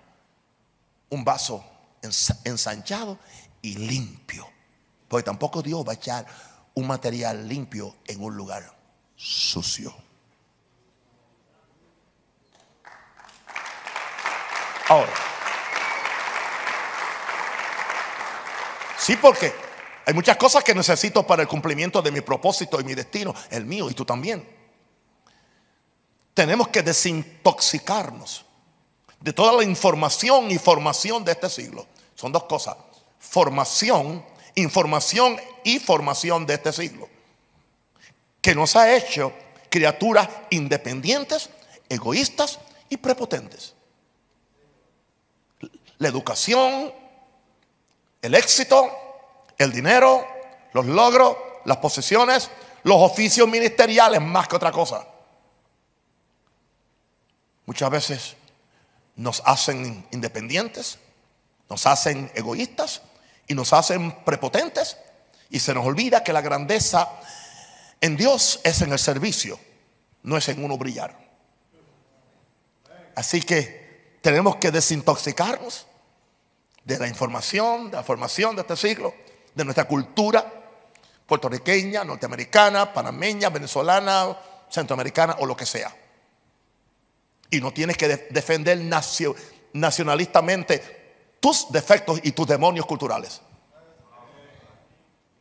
un 1.11 1.25
vaso 1.25 1.65
ensanchado 2.45 3.19
y 3.61 3.75
limpio. 3.75 4.49
Porque 5.09 5.25
tampoco 5.25 5.63
Dios 5.63 5.85
va 5.85 5.91
a 5.91 5.97
echar 5.97 6.25
un 6.75 6.87
material 6.87 7.49
limpio 7.49 7.97
en 8.07 8.23
un 8.23 8.37
lugar 8.37 8.73
sucio. 9.17 9.93
Ahora. 14.89 15.13
Sí, 18.99 19.17
porque 19.17 19.53
hay 20.07 20.15
muchas 20.15 20.37
cosas 20.37 20.65
que 20.65 20.75
necesito 20.75 21.27
para 21.27 21.43
el 21.43 21.49
cumplimiento 21.49 22.01
de 22.01 22.11
mi 22.11 22.23
propósito 22.23 22.81
y 22.81 22.85
mi 22.85 22.95
destino, 22.95 23.35
el 23.51 23.65
mío 23.67 23.91
y 23.91 23.95
tú 23.95 24.05
también. 24.05 24.49
Tenemos 26.33 26.69
que 26.69 26.83
desintoxicarnos 26.83 28.45
de 29.21 29.33
toda 29.33 29.53
la 29.53 29.65
información 29.65 30.51
y 30.51 30.59
formación 30.59 31.25
de 31.25 31.33
este 31.33 31.51
siglo. 31.51 31.87
Son 32.15 32.33
dos 32.33 32.45
cosas. 32.45 32.77
Formación, 33.19 34.25
información 34.55 35.39
y 35.65 35.79
formación 35.79 36.47
de 36.47 36.55
este 36.55 36.73
siglo. 36.73 37.09
Que 38.41 38.55
nos 38.55 38.77
ha 38.77 38.95
hecho 38.95 39.33
criaturas 39.69 40.29
independientes, 40.51 41.51
egoístas 41.89 42.59
y 42.89 42.97
prepotentes 42.97 43.75
la 45.99 46.09
educación, 46.09 46.93
el 48.23 48.35
éxito, 48.35 48.91
el 49.59 49.73
dinero, 49.73 50.27
los 50.73 50.87
logros, 50.87 51.37
las 51.65 51.79
posesiones, 51.79 52.51
los 52.85 52.97
oficios 52.97 53.49
ministeriales, 53.49 54.21
más 54.21 54.49
que 54.49 54.57
otra 54.57 54.73
cosa. 54.73 55.07
Muchas 57.67 57.91
veces 57.91 58.37
nos 59.17 59.43
hacen 59.45 60.07
independientes, 60.13 60.99
nos 61.69 61.87
hacen 61.87 62.31
egoístas 62.35 63.03
y 63.47 63.55
nos 63.55 63.73
hacen 63.73 64.25
prepotentes 64.25 64.97
y 65.51 65.61
se 65.61 65.75
nos 65.75 65.85
olvida 65.85 66.23
que 66.23 66.33
la 66.33 66.41
grandeza 66.41 67.09
en 68.01 68.17
Dios 68.17 68.61
es 68.65 68.81
en 68.81 68.93
el 68.93 68.99
servicio, 68.99 69.59
no 70.23 70.37
es 70.37 70.49
en 70.49 70.65
uno 70.65 70.79
brillar. 70.79 71.19
Así 73.17 73.43
que 73.43 74.19
tenemos 74.23 74.57
que 74.57 74.71
desintoxicarnos 74.71 75.88
de 76.89 76.99
la 76.99 77.07
información, 77.07 77.91
de 77.91 77.99
la 77.99 78.03
formación 78.03 78.57
de 78.57 78.63
este 78.63 78.75
siglo, 78.75 79.13
de 79.55 79.63
nuestra 79.63 79.87
cultura 79.87 80.55
puertorriqueña, 81.27 82.03
norteamericana, 82.03 82.91
panameña, 82.95 83.51
venezolana, 83.51 84.35
centroamericana 84.71 85.37
o 85.41 85.47
lo 85.47 85.55
que 85.55 85.67
sea. 85.67 85.95
Y 87.51 87.61
no 87.61 87.73
tienes 87.73 87.99
que 87.99 88.09
defender 88.31 88.79
nacionalistamente 89.75 91.37
tus 91.39 91.71
defectos 91.71 92.21
y 92.23 92.33
tus 92.33 92.47
demonios 92.47 92.87
culturales. 92.87 93.43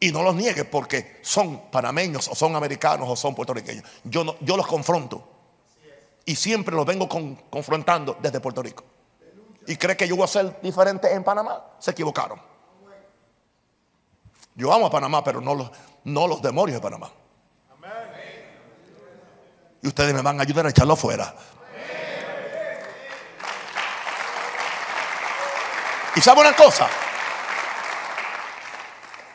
Y 0.02 0.12
no 0.12 0.24
los 0.24 0.36
niegue 0.36 0.66
porque 0.66 1.22
son 1.22 1.72
panameños 1.72 2.28
o 2.28 2.36
son 2.36 2.58
americanos 2.58 3.08
o 3.10 3.16
son 3.16 3.34
puertorriqueños. 3.34 3.86
Yo, 4.04 4.26
no, 4.26 4.36
yo 4.42 4.58
los 4.58 4.68
confronto. 4.68 5.26
Y 6.26 6.36
siempre 6.36 6.76
los 6.76 6.86
vengo 6.86 7.08
confrontando 7.50 8.18
desde 8.22 8.42
Puerto 8.42 8.62
Rico. 8.62 8.84
Y 9.68 9.76
cree 9.76 9.98
que 9.98 10.08
yo 10.08 10.16
voy 10.16 10.24
a 10.24 10.28
ser 10.28 10.60
diferente 10.62 11.14
en 11.14 11.24
Panamá. 11.24 11.62
Se 11.78 11.92
equivocaron. 11.92 12.42
Yo 14.56 14.74
amo 14.74 14.88
a 14.88 14.90
Panamá, 14.90 15.24
pero 15.24 15.42
no 15.42 15.54
los, 15.54 15.70
no 16.06 16.26
los 16.26 16.42
demonios 16.42 16.78
de 16.78 16.82
Panamá. 16.82 17.12
Y 19.82 19.88
ustedes 19.88 20.14
me 20.14 20.22
van 20.22 20.40
a 20.40 20.44
ayudar 20.44 20.66
a 20.66 20.70
echarlo 20.70 20.94
afuera. 20.94 21.36
Y 26.16 26.22
sabe 26.22 26.42
una 26.42 26.56
cosa. 26.56 26.88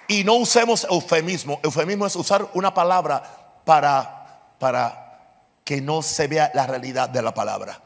Y 0.08 0.24
no 0.24 0.34
usemos 0.34 0.84
eufemismo. 0.90 1.60
Eufemismo 1.62 2.06
es 2.06 2.16
usar 2.16 2.48
una 2.54 2.74
palabra 2.74 3.22
para, 3.64 4.54
para 4.58 5.36
que 5.62 5.80
no 5.80 6.02
se 6.02 6.26
vea 6.26 6.50
la 6.54 6.66
realidad 6.66 7.08
de 7.08 7.22
la 7.22 7.32
palabra. 7.32 7.80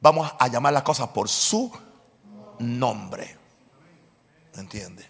Vamos 0.00 0.30
a 0.38 0.48
llamar 0.48 0.74
las 0.74 0.82
cosas 0.82 1.08
por 1.08 1.30
su 1.30 1.72
nombre. 2.58 3.36
¿Entiende? 4.54 5.08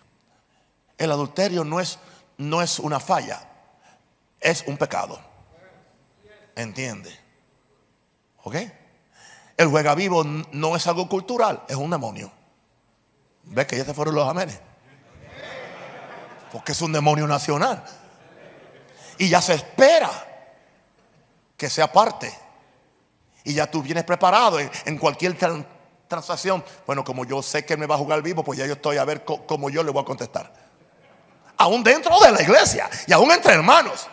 El 0.96 1.10
adulterio 1.10 1.64
no 1.64 1.80
es, 1.80 1.98
no 2.38 2.62
es 2.62 2.78
una 2.78 3.00
falla, 3.00 3.40
es 4.40 4.64
un 4.66 4.76
pecado. 4.76 5.20
¿Entiende? 6.56 7.10
¿Ok? 8.42 8.56
El 9.56 9.68
juega 9.68 9.94
vivo 9.94 10.24
no 10.24 10.76
es 10.76 10.86
algo 10.86 11.08
cultural, 11.08 11.62
es 11.68 11.76
un 11.76 11.90
demonio. 11.90 12.32
¿Ves 13.44 13.66
que 13.66 13.76
ya 13.76 13.84
se 13.84 13.94
fueron 13.94 14.14
los 14.14 14.28
amenes? 14.28 14.60
porque 16.54 16.70
es 16.70 16.80
un 16.82 16.92
demonio 16.92 17.26
nacional. 17.26 17.82
Y 19.18 19.28
ya 19.28 19.42
se 19.42 19.54
espera 19.54 20.08
que 21.56 21.68
sea 21.68 21.90
parte. 21.90 22.32
Y 23.42 23.54
ya 23.54 23.68
tú 23.68 23.82
vienes 23.82 24.04
preparado 24.04 24.60
en, 24.60 24.96
cualquier 24.98 25.36
transacción. 26.08 26.64
Bueno, 26.86 27.04
como 27.04 27.24
yo 27.24 27.42
sé 27.42 27.64
que 27.64 27.76
me 27.76 27.86
va 27.86 27.94
a 27.94 27.98
jugar 27.98 28.22
vivo, 28.22 28.44
pues 28.44 28.58
ya 28.58 28.66
yo 28.66 28.74
estoy 28.74 28.96
a 28.96 29.04
ver 29.04 29.24
cómo 29.24 29.70
yo 29.70 29.82
le 29.82 29.90
voy 29.90 30.02
a 30.02 30.04
contestar. 30.04 30.52
Aún 31.56 31.82
dentro 31.82 32.18
de 32.20 32.32
la 32.32 32.42
iglesia 32.42 32.88
y 33.06 33.12
aún 33.12 33.30
entre 33.30 33.52
hermanos. 33.52 34.08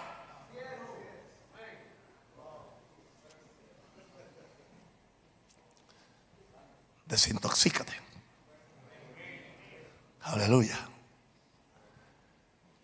Desintoxícate. 7.06 7.94
Aleluya. 10.22 10.78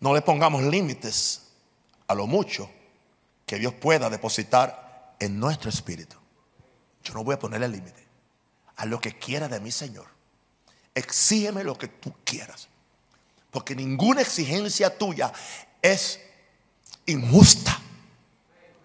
No 0.00 0.14
le 0.14 0.20
pongamos 0.20 0.62
límites 0.62 1.42
a 2.06 2.14
lo 2.14 2.26
mucho 2.26 2.70
que 3.46 3.56
Dios 3.58 3.72
pueda 3.74 4.10
depositar 4.10 5.14
en 5.18 5.40
nuestro 5.40 5.70
espíritu. 5.70 6.16
Yo 7.02 7.14
no 7.14 7.24
voy 7.24 7.34
a 7.34 7.38
ponerle 7.38 7.68
límite 7.68 8.07
a 8.78 8.86
lo 8.86 9.00
que 9.00 9.18
quiera 9.18 9.48
de 9.48 9.60
mí, 9.60 9.70
Señor. 9.70 10.06
Exígeme 10.94 11.64
lo 11.64 11.76
que 11.76 11.88
tú 11.88 12.14
quieras. 12.24 12.68
Porque 13.50 13.74
ninguna 13.74 14.22
exigencia 14.22 14.96
tuya 14.96 15.32
es 15.82 16.20
injusta. 17.06 17.80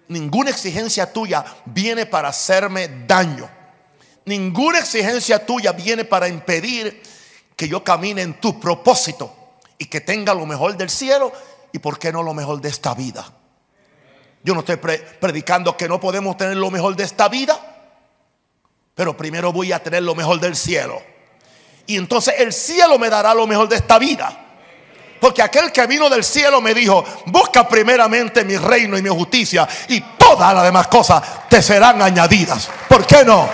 Ninguna 0.08 0.50
exigencia 0.50 1.12
tuya 1.12 1.46
viene 1.66 2.06
para 2.06 2.30
hacerme 2.30 3.06
daño. 3.08 3.50
Ninguna 4.26 4.80
exigencia 4.80 5.46
tuya 5.46 5.72
viene 5.74 6.06
para 6.06 6.28
impedir 6.28 7.02
que 7.56 7.68
yo 7.68 7.84
camine 7.84 8.24
en 8.24 8.40
tu 8.40 8.60
propósito 8.60 9.36
y 9.78 9.86
que 9.86 10.02
tenga 10.02 10.34
lo 10.34 10.46
mejor 10.46 10.76
del 10.76 10.90
cielo 10.90 11.32
y 11.72 11.80
por 11.80 12.00
qué 12.00 12.12
no 12.12 12.24
lo 12.24 12.34
mejor 12.34 12.62
de 12.62 12.70
esta 12.70 12.96
vida. 12.96 13.26
Yo 14.44 14.56
no 14.56 14.62
estoy 14.62 14.78
predicando 14.78 15.78
que 15.78 15.88
no 15.88 16.00
podemos 16.00 16.36
tener 16.36 16.58
lo 16.58 16.72
mejor 16.72 16.96
de 16.96 17.04
esta 17.04 17.30
vida, 17.30 17.73
pero 18.96 19.18
primero 19.18 19.52
voy 19.52 19.72
a 19.72 19.82
tener 19.82 20.04
lo 20.04 20.16
mejor 20.16 20.40
del 20.40 20.56
cielo. 20.56 21.02
Y 21.86 21.98
entonces 21.98 22.36
el 22.38 22.54
cielo 22.54 22.98
me 22.98 23.10
dará 23.10 23.34
lo 23.34 23.48
mejor 23.48 23.68
de 23.68 23.76
esta 23.76 24.00
vida. 24.00 24.40
Porque 25.20 25.42
aquel 25.42 25.72
que 25.72 25.88
vino 25.88 26.10
del 26.10 26.24
cielo 26.24 26.60
me 26.62 26.74
dijo, 26.74 27.04
busca 27.28 27.68
primeramente 27.68 28.44
mi 28.44 28.58
reino 28.58 28.98
y 28.98 29.02
mi 29.02 29.10
justicia 29.10 29.68
y 29.88 30.02
todas 30.18 30.54
las 30.54 30.64
demás 30.64 30.88
cosas 30.88 31.48
te 31.50 31.62
serán 31.62 32.02
añadidas. 32.02 32.70
¿Por 32.90 33.06
qué 33.06 33.24
no? 33.24 33.50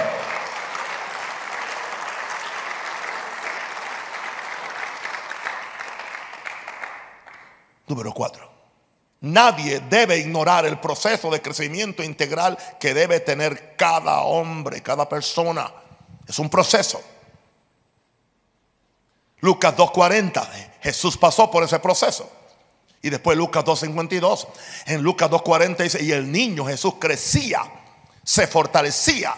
Número 7.87 8.13
cuatro. 8.13 8.48
Nadie 9.21 9.81
debe 9.81 10.17
ignorar 10.17 10.65
el 10.65 10.79
proceso 10.79 11.29
de 11.29 11.41
crecimiento 11.41 12.01
integral 12.03 12.57
que 12.79 12.93
debe 12.93 13.19
tener 13.19 13.75
cada 13.75 14.21
hombre, 14.21 14.81
cada 14.81 15.07
persona. 15.09 15.71
Es 16.27 16.39
un 16.39 16.49
proceso. 16.49 17.01
Lucas 19.41 19.75
2.40, 19.75 20.47
Jesús 20.81 21.17
pasó 21.17 21.49
por 21.51 21.63
ese 21.63 21.79
proceso. 21.79 22.29
Y 23.01 23.09
después 23.09 23.37
Lucas 23.37 23.63
2.52, 23.63 24.47
en 24.87 25.01
Lucas 25.01 25.29
2.40 25.29 25.77
dice, 25.77 26.03
y 26.03 26.11
el 26.11 26.29
niño 26.31 26.65
Jesús 26.65 26.95
crecía, 26.99 27.61
se 28.23 28.47
fortalecía, 28.47 29.33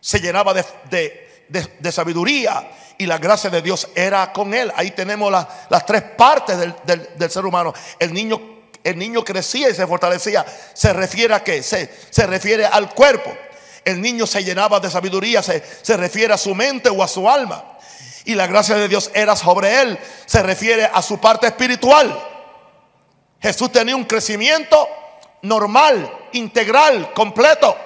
se 0.00 0.20
llenaba 0.20 0.52
de 0.54 1.92
sabiduría 1.92 2.68
y 2.98 3.06
la 3.06 3.18
gracia 3.18 3.50
de 3.50 3.62
Dios 3.62 3.88
era 3.94 4.32
con 4.32 4.54
él. 4.54 4.72
Ahí 4.76 4.90
tenemos 4.90 5.30
las 5.30 5.86
tres 5.86 6.02
partes 6.02 6.58
del, 6.58 7.30
ser 7.30 7.44
humano. 7.44 7.74
El 7.98 8.12
niño, 8.12 8.40
el 8.86 8.98
niño 8.98 9.24
crecía 9.24 9.68
y 9.68 9.74
se 9.74 9.86
fortalecía. 9.86 10.46
¿Se 10.72 10.92
refiere 10.92 11.34
a 11.34 11.42
qué? 11.42 11.62
Se, 11.62 11.92
se 12.10 12.26
refiere 12.26 12.64
al 12.64 12.94
cuerpo. 12.94 13.36
El 13.84 14.00
niño 14.00 14.26
se 14.26 14.42
llenaba 14.44 14.80
de 14.80 14.90
sabiduría, 14.90 15.42
se, 15.42 15.62
se 15.82 15.96
refiere 15.96 16.32
a 16.32 16.38
su 16.38 16.54
mente 16.54 16.88
o 16.88 17.02
a 17.02 17.08
su 17.08 17.28
alma. 17.28 17.78
Y 18.24 18.34
la 18.34 18.46
gracia 18.46 18.76
de 18.76 18.88
Dios 18.88 19.10
era 19.14 19.34
sobre 19.36 19.80
él. 19.80 19.98
Se 20.24 20.42
refiere 20.42 20.84
a 20.84 21.02
su 21.02 21.18
parte 21.18 21.48
espiritual. 21.48 22.16
Jesús 23.40 23.72
tenía 23.72 23.96
un 23.96 24.04
crecimiento 24.04 24.88
normal, 25.42 26.10
integral, 26.32 27.12
completo. 27.12 27.76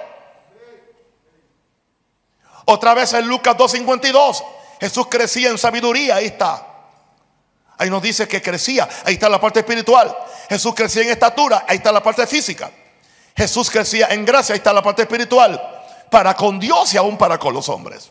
Otra 2.67 2.95
vez 2.95 3.13
en 3.15 3.27
Lucas 3.27 3.57
2.52 3.57 4.45
Jesús 4.81 5.07
crecía 5.11 5.51
en 5.51 5.59
sabiduría, 5.59 6.17
ahí 6.17 6.27
está. 6.27 6.67
Ahí 7.77 7.91
nos 7.91 8.03
dice 8.03 8.27
que 8.27 8.41
crecía, 8.43 8.89
ahí 9.05 9.15
está 9.15 9.29
la 9.29 9.41
parte 9.41 9.61
espiritual. 9.61 10.15
Jesús 10.51 10.75
crecía 10.75 11.05
en 11.05 11.11
estatura, 11.11 11.65
ahí 11.69 11.77
está 11.77 11.93
la 11.93 12.03
parte 12.03 12.27
física. 12.27 12.73
Jesús 13.37 13.71
crecía 13.71 14.09
en 14.09 14.25
gracia, 14.25 14.53
ahí 14.53 14.59
está 14.59 14.73
la 14.73 14.83
parte 14.83 15.03
espiritual. 15.03 15.61
Para 16.11 16.35
con 16.35 16.59
Dios 16.59 16.93
y 16.93 16.97
aún 16.97 17.17
para 17.17 17.39
con 17.39 17.55
los 17.55 17.69
hombres. 17.69 18.11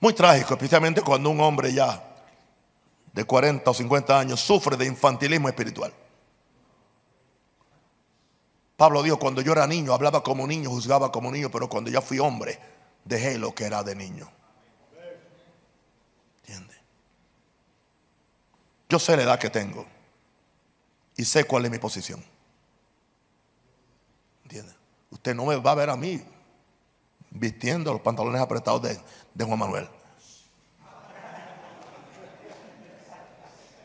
Muy 0.00 0.12
trágico, 0.12 0.54
especialmente 0.54 1.02
cuando 1.02 1.30
un 1.30 1.40
hombre 1.40 1.72
ya 1.72 2.02
de 3.12 3.22
40 3.22 3.70
o 3.70 3.72
50 3.72 4.18
años 4.18 4.40
sufre 4.40 4.76
de 4.76 4.86
infantilismo 4.86 5.48
espiritual. 5.48 5.94
Pablo 8.76 9.04
dijo, 9.04 9.20
cuando 9.20 9.40
yo 9.40 9.52
era 9.52 9.68
niño, 9.68 9.94
hablaba 9.94 10.20
como 10.24 10.48
niño, 10.48 10.68
juzgaba 10.68 11.12
como 11.12 11.30
niño, 11.30 11.48
pero 11.48 11.68
cuando 11.68 11.92
ya 11.92 12.00
fui 12.00 12.18
hombre, 12.18 12.58
dejé 13.04 13.38
lo 13.38 13.54
que 13.54 13.66
era 13.66 13.84
de 13.84 13.94
niño. 13.94 14.28
¿Entiende? 16.38 16.74
Yo 18.88 18.98
sé 18.98 19.16
la 19.16 19.22
edad 19.22 19.38
que 19.38 19.48
tengo 19.48 19.91
y 21.22 21.24
sé 21.24 21.44
cuál 21.44 21.64
es 21.64 21.70
mi 21.70 21.78
posición. 21.78 22.20
¿Entiende? 24.42 24.74
Usted 25.10 25.36
no 25.36 25.44
me 25.44 25.54
va 25.54 25.70
a 25.70 25.74
ver 25.76 25.88
a 25.88 25.96
mí 25.96 26.20
vistiendo 27.30 27.92
los 27.92 28.02
pantalones 28.02 28.40
apretados 28.40 28.82
de, 28.82 29.44
Juan 29.44 29.56
Manuel. 29.56 29.88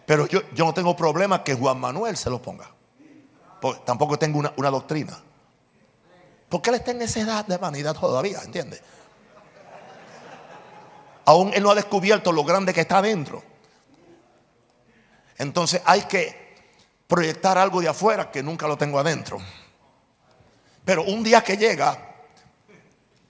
Pero 0.07 0.25
yo, 0.25 0.41
yo, 0.51 0.65
no 0.65 0.73
tengo 0.73 0.95
problema 0.95 1.43
que 1.43 1.53
Juan 1.53 1.79
Manuel 1.79 2.17
se 2.17 2.31
los 2.31 2.41
ponga. 2.41 2.71
Porque 3.61 3.81
tampoco 3.85 4.17
tengo 4.17 4.39
una, 4.39 4.51
una 4.57 4.71
doctrina. 4.71 5.21
Porque 6.49 6.71
él 6.71 6.77
está 6.77 6.89
en 6.89 7.03
esa 7.03 7.19
edad 7.19 7.45
de 7.45 7.57
vanidad 7.57 7.93
todavía, 7.93 8.41
¿entiende? 8.41 8.81
Aún 11.25 11.53
Él 11.53 11.61
no 11.61 11.69
ha 11.69 11.75
descubierto 11.75 12.31
lo 12.31 12.43
grande 12.43 12.73
que 12.73 12.81
está 12.81 12.97
adentro. 12.97 13.43
Entonces 15.38 15.83
hay 15.85 16.01
que 16.03 16.47
proyectar 17.08 17.58
algo 17.58 17.82
de 17.82 17.88
afuera 17.88 18.30
que 18.30 18.43
nunca 18.43 18.68
lo 18.68 18.78
tengo 18.78 18.99
adentro. 18.99 19.39
Pero 20.84 21.03
un 21.03 21.24
día 21.24 21.41
que 21.43 21.58
llega, 21.58 22.16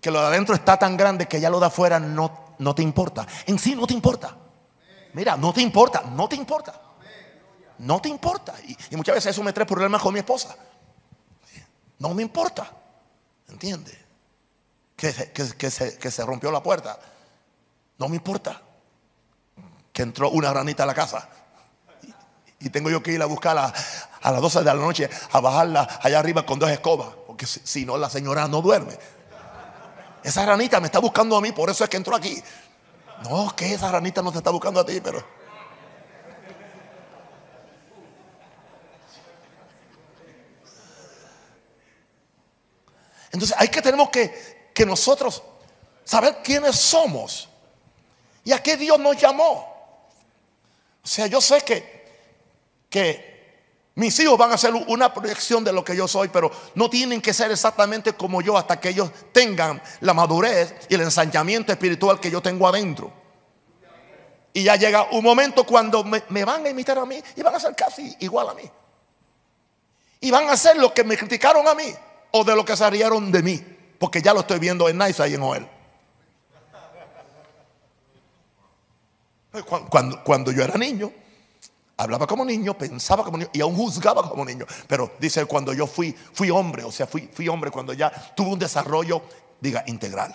que 0.01 0.11
lo 0.11 0.19
de 0.21 0.27
adentro 0.27 0.55
está 0.55 0.77
tan 0.77 0.97
grande 0.97 1.27
que 1.27 1.39
ya 1.39 1.49
lo 1.49 1.59
de 1.59 1.67
afuera 1.67 1.99
no, 1.99 2.55
no 2.59 2.75
te 2.75 2.83
importa. 2.83 3.25
En 3.45 3.57
sí 3.57 3.75
no 3.75 3.87
te 3.87 3.93
importa. 3.93 4.35
Mira, 5.13 5.37
no 5.37 5.53
te 5.53 5.61
importa, 5.61 6.01
no 6.01 6.27
te 6.27 6.35
importa. 6.35 6.81
No 7.79 8.01
te 8.01 8.09
importa. 8.09 8.55
Y, 8.91 8.95
muchas 8.95 9.15
veces 9.15 9.31
eso 9.31 9.43
me 9.43 9.53
trae 9.53 9.65
problemas 9.65 10.01
con 10.01 10.13
mi 10.13 10.19
esposa. 10.19 10.55
No 11.99 12.13
me 12.13 12.23
importa. 12.23 12.71
¿Entiendes? 13.49 13.97
Que, 14.95 15.31
que, 15.57 15.71
se, 15.71 15.97
que 15.97 16.11
se 16.11 16.25
rompió 16.25 16.51
la 16.51 16.61
puerta. 16.61 16.99
No 17.97 18.09
me 18.09 18.15
importa 18.15 18.61
que 19.93 20.03
entró 20.03 20.29
una 20.29 20.53
ranita 20.53 20.83
a 20.83 20.85
la 20.85 20.93
casa. 20.93 21.27
Y 22.59 22.69
tengo 22.69 22.89
yo 22.89 23.03
que 23.03 23.11
ir 23.11 23.21
a 23.21 23.25
buscarla 23.25 23.71
a 24.21 24.31
las 24.31 24.41
12 24.41 24.59
de 24.59 24.65
la 24.65 24.73
noche, 24.73 25.09
a 25.31 25.39
bajarla 25.39 25.99
allá 26.01 26.19
arriba 26.19 26.45
con 26.45 26.57
dos 26.57 26.69
escobas, 26.71 27.09
porque 27.27 27.45
si, 27.45 27.85
no 27.85 27.97
la 27.97 28.09
señora 28.09 28.47
no 28.47 28.61
duerme. 28.61 28.97
Esa 30.23 30.45
ranita 30.45 30.79
me 30.79 30.87
está 30.87 30.99
buscando 30.99 31.37
a 31.37 31.41
mí, 31.41 31.51
por 31.51 31.69
eso 31.69 31.83
es 31.83 31.89
que 31.89 31.97
entró 31.97 32.15
aquí. 32.15 32.41
No, 33.23 33.55
que 33.55 33.73
esa 33.73 33.91
ranita 33.91 34.21
no 34.21 34.31
te 34.31 34.39
está 34.39 34.49
buscando 34.49 34.79
a 34.79 34.85
ti, 34.85 34.99
pero... 35.01 35.23
Entonces 43.31 43.55
hay 43.59 43.67
que 43.67 43.81
tenemos 43.83 44.09
que, 44.09 44.71
que 44.73 44.85
nosotros 44.85 45.43
saber 46.03 46.37
quiénes 46.43 46.75
somos 46.75 47.49
y 48.43 48.51
a 48.51 48.63
qué 48.63 48.77
Dios 48.77 48.97
nos 48.97 49.15
llamó. 49.17 49.77
O 51.03 51.07
sea, 51.07 51.27
yo 51.27 51.39
sé 51.39 51.61
que, 51.61 51.96
mis 53.97 54.19
hijos 54.19 54.37
van 54.37 54.51
a 54.51 54.57
ser 54.57 54.75
una 54.75 55.11
proyección 55.11 55.63
de 55.63 55.73
lo 55.73 55.83
que 55.83 55.95
yo 55.95 56.07
soy, 56.07 56.27
pero 56.27 56.51
no 56.75 56.87
tienen 56.87 57.19
que 57.19 57.33
ser 57.33 57.49
exactamente 57.49 58.13
como 58.13 58.43
yo 58.43 58.55
hasta 58.55 58.79
que 58.79 58.89
ellos 58.89 59.09
tengan 59.31 59.81
la 60.01 60.13
madurez 60.13 60.75
y 60.87 60.93
el 60.93 61.01
ensañamiento 61.01 61.71
espiritual 61.71 62.19
que 62.19 62.29
yo 62.29 62.39
tengo 62.39 62.67
adentro. 62.67 63.11
Y 64.53 64.63
ya 64.63 64.75
llega 64.75 65.07
un 65.11 65.23
momento 65.23 65.63
cuando 65.63 66.03
me, 66.03 66.45
van 66.45 66.63
a 66.65 66.69
imitar 66.69 66.99
a 66.99 67.07
mí 67.07 67.19
y 67.35 67.41
van 67.41 67.55
a 67.55 67.59
ser 67.59 67.75
casi 67.75 68.15
igual 68.19 68.49
a 68.49 68.53
mí. 68.53 68.69
Y 70.19 70.29
van 70.29 70.47
a 70.47 70.51
hacer 70.51 70.77
lo 70.77 70.93
que 70.93 71.03
me 71.03 71.17
criticaron 71.17 71.67
a 71.67 71.73
mí 71.73 71.91
o 72.31 72.43
de 72.43 72.55
lo 72.55 72.63
que 72.63 72.77
se 72.77 72.87
rieron 72.91 73.31
de 73.31 73.41
mí. 73.41 73.63
Porque 73.97 74.21
ya 74.21 74.31
lo 74.31 74.41
estoy 74.41 74.59
viendo 74.59 74.87
en 74.89 74.99
Nice 74.99 75.27
y 75.27 75.33
en 75.33 75.41
Joel. 75.41 75.67
Cuando, 79.89 80.23
cuando 80.23 80.51
yo 80.51 80.63
era 80.63 80.77
niño, 80.77 81.11
hablaba 81.97 82.27
como 82.27 82.45
niño, 82.45 82.77
pensaba 82.77 83.23
como 83.23 83.37
niño 83.37 83.49
y 83.51 83.61
aún 83.61 83.75
juzgaba 83.75 84.29
como 84.29 84.45
niño. 84.45 84.65
Pero 84.87 85.13
dice 85.19 85.45
cuando 85.45 85.73
yo 85.73 85.87
fui, 85.87 86.13
fui 86.13 86.49
hombre, 86.49 86.83
o 86.83 86.91
sea, 86.91 87.07
fui, 87.07 87.29
fui 87.33 87.47
hombre 87.47 87.71
cuando 87.71 87.93
ya 87.93 88.11
tuve 88.35 88.49
un 88.51 88.59
desarrollo, 88.59 89.23
diga, 89.59 89.83
integral. 89.87 90.33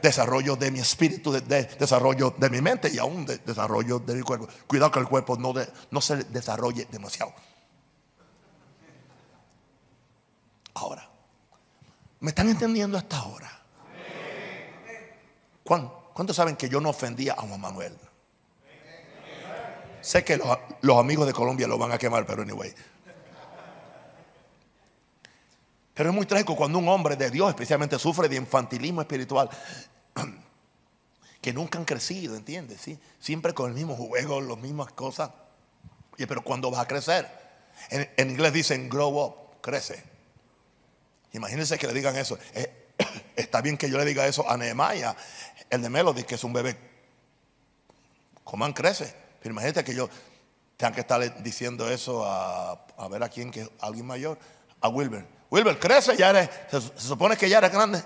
Desarrollo 0.00 0.56
de 0.56 0.70
mi 0.70 0.78
espíritu, 0.78 1.30
de, 1.30 1.42
desarrollo 1.42 2.34
de 2.38 2.48
mi 2.48 2.62
mente 2.62 2.90
y 2.90 2.98
aún 2.98 3.26
de, 3.26 3.36
desarrollo 3.38 3.98
de 3.98 4.14
mi 4.14 4.22
cuerpo. 4.22 4.48
Cuidado 4.66 4.90
que 4.90 5.00
el 5.00 5.08
cuerpo 5.08 5.36
no, 5.36 5.52
no 5.90 6.00
se 6.00 6.24
desarrolle 6.24 6.86
demasiado. 6.90 7.34
Ahora, 10.72 11.10
¿me 12.20 12.30
están 12.30 12.48
entendiendo 12.48 12.96
hasta 12.96 13.18
ahora? 13.18 13.60
¿Cuántos 15.64 16.34
saben 16.34 16.56
que 16.56 16.68
yo 16.68 16.80
no 16.80 16.88
ofendía 16.88 17.34
a 17.34 17.42
Juan 17.42 17.60
Manuel? 17.60 17.96
Sé 20.00 20.24
que 20.24 20.38
los, 20.82 20.98
amigos 20.98 21.26
de 21.26 21.32
Colombia 21.32 21.66
lo 21.66 21.78
van 21.78 21.92
a 21.92 21.98
quemar, 21.98 22.26
pero 22.26 22.42
anyway. 22.42 22.74
Pero 25.94 26.10
es 26.10 26.14
muy 26.14 26.24
trágico 26.24 26.56
cuando 26.56 26.78
un 26.78 26.88
hombre 26.88 27.16
de 27.16 27.30
Dios 27.30 27.48
especialmente 27.50 27.98
sufre 27.98 28.28
de 28.28 28.36
infantilismo 28.36 29.00
espiritual. 29.00 29.48
Que 31.40 31.54
nunca 31.54 31.78
han 31.78 31.86
crecido, 31.86 32.36
¿entiendes? 32.36 32.82
¿Sí? 32.82 32.98
Siempre 33.18 33.54
con 33.54 33.70
el 33.70 33.74
mismo 33.74 33.96
juego, 33.96 34.42
las 34.42 34.58
mismas 34.58 34.92
cosas. 34.92 35.30
Pero 36.14 36.44
cuando 36.44 36.70
vas 36.70 36.80
a 36.80 36.86
crecer? 36.86 37.26
En, 37.88 38.30
inglés 38.30 38.52
dicen 38.52 38.90
grow 38.90 39.24
up, 39.24 39.62
crece. 39.62 40.02
Imagínense 41.32 41.78
que 41.78 41.86
le 41.86 41.94
digan 41.94 42.14
eso. 42.16 42.38
Eh, 42.52 42.90
está 43.36 43.62
bien 43.62 43.78
que 43.78 43.88
yo 43.88 43.96
le 43.96 44.04
diga 44.04 44.26
eso 44.26 44.50
a 44.50 44.58
Nehemiah, 44.58 45.16
el 45.70 45.80
de 45.80 45.88
Melody, 45.88 46.24
que 46.24 46.34
es 46.34 46.44
un 46.44 46.52
bebé. 46.52 46.76
Coman 48.44 48.74
crece. 48.74 49.14
Pero 49.40 49.52
imagínate 49.52 49.84
que 49.84 49.94
yo 49.94 50.08
tenga 50.76 50.92
que 50.92 51.00
estarle 51.00 51.30
diciendo 51.40 51.90
eso 51.90 52.24
a, 52.24 53.08
ver 53.10 53.22
a 53.22 53.28
quién, 53.28 53.50
que 53.50 53.68
alguien 53.80 54.06
mayor, 54.06 54.38
a 54.80 54.88
Wilber. 54.88 55.26
Wilber, 55.50 55.78
crece, 55.78 56.16
ya 56.16 56.30
eres, 56.30 56.48
se, 56.70 56.80
supone 57.08 57.36
que 57.36 57.48
ya 57.48 57.58
eres 57.58 57.72
grande. 57.72 58.02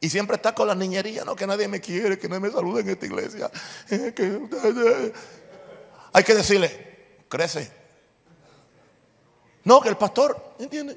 Y 0.00 0.10
siempre 0.10 0.36
está 0.36 0.54
con 0.54 0.66
la 0.66 0.74
niñería, 0.74 1.24
no 1.24 1.36
que 1.36 1.46
nadie 1.46 1.68
me 1.68 1.80
quiere, 1.80 2.18
que 2.18 2.28
nadie 2.28 2.40
me 2.40 2.50
salude 2.50 2.80
en 2.80 2.88
esta 2.88 3.06
iglesia. 3.06 3.50
Hay 6.12 6.24
que 6.24 6.34
decirle, 6.34 7.24
crece. 7.28 7.70
No, 9.64 9.80
que 9.80 9.88
el 9.88 9.96
pastor, 9.96 10.54
¿entiende? 10.58 10.96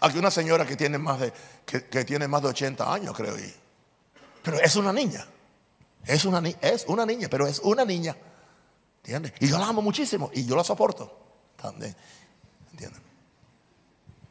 Aquí 0.00 0.18
una 0.18 0.30
señora 0.30 0.64
que 0.64 0.76
tiene 0.76 0.96
más 0.96 1.20
de, 1.20 1.32
que, 1.66 2.04
tiene 2.04 2.26
más 2.26 2.42
de 2.42 2.48
80 2.48 2.92
años, 2.92 3.14
creo. 3.16 3.38
Y, 3.38 3.54
pero 4.42 4.58
es 4.60 4.76
una 4.76 4.92
niña. 4.92 5.26
Es 6.04 6.24
una, 6.24 6.42
es 6.60 6.84
una 6.86 7.06
niña, 7.06 7.28
pero 7.30 7.46
es 7.46 7.60
una 7.60 7.84
niña. 7.84 8.16
¿Entiendes? 8.98 9.32
Y 9.40 9.48
yo 9.48 9.58
la 9.58 9.66
amo 9.66 9.82
muchísimo 9.82 10.30
y 10.32 10.44
yo 10.44 10.56
la 10.56 10.64
soporto. 10.64 11.18
También. 11.56 11.94
¿Entiendes? 12.72 13.00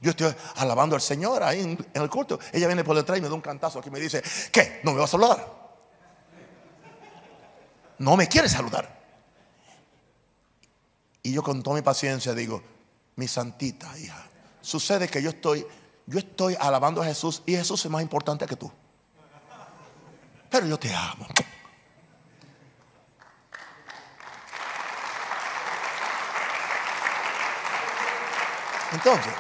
Yo 0.01 0.11
estoy 0.11 0.34
alabando 0.55 0.95
al 0.95 1.01
Señor 1.01 1.43
ahí 1.43 1.61
en, 1.61 1.88
el 1.93 2.09
culto. 2.09 2.39
Ella 2.53 2.67
viene 2.67 2.84
por 2.84 2.95
detrás 2.95 3.17
y 3.17 3.22
me 3.22 3.28
da 3.28 3.34
un 3.34 3.41
cantazo 3.41 3.80
aquí 3.80 3.89
y 3.89 3.91
me 3.91 3.99
dice, 3.99 4.24
¿qué? 4.51 4.80
¿No 4.84 4.91
me 4.91 4.99
va 4.99 5.05
a 5.05 5.07
saludar? 5.07 5.59
No 7.97 8.15
me 8.15 8.28
quiere 8.28 8.47
saludar. 8.47 8.97
Y 11.22 11.34
yo 11.34 11.43
con 11.43 11.61
toda 11.61 11.76
mi 11.76 11.82
paciencia 11.82 12.34
digo, 12.34 12.63
mi 13.17 13.28
santita 13.28 13.97
hija, 13.99 14.30
Sucede 14.61 15.07
que 15.07 15.22
yo 15.22 15.30
estoy, 15.30 15.65
yo 16.05 16.20
estoy 16.20 16.55
alabando 16.59 17.01
a 17.01 17.05
Jesús 17.05 17.41
y 17.45 17.55
Jesús 17.55 17.84
es 17.86 17.91
más 17.91 18.01
importante 18.01 18.45
que 18.45 18.55
tú. 18.55 18.72
Pero 20.49 20.67
yo 20.67 20.78
te 20.78 20.93
amo. 20.93 21.26
Entonces, 28.91 29.31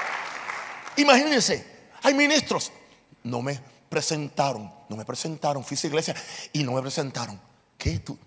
imagínense, 0.97 1.65
hay 2.03 2.13
ministros, 2.13 2.71
no 3.23 3.41
me 3.41 3.59
presentaron, 3.89 4.71
no 4.87 4.95
me 4.95 5.05
presentaron, 5.05 5.63
fui 5.63 5.77
a 5.81 5.87
iglesia 5.87 6.15
y 6.53 6.63
no 6.63 6.73
me 6.73 6.81
presentaron. 6.81 7.39
¿Qué? 7.77 7.99
¿Tú, 7.99 8.17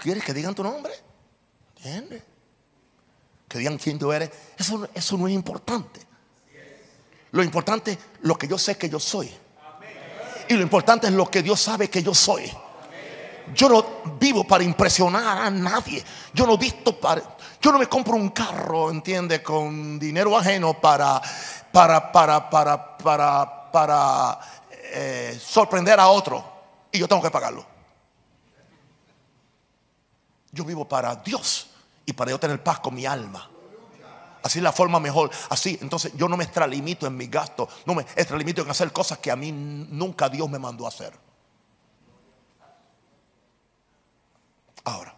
quieres 0.00 0.24
que 0.24 0.32
digan 0.32 0.54
tu 0.54 0.62
nombre? 0.62 0.92
¿Entiendes? 1.76 2.22
Que 3.48 3.58
digan 3.58 3.78
quién 3.78 3.98
tú 3.98 4.12
eres. 4.12 4.30
Eso, 4.56 4.88
eso 4.94 5.18
no 5.18 5.28
es 5.28 5.34
importante. 5.34 6.00
Lo 7.32 7.42
importante 7.42 7.92
es 7.92 7.98
lo 8.22 8.36
que 8.36 8.48
yo 8.48 8.58
sé 8.58 8.76
que 8.76 8.88
yo 8.88 8.98
soy. 8.98 9.30
Y 10.48 10.54
lo 10.54 10.62
importante 10.62 11.06
es 11.06 11.12
lo 11.12 11.30
que 11.30 11.42
Dios 11.42 11.60
sabe 11.60 11.88
que 11.88 12.02
yo 12.02 12.14
soy. 12.14 12.50
Yo 13.54 13.68
no 13.68 14.16
vivo 14.18 14.44
para 14.44 14.64
impresionar 14.64 15.38
a 15.38 15.50
nadie. 15.50 16.02
Yo 16.34 16.46
no 16.46 16.58
visto 16.58 16.98
para. 16.98 17.22
Yo 17.60 17.72
no 17.72 17.78
me 17.78 17.88
compro 17.88 18.14
un 18.16 18.30
carro, 18.30 18.90
entiende, 18.90 19.42
con 19.42 19.98
dinero 19.98 20.36
ajeno 20.36 20.80
para 20.80 21.20
para 21.70 22.10
para 22.10 22.48
para 22.48 22.96
para 22.96 23.70
para 23.70 24.40
eh, 24.92 25.38
sorprender 25.40 26.00
a 26.00 26.08
otro 26.08 26.42
y 26.90 26.98
yo 26.98 27.06
tengo 27.06 27.22
que 27.22 27.30
pagarlo. 27.30 27.64
Yo 30.52 30.64
vivo 30.64 30.88
para 30.88 31.14
Dios 31.16 31.68
y 32.06 32.12
para 32.12 32.30
yo 32.30 32.40
tener 32.40 32.62
paz 32.62 32.80
con 32.80 32.94
mi 32.94 33.06
alma. 33.06 33.48
Así 34.42 34.58
es 34.58 34.62
la 34.62 34.72
forma 34.72 34.98
mejor. 34.98 35.30
Así, 35.50 35.78
entonces 35.82 36.12
yo 36.16 36.28
no 36.28 36.36
me 36.36 36.44
extralimito 36.44 37.06
en 37.06 37.16
mis 37.16 37.30
gastos. 37.30 37.68
No 37.84 37.94
me 37.94 38.02
extralimito 38.02 38.62
en 38.62 38.70
hacer 38.70 38.90
cosas 38.90 39.18
que 39.18 39.30
a 39.30 39.36
mí 39.36 39.52
nunca 39.52 40.28
Dios 40.28 40.48
me 40.48 40.58
mandó 40.58 40.86
a 40.86 40.88
hacer. 40.88 41.12
Ahora, 44.84 45.14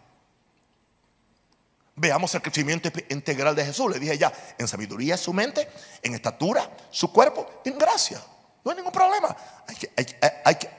veamos 1.95 2.33
el 2.35 2.41
crecimiento 2.41 2.89
integral 3.09 3.55
de 3.55 3.65
Jesús. 3.65 3.91
Le 3.91 3.99
dije 3.99 4.17
ya, 4.17 4.31
en 4.57 4.67
sabiduría 4.67 5.17
su 5.17 5.33
mente, 5.33 5.67
en 6.01 6.13
estatura 6.13 6.69
su 6.89 7.11
cuerpo, 7.11 7.61
en 7.65 7.77
gracia. 7.77 8.21
No 8.63 8.71
hay 8.71 8.77
ningún 8.77 8.93
problema. 8.93 9.35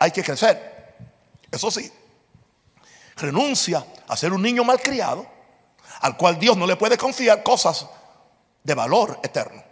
Hay 0.00 0.10
que, 0.10 0.22
crecer. 0.22 0.94
Eso 1.50 1.70
sí, 1.70 1.90
renuncia 3.16 3.84
a 4.08 4.16
ser 4.16 4.32
un 4.32 4.42
niño 4.42 4.64
malcriado, 4.64 5.26
al 6.00 6.16
cual 6.16 6.38
Dios 6.38 6.56
no 6.56 6.66
le 6.66 6.76
puede 6.76 6.96
confiar 6.96 7.42
cosas 7.42 7.86
de 8.62 8.74
valor 8.74 9.20
eterno. 9.22 9.62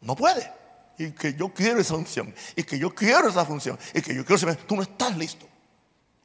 No 0.00 0.14
puede. 0.14 0.50
Y 0.96 1.12
que 1.12 1.34
yo 1.34 1.52
quiero 1.52 1.80
esa 1.80 1.94
función. 1.94 2.34
Y 2.56 2.62
que 2.62 2.78
yo 2.78 2.94
quiero 2.94 3.28
esa 3.28 3.44
función. 3.44 3.78
Y 3.92 4.00
que 4.00 4.14
yo 4.14 4.24
quiero 4.24 4.50
esa 4.50 4.66
Tú 4.66 4.76
no 4.76 4.82
estás 4.82 5.16
listo. 5.16 5.46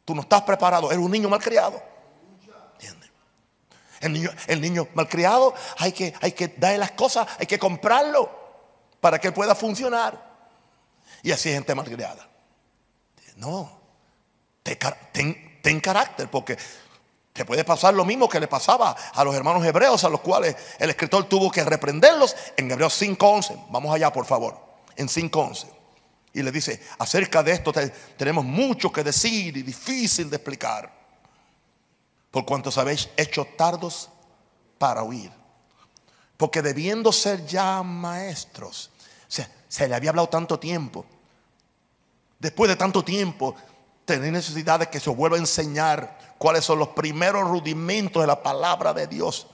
Tú 0.05 0.15
no 0.15 0.21
estás 0.21 0.41
preparado. 0.43 0.91
Eres 0.91 1.03
un 1.03 1.11
niño 1.11 1.29
malcriado. 1.29 1.92
El 4.03 4.13
niño, 4.13 4.29
el 4.47 4.59
niño 4.59 4.87
malcriado 4.93 5.53
hay 5.77 5.93
que, 5.93 6.13
hay 6.21 6.33
que 6.33 6.49
darle 6.49 6.77
las 6.77 6.91
cosas, 6.91 7.25
hay 7.39 7.47
que 7.47 7.57
comprarlo 7.57 8.29
para 8.99 9.17
que 9.17 9.31
pueda 9.31 9.55
funcionar. 9.55 10.21
Y 11.23 11.31
así 11.31 11.49
hay 11.49 11.55
gente 11.55 11.73
malcriada. 11.73 12.27
No. 13.37 13.79
Ten, 15.11 15.59
ten 15.61 15.79
carácter 15.79 16.29
porque 16.29 16.57
te 17.31 17.45
puede 17.45 17.63
pasar 17.63 17.93
lo 17.93 18.05
mismo 18.05 18.29
que 18.29 18.39
le 18.39 18.47
pasaba 18.47 18.91
a 18.91 19.23
los 19.23 19.33
hermanos 19.33 19.65
hebreos, 19.65 20.03
a 20.03 20.09
los 20.09 20.19
cuales 20.19 20.55
el 20.79 20.89
escritor 20.89 21.25
tuvo 21.25 21.49
que 21.49 21.63
reprenderlos 21.63 22.35
en 22.55 22.69
Hebreos 22.69 23.01
5.11. 23.01 23.67
Vamos 23.69 23.95
allá, 23.95 24.13
por 24.13 24.25
favor, 24.25 24.59
en 24.95 25.07
5.11. 25.07 25.65
Y 26.33 26.43
le 26.43 26.51
dice, 26.51 26.81
acerca 26.99 27.41
de 27.41 27.53
esto 27.53 27.71
tenemos 28.17 28.43
mucho 28.43 28.91
que 28.91 29.03
decir 29.03 29.55
y 29.55 29.63
difícil 29.63 30.29
de 30.29 30.35
explicar. 30.35 31.02
Por 32.33 32.45
cuanto 32.45 32.71
habéis 32.81 33.09
hecho 33.15 33.45
tardos 33.55 34.09
para 34.79 35.03
huir. 35.03 35.31
Porque 36.35 36.63
debiendo 36.63 37.11
ser 37.11 37.45
ya 37.45 37.83
maestros, 37.83 38.89
se 39.67 39.87
le 39.87 39.93
había 39.93 40.09
hablado 40.09 40.29
tanto 40.29 40.57
tiempo. 40.57 41.05
Después 42.39 42.69
de 42.69 42.75
tanto 42.75 43.03
tiempo, 43.03 43.53
tenéis 44.03 44.33
necesidad 44.33 44.79
de 44.79 44.89
que 44.89 44.99
se 44.99 45.11
vuelva 45.11 45.37
a 45.37 45.41
enseñar 45.41 46.35
cuáles 46.39 46.65
son 46.65 46.79
los 46.79 46.87
primeros 46.87 47.47
rudimentos 47.47 48.23
de 48.23 48.27
la 48.27 48.41
palabra 48.41 48.95
de 48.95 49.05
Dios. 49.05 49.45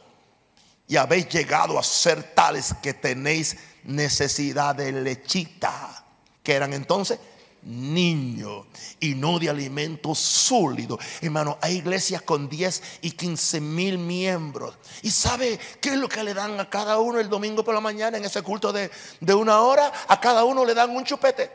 Y 0.88 0.96
habéis 0.96 1.28
llegado 1.28 1.78
a 1.78 1.84
ser 1.84 2.34
tales 2.34 2.74
que 2.82 2.94
tenéis 2.94 3.58
necesidad 3.84 4.74
de 4.74 4.94
lechita, 4.94 6.06
que 6.42 6.54
eran 6.54 6.72
entonces 6.72 7.20
niño 7.64 8.66
y 9.00 9.16
no 9.16 9.40
de 9.40 9.50
alimento 9.50 10.16
sólido. 10.16 10.98
Hermano, 11.22 11.58
hay 11.62 11.78
iglesias 11.78 12.22
con 12.22 12.50
10 12.50 13.00
y 13.02 13.12
15 13.12 13.62
mil 13.62 13.98
miembros. 13.98 14.76
¿Y 15.02 15.12
sabe 15.12 15.60
qué 15.82 15.90
es 15.90 15.98
lo 15.98 16.08
que 16.08 16.24
le 16.24 16.34
dan 16.34 16.60
a 16.60 16.70
cada 16.70 17.00
uno 17.00 17.20
el 17.20 17.30
domingo 17.30 17.64
por 17.64 17.74
la 17.74 17.82
mañana 17.82 18.18
en 18.18 18.26
ese 18.26 18.42
culto 18.42 18.72
de, 18.72 18.90
de 19.20 19.34
una 19.34 19.62
hora? 19.62 19.92
A 20.08 20.20
cada 20.20 20.44
uno 20.44 20.66
le 20.66 20.74
dan 20.74 20.90
un 20.96 21.04
chupete. 21.04 21.52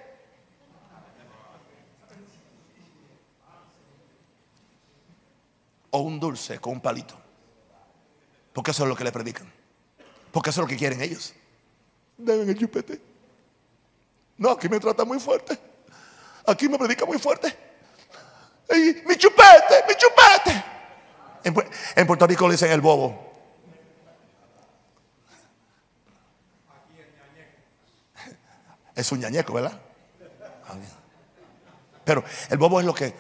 O 5.91 6.01
un 6.01 6.19
dulce 6.19 6.59
con 6.59 6.75
un 6.75 6.81
palito. 6.81 7.15
Porque 8.53 8.73
eso 8.73 8.83
es 8.83 8.89
lo 8.89 8.97
que 8.97 9.05
le 9.05 9.13
predican. 9.13 9.51
Porque 10.33 10.51
eso 10.51 10.61
es 10.61 10.65
lo 10.65 10.69
que 10.69 10.77
quieren 10.77 11.01
ellos. 11.01 11.35
Deben 12.17 12.49
el 12.49 12.59
chupete. 12.59 13.01
No, 14.37 14.51
aquí 14.51 14.69
me 14.69 14.81
trata 14.81 15.05
muy 15.05 15.21
fuerte. 15.21 15.59
Aquí 16.47 16.69
me 16.69 16.79
predica 16.79 17.07
muy 17.07 17.19
fuerte. 17.19 17.57
mi 18.71 19.17
chupete, 19.17 19.85
mi 19.89 19.95
chupete. 19.95 20.65
En, 21.97 22.07
Puerto 22.07 22.27
Rico 22.27 22.47
le 22.47 22.53
dicen 22.53 22.71
el 22.71 22.81
bobo. 22.81 23.33
Es 28.95 29.11
un 29.13 29.21
ñañeco, 29.21 29.53
¿verdad? 29.53 29.79
Pero 32.05 32.23
el 32.51 32.59
bobo 32.59 32.81
es 32.81 32.87
lo 32.87 32.95
que, 32.95 33.15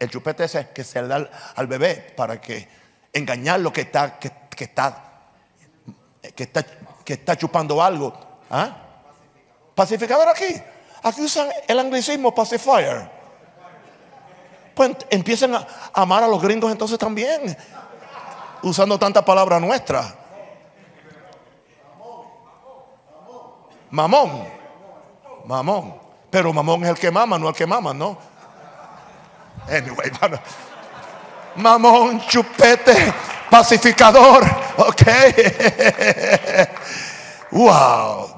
El, 0.00 0.10
chupete 0.10 0.44
ese 0.44 0.70
que 0.70 0.84
se 0.84 1.00
le 1.02 1.08
da 1.08 1.30
al, 1.54 1.66
bebé 1.66 2.12
para 2.16 2.40
que 2.40 2.68
engañar 3.12 3.60
lo 3.60 3.72
que 3.72 3.82
está, 3.82 4.18
que, 4.18 4.28
está, 4.58 5.22
que 6.34 6.42
está, 6.42 6.64
que 7.04 7.12
está 7.12 7.36
chupando 7.36 7.82
algo. 7.82 8.40
¿Ah? 8.50 8.76
Pacificador 9.74 10.28
aquí. 10.28 10.62
Aquí 11.04 11.20
usan 11.20 11.50
el 11.68 11.78
anglicismo 11.78 12.34
pacifier. 12.34 13.10
Pues 14.74 14.96
empiecen 15.10 15.54
a 15.54 15.66
amar 15.92 16.24
a 16.24 16.28
los 16.28 16.42
gringos 16.42 16.72
entonces 16.72 16.98
también. 16.98 17.56
Usando 18.62 18.98
tanta 18.98 19.22
palabra 19.22 19.60
nuestra. 19.60 20.14
Mamón. 23.90 24.48
Mamón. 25.44 25.94
Pero 26.30 26.52
mamón 26.54 26.82
es 26.84 26.90
el 26.90 26.98
que 26.98 27.10
mama, 27.10 27.38
no 27.38 27.50
el 27.50 27.54
que 27.54 27.66
mama, 27.66 27.92
¿no? 27.92 28.16
Anyway, 29.68 30.10
Mamón, 31.56 32.20
chupete, 32.26 33.12
pacificador. 33.50 34.42
Ok. 34.78 35.02
wow. 37.52 38.33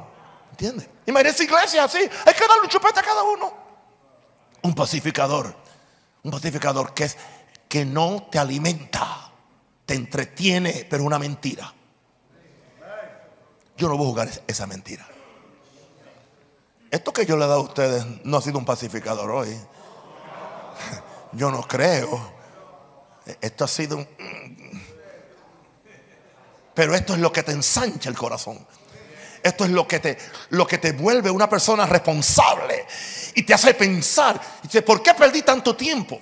¿Entiendes? 0.56 0.88
Imagínense 1.04 1.44
iglesia 1.44 1.84
así. 1.84 1.98
Hay 1.98 2.34
que 2.34 2.46
darle 2.48 2.62
un 2.62 2.68
chupete 2.68 3.00
a 3.00 3.02
cada 3.02 3.22
uno. 3.22 3.52
Un 4.62 4.74
pacificador. 4.74 5.54
Un 6.22 6.30
pacificador 6.30 6.94
que 6.94 7.04
es 7.04 7.18
que 7.68 7.84
no 7.84 8.28
te 8.30 8.38
alimenta, 8.38 9.30
te 9.84 9.92
entretiene, 9.92 10.86
pero 10.88 11.04
una 11.04 11.18
mentira. 11.18 11.74
Yo 13.76 13.88
no 13.88 13.98
voy 13.98 14.06
a 14.06 14.10
jugar 14.10 14.30
esa 14.46 14.66
mentira. 14.66 15.06
Esto 16.90 17.12
que 17.12 17.26
yo 17.26 17.36
le 17.36 17.44
he 17.44 17.48
dado 17.48 17.60
a 17.60 17.64
ustedes 17.64 18.06
no 18.24 18.38
ha 18.38 18.40
sido 18.40 18.58
un 18.58 18.64
pacificador 18.64 19.30
hoy. 19.30 19.54
Yo 21.32 21.50
no 21.50 21.60
creo. 21.62 22.32
Esto 23.42 23.64
ha 23.64 23.68
sido 23.68 23.98
un... 23.98 24.08
Pero 26.72 26.94
esto 26.94 27.12
es 27.12 27.20
lo 27.20 27.30
que 27.30 27.42
te 27.42 27.52
ensancha 27.52 28.08
el 28.08 28.16
corazón. 28.16 28.66
Esto 29.46 29.64
es 29.64 29.70
lo 29.70 29.86
que 29.86 30.00
te, 30.00 30.18
lo 30.50 30.66
que 30.66 30.78
te 30.78 30.90
vuelve 30.90 31.30
una 31.30 31.48
persona 31.48 31.86
responsable 31.86 32.84
y 33.36 33.44
te 33.44 33.54
hace 33.54 33.74
pensar. 33.74 34.40
Y 34.64 34.66
dice, 34.66 34.82
¿por 34.82 35.00
qué 35.04 35.14
perdí 35.14 35.42
tanto 35.42 35.76
tiempo? 35.76 36.20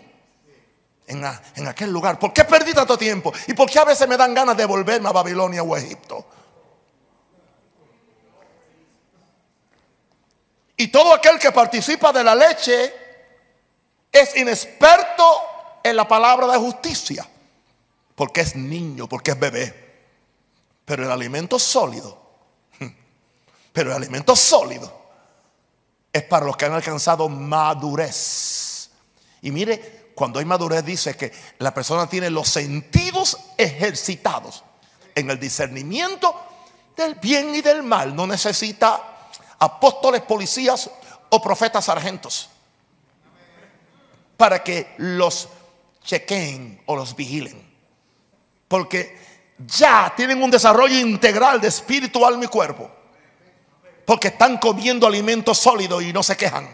En, 1.06 1.24
en, 1.56 1.66
aquel 1.66 1.90
lugar. 1.90 2.18
¿Por 2.18 2.34
qué 2.34 2.44
perdí 2.44 2.74
tanto 2.74 2.98
tiempo? 2.98 3.32
¿Y 3.46 3.54
por 3.54 3.70
qué 3.70 3.78
a 3.78 3.84
veces 3.84 4.06
me 4.06 4.18
dan 4.18 4.34
ganas 4.34 4.54
de 4.58 4.66
volverme 4.66 5.08
a 5.08 5.12
Babilonia 5.12 5.62
o 5.62 5.74
Egipto? 5.74 6.26
Y 10.76 10.88
todo 10.88 11.14
aquel 11.14 11.38
que 11.38 11.50
participa 11.50 12.12
de 12.12 12.24
la 12.24 12.34
leche 12.34 12.92
es 14.12 14.36
inexperto 14.36 15.24
en 15.82 15.96
la 15.96 16.06
palabra 16.06 16.46
de 16.48 16.58
justicia. 16.58 17.26
Porque 18.14 18.42
es 18.42 18.54
niño, 18.54 19.08
porque 19.08 19.30
es 19.30 19.40
bebé. 19.40 19.94
Pero 20.84 21.04
el 21.04 21.10
alimento 21.10 21.58
sólido 21.58 22.23
pero 23.74 23.90
el 23.90 23.96
alimento 23.96 24.36
sólido 24.36 25.02
es 26.12 26.22
para 26.22 26.46
los 26.46 26.56
que 26.56 26.64
han 26.64 26.74
alcanzado 26.74 27.28
madurez. 27.28 28.88
Y 29.42 29.50
mire, 29.50 30.12
cuando 30.14 30.38
hay 30.38 30.44
madurez 30.44 30.84
dice 30.84 31.16
que 31.16 31.32
la 31.58 31.74
persona 31.74 32.08
tiene 32.08 32.30
los 32.30 32.48
sentidos 32.48 33.36
ejercitados 33.58 34.62
en 35.12 35.28
el 35.28 35.40
discernimiento 35.40 36.40
del 36.96 37.16
bien 37.16 37.52
y 37.52 37.62
del 37.62 37.82
mal. 37.82 38.14
No 38.14 38.28
necesita 38.28 39.28
apóstoles, 39.58 40.22
policías 40.22 40.88
o 41.30 41.42
profetas 41.42 41.86
sargentos 41.86 42.48
para 44.36 44.62
que 44.62 44.94
los 44.98 45.48
chequeen 46.00 46.80
o 46.86 46.94
los 46.94 47.16
vigilen. 47.16 47.74
Porque 48.68 49.18
ya 49.58 50.12
tienen 50.16 50.40
un 50.40 50.52
desarrollo 50.52 50.96
integral 50.96 51.60
de 51.60 51.66
espíritu, 51.66 52.24
alma 52.24 52.44
y 52.44 52.48
cuerpo. 52.48 53.02
Porque 54.04 54.28
están 54.28 54.58
comiendo 54.58 55.06
alimento 55.06 55.54
sólido 55.54 56.00
y 56.00 56.12
no 56.12 56.22
se 56.22 56.36
quejan. 56.36 56.68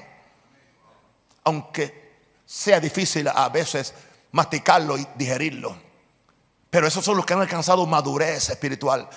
Aunque 1.44 2.18
sea 2.44 2.80
difícil 2.80 3.28
a 3.28 3.48
veces 3.48 3.94
masticarlo 4.32 4.98
y 4.98 5.06
digerirlo. 5.16 5.76
Pero 6.68 6.86
esos 6.86 7.04
son 7.04 7.16
los 7.16 7.26
que 7.26 7.34
han 7.34 7.40
alcanzado 7.40 7.86
madurez 7.86 8.50
espiritual. 8.50 9.08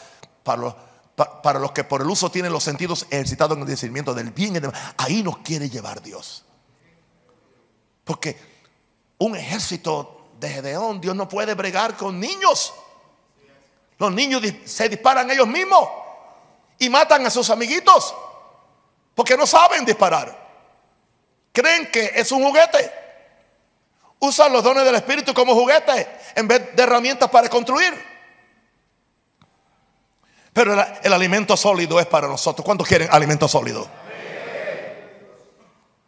Para 0.43 0.61
los, 0.61 0.76
para 1.16 1.59
los 1.59 1.72
que 1.72 1.84
por 1.84 2.01
el 2.01 2.09
uso 2.09 2.30
tienen 2.30 2.51
los 2.51 2.64
sentidos 2.64 3.07
ejercitados 3.09 3.55
en 3.57 3.64
el 3.64 3.70
discernimiento 3.70 4.14
del 4.14 4.32
bien 4.32 4.55
y 4.55 4.59
del 4.59 4.72
mal. 4.72 4.93
Ahí 4.97 5.24
nos 5.24 5.39
quiere 5.39 5.70
llevar 5.70 6.01
Dios. 6.01 6.45
Porque 8.03 8.38
un 9.20 9.36
ejército 9.36 10.32
de 10.39 10.49
Gedeón, 10.49 10.99
Dios 10.99 11.16
no 11.16 11.28
puede 11.28 11.53
bregar 11.53 11.95
con 11.95 12.20
niños. 12.20 12.74
Los 13.97 14.11
niños 14.11 14.41
se 14.66 14.89
disparan 14.89 15.30
ellos 15.32 15.47
mismos 15.47 16.03
y 16.80 16.90
matan 16.90 17.26
a 17.26 17.30
sus 17.30 17.50
amiguitos 17.50 18.14
porque 19.16 19.38
no 19.38 19.46
saben 19.46 19.86
disparar. 19.86 20.44
Creen 21.52 21.92
que 21.92 22.12
es 22.16 22.32
un 22.32 22.44
juguete. 22.44 22.92
Usan 24.20 24.52
los 24.52 24.64
dones 24.64 24.84
del 24.86 24.96
Espíritu 24.96 25.34
como 25.34 25.54
juguete 25.54 26.08
en 26.36 26.48
vez 26.48 26.76
de 26.76 26.84
herramientas 26.84 27.30
para 27.30 27.50
construir. 27.50 27.94
Pero 30.54 30.74
el, 31.04 31.14
alimento 31.14 31.58
sólido 31.58 32.00
es 32.00 32.06
para 32.06 32.28
nosotros. 32.28 32.64
¿Cuántos 32.64 32.88
quieren 32.88 33.10
alimento 33.12 33.48
sólido? 33.48 33.90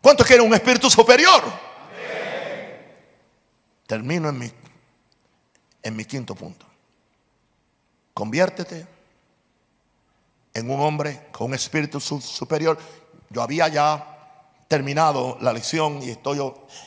¿Cuántos 0.01 0.25
quieren 0.27 0.45
un 0.45 0.53
espíritu 0.53 0.89
superior? 0.89 1.43
Termino 3.87 4.29
en 4.29 4.37
mi, 4.37 4.51
en 5.81 5.95
mi 5.95 6.05
quinto 6.05 6.35
punto. 6.35 6.65
Conviértete 8.13 8.94
en 10.55 10.69
un 10.71 10.79
hombre 10.79 11.27
con 11.31 11.47
un 11.47 11.53
espíritu 11.53 11.99
superior. 11.99 12.79
Yo 13.29 13.43
había 13.43 13.67
ya 13.67 14.63
terminado 14.67 15.37
la 15.41 15.53
lección 15.53 16.01
y 16.01 16.09
estoy 16.09 16.39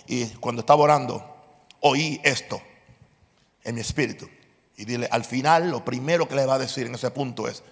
y 0.08 0.26
cuando 0.40 0.60
estaba 0.60 0.82
orando 0.82 1.36
oí 1.80 2.20
esto 2.24 2.60
en 3.62 3.76
mi 3.76 3.82
espíritu 3.82 4.28
y 4.76 4.84
dile 4.84 5.06
al 5.12 5.24
final 5.24 5.70
lo 5.70 5.84
primero 5.84 6.26
que 6.26 6.34
le 6.34 6.46
va 6.46 6.54
a 6.54 6.58
decir 6.58 6.86
en 6.86 6.94
ese 6.94 7.10
punto 7.12 7.46
es 7.46 7.62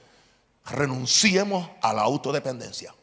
renunciemos 0.66 1.68
a 1.80 1.92
la 1.92 2.02
autodependencia. 2.02 2.94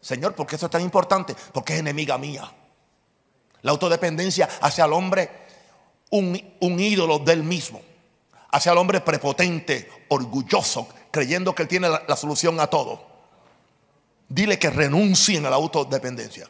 Señor, 0.00 0.34
¿por 0.34 0.46
qué 0.46 0.56
eso 0.56 0.66
es 0.66 0.72
tan 0.72 0.82
importante? 0.82 1.36
Porque 1.52 1.74
es 1.74 1.80
enemiga 1.80 2.18
mía. 2.18 2.52
La 3.62 3.70
autodependencia 3.70 4.48
hace 4.60 4.82
al 4.82 4.92
hombre 4.92 5.30
un, 6.10 6.56
un 6.60 6.80
ídolo 6.80 7.20
del 7.20 7.44
mismo 7.44 7.80
hacia 8.50 8.72
el 8.72 8.78
hombre 8.78 9.00
prepotente, 9.00 9.88
orgulloso, 10.08 10.88
creyendo 11.12 11.54
que 11.54 11.62
él 11.62 11.68
tiene 11.68 11.88
la, 11.88 12.16
solución 12.16 12.58
a 12.58 12.66
todo. 12.66 13.06
Dile 14.28 14.58
que 14.58 14.70
renuncien 14.70 15.46
a 15.46 15.50
la 15.50 15.56
autodependencia. 15.56 16.48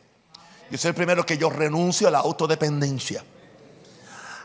Yo 0.70 0.78
soy 0.78 0.90
el 0.90 0.94
primero 0.94 1.26
que 1.26 1.36
yo 1.36 1.50
renuncio 1.50 2.08
a 2.08 2.10
la 2.10 2.20
autodependencia. 2.20 3.22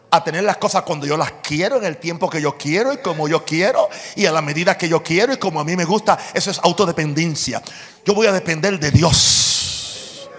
a 0.09 0.23
tener 0.23 0.43
las 0.43 0.55
cosas 0.55 0.83
cuando 0.83 1.05
yo 1.05 1.17
las 1.17 1.33
quiero, 1.43 1.77
en 1.77 1.83
el 1.83 1.97
tiempo 1.97 2.29
que 2.29 2.41
yo 2.41 2.57
quiero 2.57 2.93
y 2.93 2.97
como 2.97 3.27
yo 3.27 3.43
quiero 3.43 3.89
y 4.15 4.25
a 4.25 4.31
la 4.31 4.41
medida 4.41 4.77
que 4.77 4.87
yo 4.87 5.03
quiero 5.03 5.33
y 5.33 5.37
como 5.37 5.59
a 5.59 5.63
mí 5.65 5.75
me 5.75 5.85
gusta. 5.85 6.17
Eso 6.33 6.49
es 6.49 6.59
autodependencia. 6.63 7.61
Yo 8.05 8.13
voy 8.13 8.27
a 8.27 8.31
depender 8.31 8.79
de 8.79 8.89
Dios. 8.89 10.29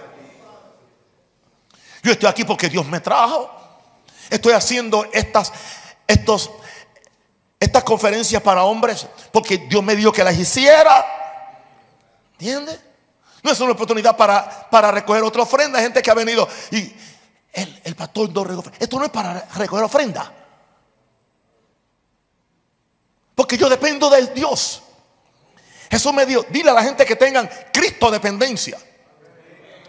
Yo 2.01 2.11
estoy 2.11 2.29
aquí 2.29 2.43
porque 2.43 2.67
Dios 2.67 2.85
me 2.87 2.99
trajo. 2.99 3.49
Estoy 4.29 4.53
haciendo 4.53 5.05
estas, 5.13 5.53
estos, 6.07 6.51
estas 7.59 7.83
conferencias 7.83 8.41
para 8.41 8.63
hombres 8.63 9.05
porque 9.31 9.57
Dios 9.57 9.83
me 9.83 9.95
dijo 9.95 10.11
que 10.11 10.23
las 10.23 10.37
hiciera. 10.37 11.05
¿Entiendes? 12.33 12.79
No 13.43 13.51
es 13.51 13.59
una 13.59 13.73
oportunidad 13.73 14.15
para, 14.15 14.69
para 14.69 14.91
recoger 14.91 15.23
otra 15.23 15.43
ofrenda. 15.43 15.79
Gente 15.79 16.01
que 16.01 16.11
ha 16.11 16.13
venido 16.13 16.47
y 16.71 16.93
el, 17.53 17.95
pastor 17.95 18.29
no 18.31 18.43
recoge. 18.43 18.71
Esto 18.79 18.97
no 18.97 19.05
es 19.05 19.11
para 19.11 19.47
recoger 19.55 19.83
ofrenda. 19.83 20.33
Porque 23.35 23.57
yo 23.57 23.69
dependo 23.69 24.09
de 24.09 24.27
Dios. 24.27 24.83
Jesús 25.89 26.13
me 26.13 26.25
dijo, 26.25 26.45
dile 26.49 26.69
a 26.69 26.73
la 26.73 26.83
gente 26.83 27.05
que 27.05 27.15
tengan 27.15 27.49
Cristo 27.73 28.11
dependencia. 28.11 28.77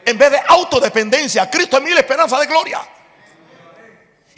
En 0.04 0.16
vez 0.16 0.30
de 0.30 0.40
autodependencia, 0.48 1.50
Cristo 1.50 1.76
es 1.76 1.82
mi 1.82 1.92
esperanza 1.92 2.38
de 2.38 2.46
gloria. 2.46 2.80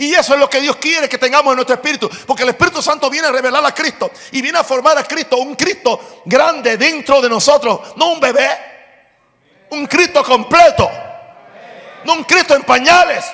Y 0.02 0.14
eso 0.14 0.34
es 0.34 0.40
lo 0.40 0.50
que 0.50 0.60
Dios 0.60 0.76
quiere 0.76 1.08
que 1.08 1.18
tengamos 1.18 1.52
en 1.52 1.56
nuestro 1.56 1.74
espíritu. 1.76 2.10
Porque 2.26 2.42
el 2.42 2.48
Espíritu 2.48 2.82
Santo 2.82 3.08
viene 3.08 3.28
a 3.28 3.32
revelar 3.32 3.64
a 3.64 3.72
Cristo. 3.72 4.10
Y 4.32 4.42
viene 4.42 4.58
a 4.58 4.64
formar 4.64 4.98
a 4.98 5.04
Cristo, 5.04 5.36
un 5.36 5.54
Cristo 5.54 6.22
grande 6.24 6.76
dentro 6.76 7.20
de 7.20 7.28
nosotros. 7.28 7.96
No 7.96 8.12
un 8.12 8.20
bebé. 8.20 8.48
Un 9.70 9.86
Cristo 9.86 10.24
completo 10.24 10.90
no 12.04 12.14
un 12.14 12.24
Cristo 12.24 12.54
en 12.54 12.62
pañales. 12.62 13.24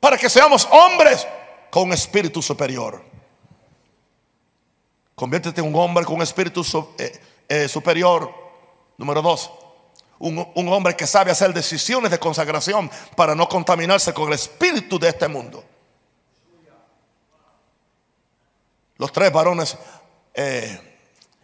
Para 0.00 0.18
que 0.18 0.28
seamos 0.28 0.68
hombres 0.70 1.26
con 1.70 1.92
espíritu 1.92 2.42
superior. 2.42 3.02
Conviértete 5.14 5.60
en 5.60 5.68
un 5.68 5.76
hombre 5.76 6.04
con 6.04 6.20
espíritu 6.20 6.64
eh, 6.98 7.20
eh, 7.48 7.68
superior. 7.68 8.32
Número 8.96 9.22
dos, 9.22 9.50
un, 10.18 10.46
un, 10.54 10.68
hombre 10.68 10.96
que 10.96 11.06
sabe 11.06 11.30
hacer 11.30 11.52
decisiones 11.52 12.10
de 12.10 12.18
consagración 12.18 12.90
para 13.16 13.34
no 13.34 13.48
contaminarse 13.48 14.14
con 14.14 14.28
el 14.28 14.34
espíritu 14.34 14.98
de 14.98 15.08
este 15.08 15.28
mundo. 15.28 15.64
Los 18.96 19.12
tres 19.12 19.32
varones 19.32 19.76
eh, 20.34 20.78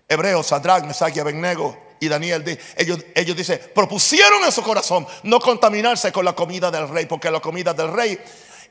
hebreos, 0.08 0.46
Sadrach, 0.46 0.84
Mesach 0.84 1.14
y 1.16 1.20
Abednego, 1.20 1.90
y 2.00 2.08
Daniel, 2.08 2.58
ellos, 2.76 3.04
ellos 3.14 3.36
dicen, 3.36 3.60
propusieron 3.74 4.42
en 4.44 4.52
su 4.52 4.62
corazón 4.62 5.06
no 5.22 5.38
contaminarse 5.38 6.10
con 6.10 6.24
la 6.24 6.32
comida 6.32 6.70
del 6.70 6.88
rey, 6.88 7.04
porque 7.04 7.30
la 7.30 7.40
comida 7.40 7.74
del 7.74 7.92
rey 7.92 8.18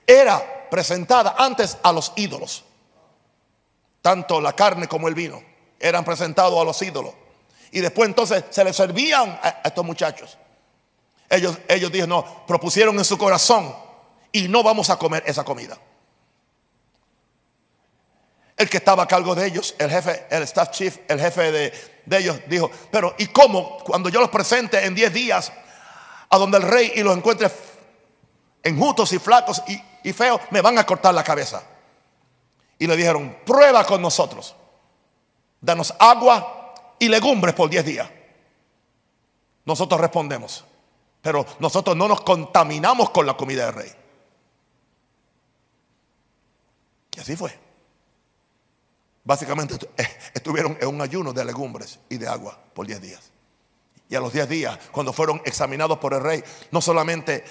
era 0.06 0.68
presentada 0.70 1.36
antes 1.38 1.78
a 1.84 1.92
los 1.92 2.12
ídolos. 2.16 2.66
Tanto 4.02 4.42
la 4.42 4.54
carne 4.54 4.88
como 4.88 5.08
el 5.08 5.14
vino 5.14 5.44
eran 5.80 6.04
presentados 6.04 6.60
a 6.60 6.64
los 6.64 6.82
ídolos. 6.82 7.14
Y 7.72 7.82
después 7.82 8.08
entonces 8.08 8.46
se 8.50 8.64
les 8.64 8.76
servían 8.76 9.40
a 9.42 9.62
estos 9.64 9.86
muchachos. 9.86 10.38
Ellos, 11.30 11.58
ellos 11.68 11.92
dijeron, 11.92 12.10
no, 12.10 12.46
propusieron 12.48 12.98
en 12.98 13.06
su 13.06 13.18
corazón 13.18 13.76
y 14.32 14.48
no 14.48 14.64
vamos 14.64 14.90
a 14.90 14.98
comer 14.98 15.24
esa 15.26 15.44
comida. 15.44 15.78
El 18.58 18.70
que 18.70 18.78
estaba 18.78 19.04
a 19.04 19.08
cargo 19.08 19.36
de 19.36 19.46
ellos, 19.46 19.76
el 19.78 19.90
jefe, 19.90 20.26
el 20.30 20.44
staff 20.44 20.72
chief, 20.72 20.98
el 21.08 21.20
jefe 21.20 21.52
de, 21.52 21.74
ellos, 22.18 22.42
dijo, 22.48 22.70
pero 22.92 23.16
¿y 23.18 23.28
cómo 23.28 23.78
cuando 23.86 24.10
yo 24.10 24.20
los 24.20 24.30
presente 24.30 24.84
en 24.84 24.96
10 24.96 25.14
días 25.14 25.54
a 26.30 26.38
donde 26.38 26.58
el 26.58 26.64
rey 26.64 26.92
y 26.96 27.04
los 27.04 27.16
encuentre 27.16 27.50
enjutos 28.64 29.14
y 29.14 29.20
flacos 29.20 29.62
y 30.04 30.14
feos, 30.14 30.42
me 30.50 30.62
van 30.62 30.78
a 30.78 30.86
cortar 30.86 31.14
la 31.14 31.24
cabeza? 31.24 31.64
Y 32.80 32.88
le 32.88 32.98
dijeron, 32.98 33.38
prueba 33.46 33.86
con 33.86 34.02
nosotros, 34.02 34.56
danos 35.62 35.94
agua 36.00 36.59
y 37.00 37.08
legumbres 37.08 37.56
por 37.56 37.70
10 37.70 37.86
días. 37.86 38.10
Nosotros 39.66 40.00
respondemos, 40.00 40.66
pero 41.22 41.46
nosotros 41.60 41.96
no 41.96 42.08
nos 42.08 42.22
contaminamos 42.22 43.10
con 43.12 43.26
la 43.26 43.36
comida 43.36 43.66
del 43.66 43.76
rey. 43.76 43.92
Y 47.16 47.20
así 47.20 47.36
fue. 47.36 47.58
Básicamente 49.24 49.76
eh, 49.98 50.08
estuvieron 50.34 50.78
en 50.82 50.88
un 50.88 51.02
ayuno 51.02 51.34
de 51.34 51.46
legumbres 51.46 52.00
y 52.10 52.18
de 52.18 52.28
agua 52.28 52.58
por 52.74 52.88
10 52.88 53.02
días. 53.02 53.32
Y 54.10 54.16
a 54.16 54.20
los 54.20 54.34
10 54.34 54.50
días, 54.50 54.80
cuando 54.92 55.14
fueron 55.14 55.42
examinados 55.46 56.00
por 56.00 56.16
el 56.16 56.22
rey, 56.22 56.44
no 56.72 56.82
solamente, 56.82 57.44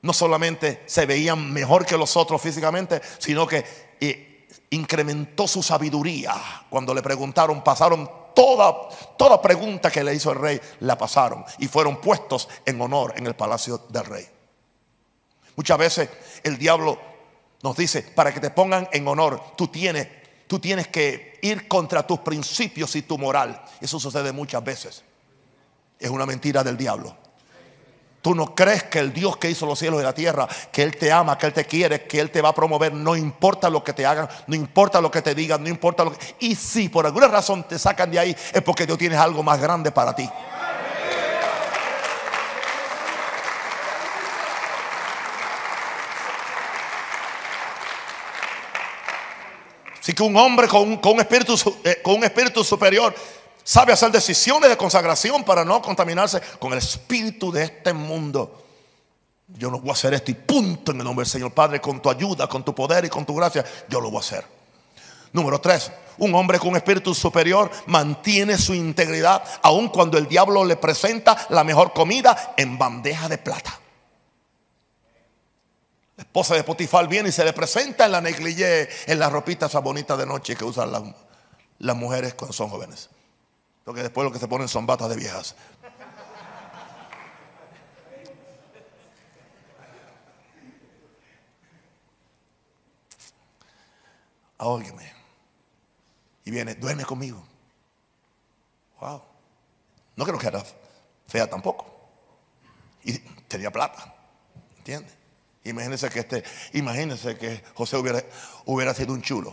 no 0.00 0.14
solamente 0.14 0.82
se 0.86 1.04
veían 1.04 1.52
mejor 1.52 1.84
que 1.84 1.98
los 1.98 2.16
otros 2.16 2.40
físicamente, 2.40 3.02
sino 3.18 3.46
que 3.46 3.64
eh, 4.00 4.46
incrementó 4.70 5.46
su 5.46 5.62
sabiduría. 5.62 6.34
Cuando 6.70 6.94
le 6.94 7.02
preguntaron, 7.02 7.62
pasaron 7.62 8.10
toda, 8.34 8.88
toda 9.16 9.40
pregunta 9.40 9.90
que 9.90 10.04
le 10.04 10.14
hizo 10.14 10.32
el 10.32 10.38
rey, 10.38 10.60
la 10.80 10.96
pasaron 10.96 11.44
y 11.58 11.68
fueron 11.68 12.00
puestos 12.00 12.48
en 12.64 12.80
honor 12.80 13.14
en 13.16 13.26
el 13.26 13.34
palacio 13.34 13.78
del 13.88 14.04
rey. 14.04 14.28
Muchas 15.56 15.78
veces 15.78 16.08
el 16.42 16.58
diablo 16.58 16.98
nos 17.62 17.76
dice, 17.76 18.02
para 18.02 18.32
que 18.32 18.40
te 18.40 18.50
pongan 18.50 18.88
en 18.92 19.06
honor, 19.06 19.54
tú 19.56 19.68
tienes 19.68 20.20
tú 20.50 20.58
tienes 20.58 20.88
que 20.88 21.38
ir 21.42 21.68
contra 21.68 22.04
tus 22.04 22.18
principios 22.18 22.96
y 22.96 23.02
tu 23.02 23.16
moral. 23.16 23.64
Eso 23.80 24.00
sucede 24.00 24.32
muchas 24.32 24.64
veces. 24.64 25.04
Es 25.96 26.10
una 26.10 26.26
mentira 26.26 26.64
del 26.64 26.76
diablo. 26.76 27.16
Tú 28.22 28.34
no 28.34 28.54
crees 28.54 28.82
que 28.84 28.98
el 28.98 29.14
Dios 29.14 29.38
que 29.38 29.50
hizo 29.50 29.64
los 29.64 29.78
cielos 29.78 30.00
y 30.00 30.04
la 30.04 30.12
tierra, 30.12 30.46
que 30.70 30.82
Él 30.82 30.96
te 30.96 31.10
ama, 31.10 31.38
que 31.38 31.46
Él 31.46 31.54
te 31.54 31.64
quiere, 31.64 32.02
que 32.02 32.20
Él 32.20 32.30
te 32.30 32.42
va 32.42 32.50
a 32.50 32.54
promover, 32.54 32.92
no 32.92 33.16
importa 33.16 33.70
lo 33.70 33.82
que 33.82 33.94
te 33.94 34.04
hagan, 34.04 34.28
no 34.46 34.54
importa 34.54 35.00
lo 35.00 35.10
que 35.10 35.22
te 35.22 35.34
digan, 35.34 35.62
no 35.62 35.70
importa 35.70 36.04
lo 36.04 36.12
que... 36.12 36.18
Y 36.40 36.54
si 36.54 36.90
por 36.90 37.06
alguna 37.06 37.28
razón 37.28 37.64
te 37.64 37.78
sacan 37.78 38.10
de 38.10 38.18
ahí, 38.18 38.36
es 38.52 38.62
porque 38.62 38.84
Dios 38.84 38.98
tiene 38.98 39.16
algo 39.16 39.42
más 39.42 39.58
grande 39.58 39.90
para 39.90 40.14
ti. 40.14 40.28
Así 49.98 50.12
que 50.12 50.22
un 50.22 50.36
hombre 50.36 50.68
con, 50.68 51.00
un 51.02 51.20
espíritu, 51.20 51.54
eh, 51.84 52.00
con 52.02 52.16
un 52.16 52.24
espíritu 52.24 52.64
superior 52.64 53.14
sabe 53.70 53.92
hacer 53.92 54.10
decisiones 54.10 54.68
de 54.68 54.76
consagración 54.76 55.44
para 55.44 55.64
no 55.64 55.80
contaminarse 55.80 56.40
con 56.58 56.72
el 56.72 56.78
espíritu 56.78 57.52
de 57.52 57.62
este 57.62 57.92
mundo. 57.92 58.64
Yo 59.46 59.70
no 59.70 59.78
voy 59.78 59.90
a 59.90 59.92
hacer 59.92 60.12
esto 60.12 60.32
y 60.32 60.34
punto 60.34 60.90
en 60.90 60.98
el 60.98 61.04
nombre 61.04 61.22
del 61.22 61.30
Señor 61.30 61.52
Padre, 61.52 61.80
con 61.80 62.02
tu 62.02 62.10
ayuda, 62.10 62.48
con 62.48 62.64
tu 62.64 62.74
poder 62.74 63.04
y 63.04 63.08
con 63.08 63.24
tu 63.24 63.32
gracia, 63.32 63.64
yo 63.88 64.00
lo 64.00 64.10
voy 64.10 64.16
a 64.16 64.20
hacer. 64.22 64.44
Número 65.32 65.60
tres, 65.60 65.92
un 66.18 66.34
hombre 66.34 66.58
con 66.58 66.70
un 66.70 66.78
espíritu 66.78 67.14
superior 67.14 67.70
mantiene 67.86 68.58
su 68.58 68.74
integridad 68.74 69.44
aun 69.62 69.88
cuando 69.88 70.18
el 70.18 70.26
diablo 70.26 70.64
le 70.64 70.74
presenta 70.74 71.46
la 71.50 71.62
mejor 71.62 71.92
comida 71.92 72.54
en 72.56 72.76
bandeja 72.76 73.28
de 73.28 73.38
plata. 73.38 73.78
La 76.16 76.24
esposa 76.24 76.56
de 76.56 76.64
Potifar 76.64 77.06
viene 77.06 77.28
y 77.28 77.32
se 77.32 77.44
le 77.44 77.52
presenta 77.52 78.06
en 78.06 78.10
la 78.10 78.20
negligé, 78.20 78.88
en 79.06 79.20
la 79.20 79.30
ropita 79.30 79.66
esa 79.66 79.78
bonita 79.78 80.16
de 80.16 80.26
noche 80.26 80.56
que 80.56 80.64
usan 80.64 80.90
las, 80.90 81.04
las 81.78 81.96
mujeres 81.96 82.34
cuando 82.34 82.52
son 82.52 82.68
jóvenes. 82.68 83.10
Porque 83.90 84.04
después 84.04 84.24
lo 84.24 84.30
que 84.30 84.38
se 84.38 84.46
ponen 84.46 84.68
son 84.68 84.86
batas 84.86 85.08
de 85.08 85.16
viejas. 85.16 85.56
Óigame. 94.58 95.12
Y 96.44 96.52
viene, 96.52 96.76
duerme 96.76 97.04
conmigo. 97.04 97.44
Wow. 99.00 99.24
No 100.14 100.24
creo 100.24 100.38
que 100.38 100.46
era 100.46 100.62
fea 101.26 101.50
tampoco. 101.50 101.92
Y 103.02 103.18
tenía 103.48 103.72
plata. 103.72 104.14
¿Entiendes? 104.78 105.16
Imagínense 105.64 106.08
que 106.10 106.20
este, 106.20 106.44
imagínense 106.74 107.36
que 107.36 107.64
José 107.74 107.96
hubiera, 107.96 108.22
hubiera 108.66 108.94
sido 108.94 109.14
un 109.14 109.22
chulo. 109.22 109.52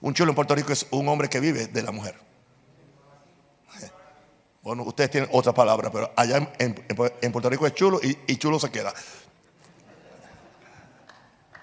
Un 0.00 0.14
chulo 0.14 0.32
en 0.32 0.34
Puerto 0.34 0.56
Rico 0.56 0.72
es 0.72 0.84
un 0.90 1.08
hombre 1.08 1.28
que 1.28 1.38
vive 1.38 1.68
de 1.68 1.82
la 1.84 1.92
mujer. 1.92 2.27
Bueno, 4.62 4.82
ustedes 4.82 5.10
tienen 5.10 5.30
otra 5.32 5.52
palabra, 5.52 5.90
pero 5.90 6.12
allá 6.16 6.52
en, 6.58 6.74
Puerto 7.32 7.48
Rico 7.48 7.66
es 7.66 7.74
chulo 7.74 8.00
y, 8.02 8.36
chulo 8.36 8.58
se 8.58 8.70
queda. 8.70 8.92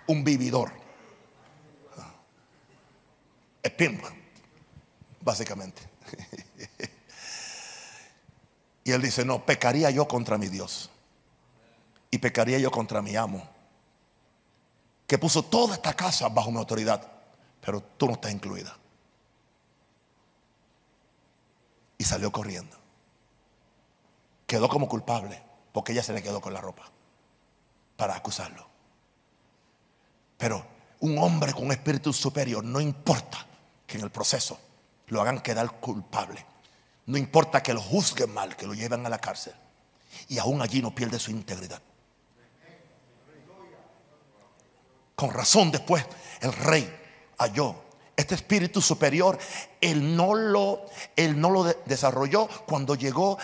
Un 0.08 0.24
vividor. 0.24 0.72
Es 3.62 3.72
pimp, 3.72 4.04
básicamente. 5.22 5.82
Y 8.88 8.92
él 8.92 9.02
dice, 9.02 9.26
no, 9.26 9.44
pecaría 9.44 9.90
yo 9.90 10.08
contra 10.08 10.38
mi 10.38 10.48
Dios 10.48 10.92
y 12.12 12.20
pecaría 12.20 12.60
yo 12.60 12.70
contra 12.70 13.02
mi 13.02 13.16
amo, 13.16 13.46
que 15.08 15.18
puso 15.18 15.44
toda 15.44 15.74
esta 15.74 15.94
casa 15.96 16.30
bajo 16.30 16.52
mi 16.52 16.60
autoridad, 16.60 17.06
pero 17.62 17.82
tú 17.82 18.06
no 18.06 18.14
estás 18.14 18.32
incluida. 18.32 18.78
Y 21.98 22.04
salió 22.04 22.32
corriendo. 22.32 22.85
Quedó 24.46 24.70
como 24.70 24.88
culpable, 24.88 25.42
porque 25.72 25.92
ella 25.92 26.04
se 26.04 26.14
le 26.14 26.22
quedó 26.22 26.42
con 26.42 26.54
la 26.54 26.62
ropa. 26.62 26.92
para 27.96 28.14
acusarlo. 28.16 28.68
Pero 30.38 30.66
un 31.00 31.18
hombre 31.18 31.54
con 31.54 31.66
un 31.66 31.72
espíritu 31.72 32.12
superior, 32.12 32.64
no 32.64 32.82
importa 32.82 33.46
que 33.88 33.98
en 33.98 34.04
el 34.04 34.10
proceso 34.10 34.60
lo 35.08 35.22
hagan 35.22 35.40
quedar 35.40 35.80
culpable. 35.80 36.46
No 37.06 37.18
importa 37.18 37.62
que 37.62 37.74
lo 37.74 37.82
juzguen 37.82 38.34
mal, 38.34 38.56
que 38.56 38.68
lo 38.68 38.74
lleven 38.74 39.06
a 39.06 39.10
la 39.10 39.20
cárcel. 39.20 39.54
Y 40.28 40.40
aún 40.40 40.62
allí 40.62 40.82
no 40.82 40.94
pierde 40.94 41.20
su 41.20 41.32
integridad. 41.32 41.82
Con 45.16 45.32
razón 45.32 45.72
después 45.72 46.06
el 46.42 46.52
rey 46.52 46.94
halló 47.38 47.76
este 48.16 48.36
espíritu 48.36 48.82
superior. 48.82 49.38
Él 49.80 50.16
no 50.16 50.34
lo, 50.34 50.86
él 51.16 51.40
no 51.40 51.50
lo 51.50 51.64
desarrolló 51.86 52.48
cuando 52.66 52.96
llegó 52.96 53.38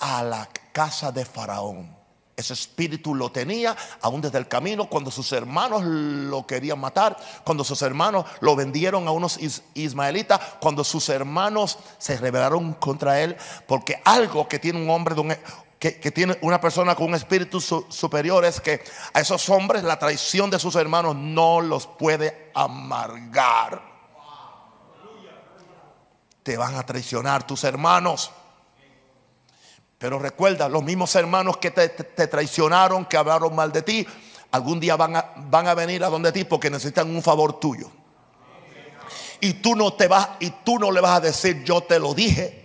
a 0.00 0.22
la 0.22 0.48
casa 0.72 1.12
de 1.12 1.24
Faraón. 1.24 1.96
Ese 2.36 2.52
espíritu 2.52 3.14
lo 3.14 3.32
tenía 3.32 3.74
aún 4.02 4.20
desde 4.20 4.36
el 4.36 4.46
camino 4.46 4.90
cuando 4.90 5.10
sus 5.10 5.32
hermanos 5.32 5.82
lo 5.84 6.46
querían 6.46 6.78
matar, 6.78 7.16
cuando 7.44 7.64
sus 7.64 7.80
hermanos 7.80 8.26
lo 8.40 8.54
vendieron 8.54 9.08
a 9.08 9.10
unos 9.10 9.38
ismaelitas, 9.72 10.38
cuando 10.60 10.84
sus 10.84 11.08
hermanos 11.08 11.78
se 11.96 12.18
rebelaron 12.18 12.74
contra 12.74 13.22
él, 13.22 13.38
porque 13.66 14.02
algo 14.04 14.46
que 14.48 14.58
tiene 14.58 14.82
un 14.82 14.90
hombre, 14.90 15.14
que, 15.78 16.10
tiene 16.10 16.36
una 16.42 16.60
persona 16.60 16.94
con 16.94 17.06
un 17.06 17.14
espíritu 17.14 17.58
superior 17.60 18.44
es 18.44 18.60
que 18.60 18.84
a 19.14 19.20
esos 19.20 19.48
hombres 19.48 19.82
la 19.82 19.98
traición 19.98 20.50
de 20.50 20.58
sus 20.58 20.74
hermanos 20.76 21.16
no 21.16 21.62
los 21.62 21.86
puede 21.86 22.50
amargar. 22.54 23.80
Te 26.42 26.56
van 26.58 26.74
a 26.74 26.84
traicionar 26.84 27.46
tus 27.46 27.64
hermanos. 27.64 28.30
Pero 29.98 30.18
recuerda, 30.18 30.68
los 30.68 30.82
mismos 30.82 31.14
hermanos 31.14 31.56
que 31.56 31.70
te, 31.70 31.88
traicionaron, 31.88 33.06
que 33.06 33.16
hablaron 33.16 33.54
mal 33.54 33.72
de 33.72 33.82
ti, 33.82 34.06
algún 34.50 34.78
día 34.78 34.96
van 34.96 35.16
a, 35.16 35.32
van 35.36 35.66
a 35.68 35.74
venir 35.74 36.04
a 36.04 36.08
donde 36.08 36.32
ti 36.32 36.44
porque 36.44 36.70
necesitan 36.70 37.14
un 37.14 37.22
favor 37.22 37.58
tuyo. 37.58 37.90
Y 39.40 39.54
tú 39.54 39.74
no 39.74 39.94
te 39.94 40.08
vas, 40.08 40.28
y 40.40 40.50
tú 40.50 40.78
no 40.78 40.90
le 40.90 41.00
vas 41.00 41.18
a 41.18 41.20
decir, 41.20 41.64
yo 41.64 41.82
te 41.82 41.98
lo 41.98 42.14
dije. 42.14 42.64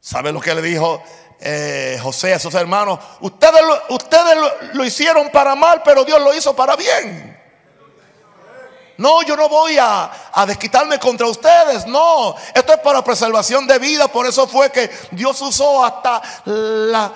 ¿Sabe 0.00 0.32
lo 0.32 0.40
que 0.40 0.54
le 0.54 0.60
dijo 0.60 1.02
eh, 1.40 1.98
José 2.02 2.34
a 2.34 2.38
sus 2.38 2.54
hermanos? 2.54 2.98
Ustedes, 3.20 3.62
ustedes 3.88 4.36
lo 4.74 4.84
hicieron 4.84 5.30
para 5.30 5.54
mal, 5.54 5.82
pero 5.82 6.04
Dios 6.04 6.20
lo 6.20 6.34
hizo 6.34 6.54
para 6.54 6.76
bien. 6.76 7.43
No, 8.98 9.22
yo 9.22 9.36
no 9.36 9.48
voy 9.48 9.76
a, 9.78 10.10
desquitarme 10.46 10.98
contra 10.98 11.26
ustedes. 11.26 11.86
No, 11.86 12.34
esto 12.54 12.72
es 12.72 12.78
para 12.80 13.02
preservación 13.02 13.66
de 13.66 13.78
vida. 13.78 14.08
Por 14.08 14.26
eso 14.26 14.46
fue 14.46 14.70
que 14.70 14.90
Dios 15.10 15.40
usó 15.40 15.84
hasta 15.84 16.22
la, 16.44 17.12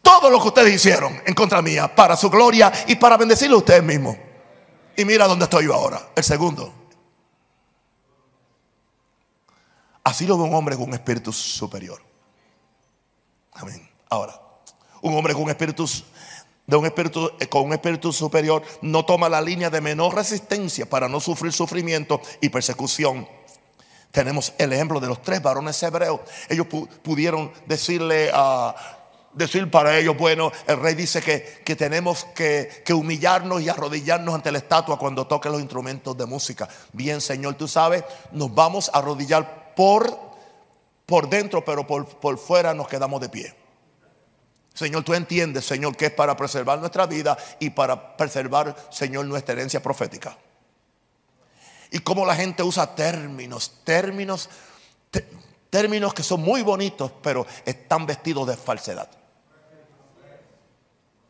todo 0.00 0.30
lo 0.30 0.40
que 0.40 0.48
ustedes 0.48 0.74
hicieron 0.74 1.20
en 1.24 1.34
contra 1.34 1.60
mía 1.60 1.94
para 1.94 2.16
su 2.16 2.30
gloria 2.30 2.72
y 2.86 2.96
para 2.96 3.16
bendecirle 3.16 3.54
a 3.54 3.58
ustedes 3.58 3.82
mismos. 3.82 4.16
Y 4.96 5.04
mira 5.04 5.26
dónde 5.26 5.44
estoy 5.44 5.66
yo 5.66 5.74
ahora. 5.74 6.10
El 6.14 6.24
segundo. 6.24 6.72
Así 10.04 10.26
lo 10.26 10.36
ve 10.36 10.44
un 10.44 10.54
hombre 10.54 10.76
con 10.76 10.88
un 10.88 10.94
espíritu 10.94 11.32
superior. 11.32 12.02
Amén. 13.52 13.88
Ahora, 14.08 14.40
un 15.00 15.14
hombre 15.14 15.34
con 15.34 15.44
un 15.44 15.50
espíritu 15.50 15.88
de 16.66 16.76
un 16.76 16.86
espíritu, 16.86 17.30
eh, 17.40 17.46
con 17.48 17.62
un 17.62 17.72
espíritu 17.72 18.12
superior 18.12 18.62
no 18.82 19.04
toma 19.04 19.28
la 19.28 19.40
línea 19.40 19.70
de 19.70 19.80
menor 19.80 20.14
resistencia 20.14 20.86
para 20.86 21.08
no 21.08 21.20
sufrir 21.20 21.52
sufrimiento 21.52 22.20
y 22.40 22.48
persecución. 22.48 23.28
Tenemos 24.10 24.52
el 24.58 24.72
ejemplo 24.72 25.00
de 25.00 25.08
los 25.08 25.22
tres 25.22 25.42
varones 25.42 25.82
hebreos. 25.82 26.20
Ellos 26.48 26.66
pudieron 27.02 27.50
decirle 27.66 28.30
a 28.32 28.74
decir 29.32 29.70
para 29.70 29.98
ellos, 29.98 30.16
bueno, 30.16 30.52
el 30.66 30.78
rey 30.78 30.94
dice 30.94 31.22
que, 31.22 31.62
que 31.64 31.74
tenemos 31.76 32.26
que, 32.34 32.82
que, 32.84 32.92
humillarnos 32.92 33.62
y 33.62 33.70
arrodillarnos 33.70 34.34
ante 34.34 34.52
la 34.52 34.58
estatua 34.58 34.98
cuando 34.98 35.26
toque 35.26 35.48
los 35.48 35.60
instrumentos 35.60 36.16
de 36.16 36.26
música. 36.26 36.68
Bien, 36.92 37.22
Señor, 37.22 37.54
tú 37.54 37.66
sabes, 37.66 38.04
nos 38.32 38.54
vamos 38.54 38.90
a 38.92 38.98
arrodillar 38.98 39.74
por, 39.74 40.18
por 41.06 41.30
dentro, 41.30 41.64
pero 41.64 41.86
por, 41.86 42.06
por 42.06 42.36
fuera 42.36 42.74
nos 42.74 42.88
quedamos 42.88 43.18
de 43.20 43.28
pie. 43.30 43.61
Señor, 44.74 45.04
tú 45.04 45.12
entiendes, 45.12 45.66
Señor, 45.66 45.96
que 45.96 46.06
es 46.06 46.12
para 46.12 46.36
preservar 46.36 46.78
nuestra 46.78 47.06
vida 47.06 47.36
y 47.60 47.70
para 47.70 48.16
preservar, 48.16 48.74
Señor, 48.90 49.26
nuestra 49.26 49.52
herencia 49.52 49.82
profética. 49.82 50.36
Y 51.90 51.98
cómo 51.98 52.24
la 52.24 52.34
gente 52.34 52.62
usa 52.62 52.94
términos, 52.94 53.80
términos, 53.84 54.48
términos 55.68 56.14
que 56.14 56.22
son 56.22 56.40
muy 56.40 56.62
bonitos, 56.62 57.12
pero 57.22 57.46
están 57.66 58.06
vestidos 58.06 58.48
de 58.48 58.56
falsedad. 58.56 59.10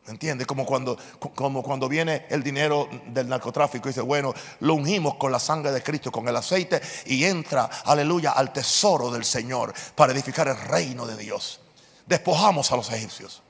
¿Me 0.05 0.11
entiendes? 0.11 0.47
Como 0.47 0.65
cuando, 0.65 0.97
como 1.35 1.63
cuando 1.63 1.87
viene 1.87 2.25
el 2.29 2.43
dinero 2.43 2.89
del 3.07 3.27
narcotráfico 3.27 3.87
y 3.87 3.91
dice, 3.91 4.01
bueno, 4.01 4.33
lo 4.61 4.73
ungimos 4.73 5.15
con 5.15 5.31
la 5.31 5.39
sangre 5.39 5.71
de 5.71 5.83
Cristo, 5.83 6.11
con 6.11 6.27
el 6.27 6.35
aceite, 6.35 6.81
y 7.05 7.23
entra, 7.25 7.69
aleluya, 7.85 8.31
al 8.31 8.51
tesoro 8.51 9.11
del 9.11 9.23
Señor 9.25 9.73
para 9.95 10.13
edificar 10.13 10.47
el 10.47 10.57
reino 10.57 11.05
de 11.05 11.17
Dios 11.17 11.62
despojamos 12.05 12.71
a 12.71 12.77
los 12.77 12.91
egipcios. 12.91 13.41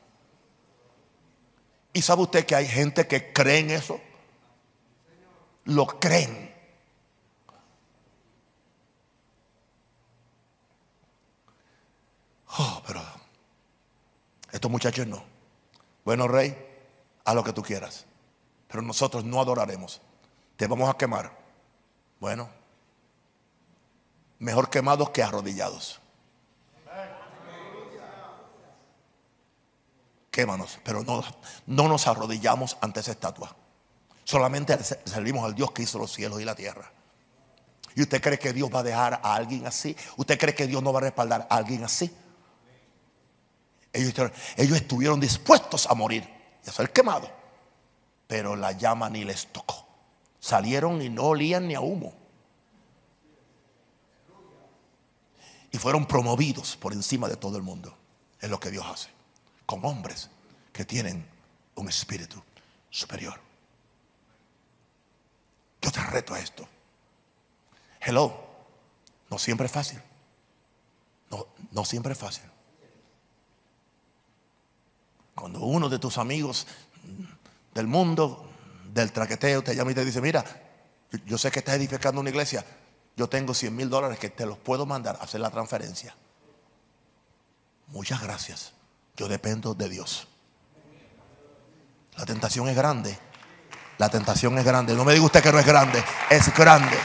¿Y 1.93 2.01
sabe 2.01 2.24
usted 2.24 2.45
que 2.45 2.56
hay 2.56 2.68
gente 2.68 3.08
que 3.08 3.32
cree 3.32 3.60
en 3.60 3.72
eso? 3.72 4.01
Lo 5.66 5.86
creen. 5.88 6.54
Oh, 12.58 12.82
pero 12.86 13.01
estos 14.51 14.70
muchachos 14.70 15.08
no. 15.08 15.24
Bueno, 16.06 16.28
rey, 16.28 16.56
haz 17.26 17.36
lo 17.36 17.43
que 17.43 17.54
tú 17.54 17.62
quieras. 17.62 18.06
Pero 18.68 18.82
nosotros 18.82 19.24
no 19.24 19.39
adoraremos. 19.39 20.01
Te 20.56 20.68
vamos 20.68 20.89
a 20.89 20.97
quemar. 20.97 21.32
Bueno, 22.20 22.49
mejor 24.39 24.70
quemados 24.70 25.10
que 25.12 25.24
arrodillados. 25.24 25.99
Quémanos, 30.34 30.80
pero 30.84 31.04
no, 31.04 31.24
no 31.68 31.88
nos 31.88 32.08
arrodillamos 32.08 32.76
ante 32.82 33.02
esa 33.02 33.12
estatua. 33.12 33.56
Solamente 34.24 34.76
servimos 34.84 35.46
al 35.46 35.54
Dios 35.54 35.72
que 35.72 35.84
hizo 35.84 36.00
los 36.00 36.12
cielos 36.12 36.42
y 36.42 36.44
la 36.44 36.56
tierra. 36.56 36.92
¿Y 37.96 38.02
usted 38.02 38.20
cree 38.20 38.40
que 38.40 38.52
Dios 38.52 38.70
va 38.74 38.80
a 38.80 38.84
dejar 38.84 39.22
a 39.24 39.36
alguien 39.36 39.68
así? 39.68 39.96
¿Usted 40.18 40.40
cree 40.40 40.56
que 40.56 40.66
Dios 40.66 40.82
no 40.82 40.92
va 40.92 41.00
a 41.00 41.04
respaldar 41.04 41.48
a 41.48 41.56
alguien 41.56 41.84
así? 41.84 42.12
Ellos, 43.94 44.32
ellos 44.58 44.76
estuvieron 44.76 45.20
dispuestos 45.20 45.86
a 45.86 45.94
morir 45.94 46.28
y 46.66 46.70
a 46.70 46.74
ser 46.74 46.92
quemados. 46.92 47.30
Pero 48.26 48.56
la 48.56 48.72
llama 48.72 49.12
ni 49.12 49.24
les 49.24 49.46
tocó. 49.54 49.86
Salieron 50.40 51.00
y 51.04 51.10
no 51.10 51.26
olían 51.26 51.68
ni 51.68 51.76
a 51.76 51.82
humo. 51.82 52.16
Y 55.70 55.78
fueron 55.78 56.08
promovidos 56.08 56.76
por 56.76 56.92
encima 56.92 57.28
de 57.28 57.36
todo 57.36 57.56
el 57.58 57.64
mundo. 57.64 57.96
Es 58.42 58.50
lo 58.50 58.60
que 58.60 58.72
Dios 58.72 58.86
hace 58.88 59.22
con 59.66 59.84
hombres 59.86 60.30
que 60.72 60.86
tienen 60.86 61.26
un 61.76 61.89
espíritu 61.89 62.41
superior. 62.89 63.39
Yo 65.82 65.91
te 65.91 65.99
reto 66.01 66.34
a 66.34 66.39
esto. 66.39 66.68
Hello, 67.99 68.34
no 69.30 69.38
siempre 69.38 69.66
es 69.66 69.72
fácil. 69.72 70.01
No, 71.30 71.47
no 71.72 71.86
siempre 71.86 72.14
es 72.14 72.20
fácil. 72.20 72.43
Cuando 75.36 75.59
uno 75.61 75.89
de 75.89 75.99
tus 75.99 76.18
amigos 76.18 76.68
del 77.74 77.88
mundo, 77.88 78.49
del 78.93 79.11
traqueteo, 79.11 79.64
te 79.64 79.76
llama 79.76 79.91
y 79.91 79.95
te 79.95 80.05
dice, 80.05 80.22
mira, 80.22 80.43
yo 81.26 81.38
sé 81.38 81.51
que 81.51 81.59
estás 81.59 81.76
edificando 81.76 82.22
una 82.22 82.30
iglesia, 82.30 82.66
yo 83.16 83.28
tengo 83.28 83.53
100 83.53 83.76
mil 83.76 83.89
dólares 83.89 84.20
que 84.20 84.30
te 84.30 84.45
los 84.45 84.57
puedo 84.57 84.86
mandar 84.86 85.18
a 85.20 85.24
hacer 85.24 85.41
la 85.41 85.49
transferencia. 85.49 86.16
Muchas 87.88 88.22
gracias. 88.22 88.74
Yo 89.16 89.28
dependo 89.28 89.74
de 89.74 89.89
Dios. 89.89 90.28
La 92.16 92.26
tentación 92.26 92.68
es 92.68 92.76
grande. 92.76 93.18
La 93.97 94.09
tentación 94.09 94.57
es 94.57 94.66
grande. 94.66 94.93
No 94.93 95.05
me 95.05 95.14
diga 95.14 95.26
usted 95.26 95.43
que 95.43 95.51
no 95.51 95.59
es 95.59 95.66
grande. 95.66 96.03
Es 96.30 96.53
grande. 96.55 96.97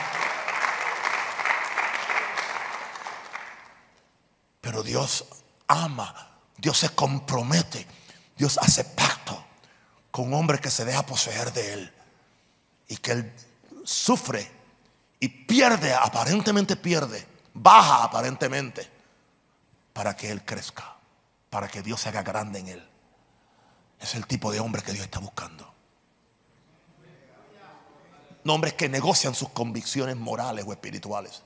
Pero 4.61 4.82
Dios 4.82 5.24
ama. 5.66 6.14
Dios 6.56 6.78
se 6.78 6.90
compromete. 6.90 7.86
Dios 8.36 8.59
hace 8.59 8.84
pacto 8.84 9.44
con 10.11 10.28
un 10.28 10.34
hombre 10.34 10.59
que 10.59 10.70
se 10.70 10.84
deja 10.84 11.04
poseer 11.04 11.52
de 11.52 11.72
él. 11.74 11.94
Y 12.88 12.96
que 12.96 13.12
él 13.12 13.34
sufre 13.84 14.50
y 15.20 15.28
pierde, 15.28 15.92
aparentemente 15.92 16.76
pierde, 16.76 17.26
baja 17.52 18.04
aparentemente, 18.04 18.88
para 19.92 20.16
que 20.16 20.30
él 20.30 20.42
crezca 20.44 20.97
para 21.51 21.68
que 21.68 21.82
Dios 21.82 22.01
se 22.01 22.09
haga 22.09 22.22
grande 22.22 22.59
en 22.61 22.68
él. 22.68 22.88
Es 24.01 24.14
el 24.14 24.26
tipo 24.26 24.53
de 24.53 24.61
hombre 24.61 24.82
que 24.82 24.92
Dios 24.92 25.05
está 25.05 25.18
buscando. 25.18 25.72
No 28.44 28.55
hombres 28.55 28.74
que 28.74 28.88
negocian 28.88 29.34
sus 29.34 29.49
convicciones 29.51 30.16
morales 30.16 30.64
o 30.66 30.72
espirituales 30.72 31.42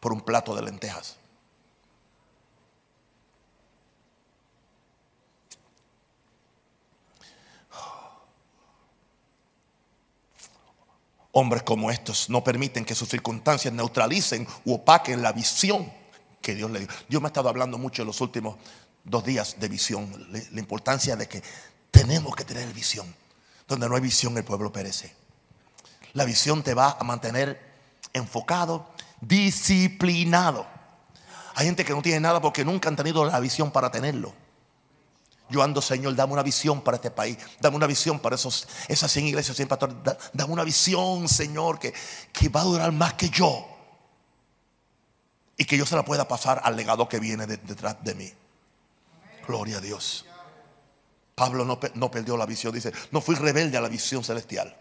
por 0.00 0.12
un 0.12 0.20
plato 0.22 0.54
de 0.54 0.62
lentejas. 0.62 1.16
Hombres 11.32 11.62
como 11.62 11.92
estos 11.92 12.28
no 12.28 12.42
permiten 12.42 12.84
que 12.84 12.96
sus 12.96 13.08
circunstancias 13.08 13.72
neutralicen 13.72 14.48
u 14.64 14.74
opaquen 14.74 15.22
la 15.22 15.32
visión 15.32 15.92
que 16.42 16.56
Dios 16.56 16.70
le 16.70 16.80
dio. 16.80 16.88
Dios 17.08 17.22
me 17.22 17.26
ha 17.26 17.30
estado 17.30 17.48
hablando 17.48 17.78
mucho 17.78 18.02
en 18.02 18.06
los 18.08 18.20
últimos 18.20 18.56
dos 19.10 19.24
días 19.24 19.56
de 19.58 19.68
visión. 19.68 20.28
La 20.30 20.60
importancia 20.60 21.16
de 21.16 21.28
que 21.28 21.42
tenemos 21.90 22.34
que 22.34 22.44
tener 22.44 22.72
visión. 22.72 23.14
Donde 23.68 23.88
no 23.88 23.94
hay 23.94 24.00
visión 24.00 24.36
el 24.36 24.44
pueblo 24.44 24.72
perece. 24.72 25.14
La 26.12 26.24
visión 26.24 26.62
te 26.62 26.74
va 26.74 26.96
a 26.98 27.04
mantener 27.04 27.60
enfocado, 28.12 28.90
disciplinado. 29.20 30.66
Hay 31.54 31.66
gente 31.66 31.84
que 31.84 31.92
no 31.92 32.02
tiene 32.02 32.20
nada 32.20 32.40
porque 32.40 32.64
nunca 32.64 32.88
han 32.88 32.96
tenido 32.96 33.24
la 33.24 33.38
visión 33.38 33.70
para 33.70 33.90
tenerlo. 33.90 34.32
Yo 35.50 35.62
ando, 35.62 35.82
Señor, 35.82 36.14
dame 36.14 36.32
una 36.32 36.42
visión 36.42 36.80
para 36.80 36.96
este 36.96 37.10
país. 37.10 37.36
Dame 37.60 37.76
una 37.76 37.86
visión 37.86 38.20
para 38.20 38.36
esos, 38.36 38.68
esas 38.86 39.10
100 39.10 39.26
iglesias, 39.26 39.56
100 39.56 39.68
pastores. 39.68 39.96
Dame 40.32 40.52
una 40.52 40.64
visión, 40.64 41.28
Señor, 41.28 41.78
que, 41.78 41.92
que 42.32 42.48
va 42.48 42.60
a 42.60 42.64
durar 42.64 42.92
más 42.92 43.14
que 43.14 43.28
yo. 43.30 43.66
Y 45.56 45.64
que 45.64 45.76
yo 45.76 45.84
se 45.84 45.96
la 45.96 46.04
pueda 46.04 46.26
pasar 46.26 46.60
al 46.64 46.76
legado 46.76 47.08
que 47.08 47.18
viene 47.18 47.46
detrás 47.46 47.96
de 48.02 48.14
mí. 48.14 48.32
Gloria 49.46 49.78
a 49.78 49.80
Dios. 49.80 50.26
Pablo 51.34 51.64
no, 51.64 51.78
no 51.94 52.10
perdió 52.10 52.36
la 52.36 52.46
visión. 52.46 52.74
Dice, 52.74 52.92
no 53.10 53.20
fui 53.20 53.34
rebelde 53.34 53.76
a 53.76 53.80
la 53.80 53.88
visión 53.88 54.22
celestial. 54.22 54.76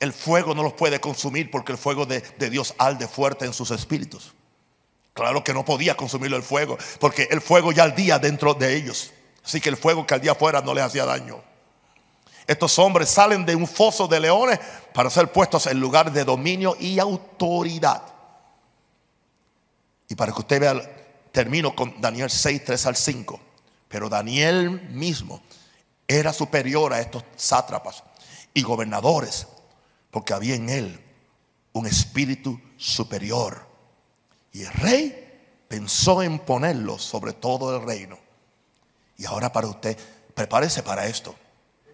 El 0.00 0.12
fuego 0.12 0.54
no 0.54 0.62
los 0.62 0.74
puede 0.74 1.00
consumir 1.00 1.50
porque 1.50 1.72
el 1.72 1.78
fuego 1.78 2.06
de, 2.06 2.20
de 2.20 2.50
Dios 2.50 2.74
alde 2.78 3.08
fuerte 3.08 3.44
en 3.44 3.52
sus 3.52 3.70
espíritus. 3.72 4.34
Claro 5.12 5.42
que 5.42 5.52
no 5.52 5.64
podía 5.64 5.96
consumirlo 5.96 6.36
el 6.36 6.44
fuego, 6.44 6.78
porque 7.00 7.26
el 7.32 7.40
fuego 7.40 7.72
ya 7.72 7.82
ardía 7.82 8.20
dentro 8.20 8.54
de 8.54 8.76
ellos. 8.76 9.12
Así 9.44 9.60
que 9.60 9.68
el 9.68 9.76
fuego 9.76 10.06
que 10.06 10.14
ardía 10.14 10.32
afuera 10.32 10.60
no 10.60 10.72
les 10.72 10.84
hacía 10.84 11.04
daño. 11.04 11.42
Estos 12.46 12.78
hombres 12.78 13.10
salen 13.10 13.44
de 13.44 13.56
un 13.56 13.66
foso 13.66 14.06
de 14.06 14.20
leones 14.20 14.60
para 14.94 15.10
ser 15.10 15.32
puestos 15.32 15.66
en 15.66 15.80
lugar 15.80 16.12
de 16.12 16.24
dominio 16.24 16.76
y 16.78 16.98
autoridad. 16.98 18.02
Y 20.08 20.14
para 20.14 20.32
que 20.32 20.38
usted 20.38 20.60
vea, 20.60 20.97
termino 21.38 21.76
con 21.76 22.00
Daniel 22.00 22.30
6, 22.30 22.64
3 22.64 22.86
al 22.86 22.96
5. 22.96 23.40
Pero 23.86 24.08
Daniel 24.08 24.88
mismo 24.90 25.40
era 26.08 26.32
superior 26.32 26.92
a 26.92 27.00
estos 27.00 27.22
sátrapas 27.36 28.02
y 28.52 28.62
gobernadores, 28.62 29.46
porque 30.10 30.34
había 30.34 30.56
en 30.56 30.68
él 30.68 31.00
un 31.74 31.86
espíritu 31.86 32.60
superior 32.76 33.68
y 34.50 34.62
el 34.62 34.72
rey 34.72 35.62
pensó 35.68 36.24
en 36.24 36.40
ponerlo 36.40 36.98
sobre 36.98 37.34
todo 37.34 37.76
el 37.76 37.86
reino. 37.86 38.18
Y 39.16 39.24
ahora 39.24 39.52
para 39.52 39.68
usted, 39.68 39.96
prepárese 40.34 40.82
para 40.82 41.06
esto. 41.06 41.36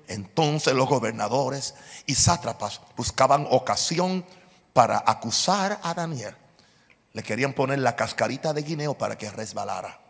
Entonces 0.08 0.72
los 0.72 0.88
gobernadores 0.88 1.74
y 2.06 2.14
sátrapas 2.14 2.80
buscaban 2.96 3.46
ocasión 3.50 4.24
para 4.72 5.04
acusar 5.06 5.80
a 5.82 5.92
Daniel. 5.92 6.34
Le 7.14 7.22
querían 7.22 7.54
poner 7.54 7.78
la 7.78 7.96
cascarita 7.96 8.52
de 8.52 8.62
guineo 8.62 8.98
para 8.98 9.16
que 9.16 9.30
resbalara. 9.30 10.00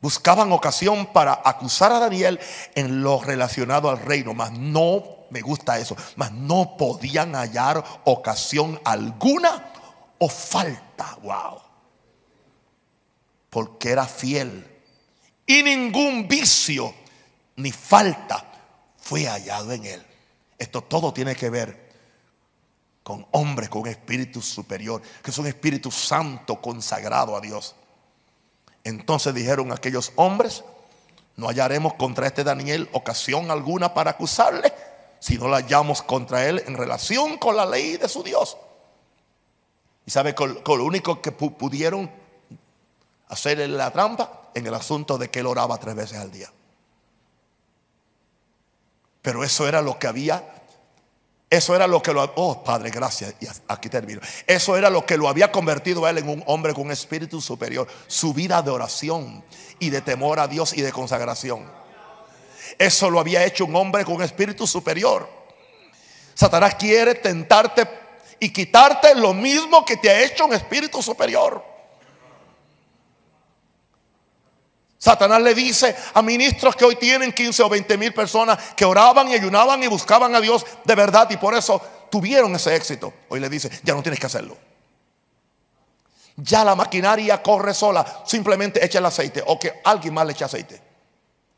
Buscaban 0.00 0.52
ocasión 0.52 1.06
para 1.12 1.40
acusar 1.44 1.90
a 1.90 1.98
Daniel 1.98 2.38
en 2.74 3.02
lo 3.02 3.20
relacionado 3.20 3.90
al 3.90 3.98
reino, 3.98 4.32
mas 4.32 4.52
no 4.52 5.26
me 5.30 5.40
gusta 5.40 5.78
eso, 5.78 5.96
mas 6.16 6.30
no 6.30 6.76
podían 6.76 7.34
hallar 7.34 7.82
ocasión 8.04 8.80
alguna 8.84 9.72
o 10.18 10.28
falta. 10.28 11.16
Wow. 11.22 11.62
Porque 13.50 13.90
era 13.90 14.06
fiel. 14.06 14.82
Y 15.46 15.62
ningún 15.62 16.28
vicio 16.28 16.94
ni 17.56 17.72
falta 17.72 18.44
fue 18.98 19.26
hallado 19.26 19.72
en 19.72 19.86
él. 19.86 20.06
Esto 20.58 20.82
todo 20.82 21.14
tiene 21.14 21.34
que 21.34 21.48
ver 21.48 21.87
con 23.08 23.26
hombres 23.30 23.70
con 23.70 23.80
un 23.80 23.88
espíritu 23.88 24.42
superior, 24.42 25.00
que 25.22 25.30
es 25.30 25.38
un 25.38 25.46
espíritu 25.46 25.90
santo 25.90 26.60
consagrado 26.60 27.34
a 27.34 27.40
Dios. 27.40 27.74
Entonces 28.84 29.32
dijeron 29.32 29.72
aquellos 29.72 30.12
hombres, 30.16 30.62
no 31.36 31.48
hallaremos 31.48 31.94
contra 31.94 32.26
este 32.26 32.44
Daniel 32.44 32.86
ocasión 32.92 33.50
alguna 33.50 33.94
para 33.94 34.10
acusarle, 34.10 34.74
si 35.20 35.38
no 35.38 35.48
la 35.48 35.56
hallamos 35.56 36.02
contra 36.02 36.46
él 36.46 36.62
en 36.66 36.76
relación 36.76 37.38
con 37.38 37.56
la 37.56 37.64
ley 37.64 37.96
de 37.96 38.10
su 38.10 38.22
Dios. 38.22 38.58
¿Y 40.04 40.10
sabe 40.10 40.34
con, 40.34 40.60
lo 40.66 40.84
único 40.84 41.22
que 41.22 41.32
pudieron 41.32 42.10
hacerle 43.28 43.68
la 43.68 43.90
trampa? 43.90 44.50
En 44.54 44.66
el 44.66 44.74
asunto 44.74 45.16
de 45.16 45.30
que 45.30 45.38
él 45.38 45.46
oraba 45.46 45.78
tres 45.78 45.94
veces 45.94 46.18
al 46.18 46.30
día. 46.30 46.52
Pero 49.22 49.44
eso 49.44 49.66
era 49.66 49.80
lo 49.80 49.98
que 49.98 50.08
había. 50.08 50.57
Eso 51.50 51.74
era 51.74 51.86
lo 51.86 52.02
que 52.02 52.12
lo. 52.12 52.30
Oh, 52.36 52.62
Padre, 52.62 52.90
gracias. 52.90 53.34
Aquí 53.68 53.88
termino. 53.88 54.20
Eso 54.46 54.76
era 54.76 54.90
lo 54.90 55.06
que 55.06 55.16
lo 55.16 55.28
había 55.28 55.50
convertido 55.50 56.04
a 56.04 56.10
él 56.10 56.18
en 56.18 56.28
un 56.28 56.44
hombre 56.46 56.74
con 56.74 56.86
un 56.86 56.92
espíritu 56.92 57.40
superior. 57.40 57.88
Su 58.06 58.34
vida 58.34 58.60
de 58.60 58.70
oración 58.70 59.42
y 59.78 59.88
de 59.88 60.02
temor 60.02 60.40
a 60.40 60.48
Dios 60.48 60.76
y 60.76 60.82
de 60.82 60.92
consagración. 60.92 61.64
Eso 62.78 63.08
lo 63.08 63.18
había 63.18 63.44
hecho 63.44 63.64
un 63.64 63.74
hombre 63.76 64.04
con 64.04 64.16
un 64.16 64.22
espíritu 64.22 64.66
superior. 64.66 65.28
Satanás 66.34 66.74
quiere 66.74 67.14
tentarte 67.14 67.88
y 68.38 68.52
quitarte 68.52 69.14
lo 69.14 69.32
mismo 69.32 69.84
que 69.84 69.96
te 69.96 70.10
ha 70.10 70.20
hecho 70.22 70.44
un 70.44 70.52
espíritu 70.52 71.02
superior. 71.02 71.64
Satanás 74.98 75.40
le 75.40 75.54
dice 75.54 75.94
a 76.14 76.22
ministros 76.22 76.74
que 76.74 76.84
hoy 76.84 76.96
tienen 76.96 77.32
15 77.32 77.62
o 77.62 77.68
20 77.68 77.96
mil 77.96 78.12
personas 78.12 78.58
que 78.74 78.84
oraban 78.84 79.28
y 79.28 79.34
ayunaban 79.34 79.82
y 79.82 79.86
buscaban 79.86 80.34
a 80.34 80.40
Dios 80.40 80.66
de 80.84 80.94
verdad 80.96 81.30
y 81.30 81.36
por 81.36 81.54
eso 81.54 81.80
tuvieron 82.10 82.54
ese 82.56 82.74
éxito. 82.74 83.14
Hoy 83.28 83.38
le 83.38 83.48
dice, 83.48 83.70
ya 83.84 83.94
no 83.94 84.02
tienes 84.02 84.18
que 84.18 84.26
hacerlo. 84.26 84.56
Ya 86.36 86.64
la 86.64 86.74
maquinaria 86.74 87.42
corre 87.42 87.74
sola, 87.74 88.22
simplemente 88.26 88.84
echa 88.84 88.98
el 88.98 89.06
aceite 89.06 89.42
o 89.46 89.58
que 89.58 89.80
alguien 89.84 90.14
más 90.14 90.26
le 90.26 90.32
eche 90.32 90.44
aceite. 90.44 90.82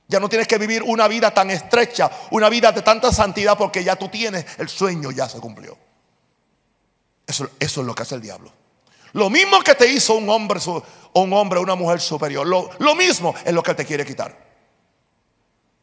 Ya 0.06 0.18
no 0.18 0.28
tienes 0.28 0.48
que 0.48 0.58
vivir 0.58 0.82
una 0.82 1.06
vida 1.06 1.32
tan 1.32 1.50
estrecha, 1.50 2.10
una 2.32 2.48
vida 2.48 2.72
de 2.72 2.82
tanta 2.82 3.12
santidad 3.12 3.56
porque 3.56 3.84
ya 3.84 3.96
tú 3.96 4.08
tienes 4.08 4.44
el 4.58 4.68
sueño, 4.68 5.12
ya 5.12 5.28
se 5.28 5.38
cumplió. 5.38 5.78
Eso, 7.26 7.48
es 7.60 7.76
lo 7.76 7.94
que 7.94 8.02
hace 8.02 8.16
el 8.16 8.20
diablo. 8.20 8.52
Lo 9.12 9.30
mismo 9.30 9.60
que 9.60 9.74
te 9.74 9.90
hizo 9.90 10.14
un 10.14 10.28
hombre, 10.28 10.60
un 11.14 11.32
hombre, 11.32 11.58
una 11.58 11.74
mujer 11.74 12.00
superior. 12.00 12.46
Lo, 12.46 12.70
lo 12.78 12.94
mismo 12.94 13.34
es 13.44 13.52
lo 13.52 13.62
que 13.62 13.74
te 13.74 13.84
quiere 13.84 14.04
quitar. 14.04 14.50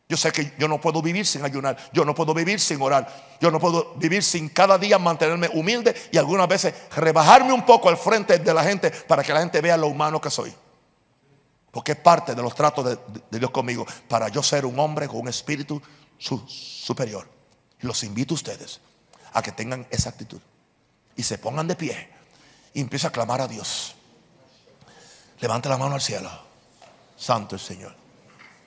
Yo 0.10 0.16
sé 0.16 0.32
que 0.32 0.54
yo 0.58 0.70
no 0.70 0.80
puedo 0.80 1.02
vivir 1.02 1.26
sin 1.26 1.44
ayunar, 1.44 1.78
yo 1.92 2.06
no 2.06 2.16
puedo 2.16 2.34
vivir 2.34 2.62
sin 2.62 2.82
orar, 2.82 3.38
yo 3.42 3.52
no 3.52 3.60
puedo 3.60 3.94
vivir 3.96 4.24
sin 4.24 4.48
cada 4.48 4.78
día 4.78 4.98
mantenerme 4.98 5.50
humilde 5.50 5.94
y 6.14 6.18
algunas 6.18 6.48
veces 6.48 6.74
rebajarme 6.96 7.52
un 7.52 7.66
poco 7.66 7.90
al 7.90 7.98
frente 7.98 8.40
de 8.40 8.54
la 8.54 8.64
gente 8.64 8.90
para 8.90 9.22
que 9.22 9.34
la 9.34 9.42
gente 9.42 9.60
vea 9.60 9.76
lo 9.76 9.88
humano 9.88 10.22
que 10.22 10.30
soy. 10.30 10.54
Porque 11.72 11.92
es 11.92 11.98
parte 11.98 12.34
de 12.34 12.42
los 12.42 12.56
tratos 12.56 12.86
de, 12.86 13.38
Dios 13.38 13.52
conmigo 13.52 13.86
para 14.08 14.30
yo 14.30 14.42
ser 14.42 14.66
un 14.66 14.80
hombre 14.80 15.10
con 15.10 15.20
un 15.20 15.28
espíritu 15.28 15.82
superior. 16.18 17.28
Los 17.82 18.02
invito 18.04 18.34
a 18.34 18.36
ustedes 18.36 18.80
a 19.34 19.42
que 19.42 19.52
tengan 19.52 19.86
esa 19.92 20.10
actitud 20.10 20.40
y 21.18 21.24
se 21.24 21.38
pongan 21.38 21.68
de 21.68 21.76
pie 21.76 22.17
y 22.74 22.82
empieza 22.82 23.10
a 23.10 23.12
clamar 23.12 23.42
a 23.42 23.48
Dios. 23.48 23.96
Levante 25.40 25.70
la 25.70 25.78
mano 25.78 25.96
al 25.96 26.02
cielo. 26.02 26.30
Santo 27.16 27.56
el 27.56 27.62
Señor. 27.62 27.96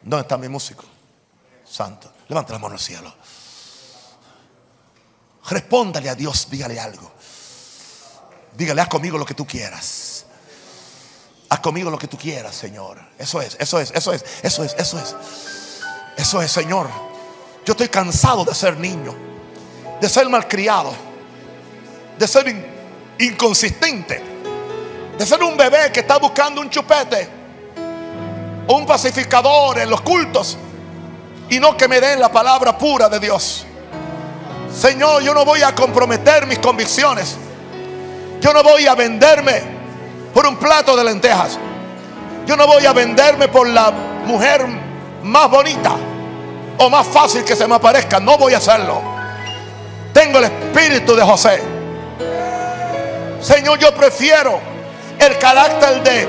¿Dónde 0.03 0.23
está 0.23 0.37
mi 0.37 0.49
músico? 0.49 0.85
Santo. 1.65 2.13
Levante 2.29 2.53
la 2.53 2.59
mano 2.59 2.75
al 2.75 2.81
cielo. 2.81 3.13
Respóndale 5.49 6.09
a 6.09 6.15
Dios, 6.15 6.49
dígale 6.51 6.79
algo. 6.79 7.11
Dígale, 8.57 8.83
haz 8.83 8.89
conmigo 8.89 9.19
lo 9.19 9.25
que 9.25 9.35
tú 9.35 9.47
quieras. 9.47 10.27
Haz 11.49 11.61
conmigo 11.61 11.91
lo 11.91 11.99
que 11.99 12.09
tú 12.09 12.17
quieras, 12.17 12.55
Señor. 12.55 13.01
Eso 13.19 13.41
es, 13.41 13.57
eso 13.59 13.81
es, 13.81 13.91
eso 13.93 14.13
es, 14.13 14.25
eso 14.43 14.65
es, 14.65 14.75
eso 14.79 14.99
es. 14.99 15.17
Eso 16.17 16.43
es, 16.43 16.53
Señor. 16.53 16.89
Yo 17.65 17.73
estoy 17.73 17.89
cansado 17.89 18.45
de 18.45 18.55
ser 18.55 18.77
niño, 18.77 19.15
de 20.01 20.09
ser 20.09 20.29
malcriado 20.29 21.11
de 22.21 22.29
ser 22.29 22.49
inconsistente, 23.21 24.23
de 25.17 25.27
ser 25.27 25.43
un 25.43 25.57
bebé 25.57 25.93
que 25.93 26.01
está 26.01 26.19
buscando 26.19 26.61
un 26.61 26.71
chupete, 26.71 27.29
un 28.67 28.87
pacificador 28.87 29.79
en 29.79 29.91
los 29.91 30.01
cultos 30.01 30.57
y 31.49 31.59
no 31.59 31.77
que 31.77 31.89
me 31.89 32.01
den 32.01 32.21
la 32.21 32.31
palabra 32.31 32.77
pura 32.79 33.09
de 33.09 33.21
Dios. 33.21 33.67
Señor, 34.75 35.23
yo 35.23 35.35
no 35.35 35.45
voy 35.45 35.63
a 35.63 35.75
comprometer 35.75 36.47
mis 36.47 36.61
convicciones. 36.61 37.37
Yo 38.41 38.55
no 38.55 38.63
voy 38.63 38.87
a 38.87 38.95
venderme 38.95 39.63
por 40.33 40.47
un 40.47 40.57
plato 40.57 40.97
de 40.97 41.05
lentejas. 41.05 41.59
Yo 42.47 42.57
no 42.57 42.67
voy 42.67 42.87
a 42.87 42.93
venderme 42.93 43.49
por 43.49 43.69
la 43.69 43.91
mujer 43.91 44.65
más 45.25 45.51
bonita 45.51 45.97
o 46.79 46.89
más 46.89 47.07
fácil 47.09 47.45
que 47.45 47.57
se 47.57 47.67
me 47.67 47.75
aparezca. 47.75 48.21
No 48.21 48.39
voy 48.39 48.55
a 48.55 48.59
hacerlo. 48.59 49.03
Tengo 50.15 50.39
el 50.39 50.45
espíritu 50.45 51.15
de 51.15 51.23
José. 51.23 51.80
Señor, 53.43 53.79
yo 53.79 53.95
prefiero 53.95 54.61
el 55.19 55.39
carácter 55.39 56.03
de 56.03 56.29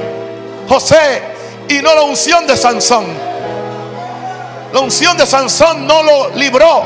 José 0.68 1.22
y 1.68 1.82
no 1.82 1.94
la 1.94 2.04
unción 2.04 2.48
de 2.48 2.56
Sansón. 2.56 3.06
La 4.74 4.80
unción 4.80 5.18
de 5.18 5.26
Sansón 5.26 5.86
no 5.86 6.02
lo 6.02 6.30
libró 6.30 6.84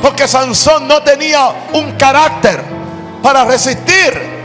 Porque 0.00 0.26
Sansón 0.26 0.88
no 0.88 1.02
tenía 1.02 1.68
un 1.74 1.92
carácter 1.92 2.62
para 3.22 3.44
resistir 3.44 4.38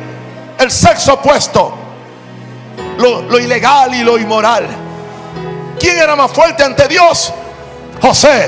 el 0.60 0.70
sexo 0.70 1.14
opuesto, 1.14 1.74
lo, 2.98 3.40
ilegal 3.40 3.94
y 3.94 4.04
lo 4.04 4.18
inmoral. 4.18 4.68
¿Quién 5.80 6.00
era 6.00 6.16
más 6.16 6.32
fuerte 6.32 6.64
ante 6.64 6.88
Dios? 6.88 7.32
José, 8.02 8.48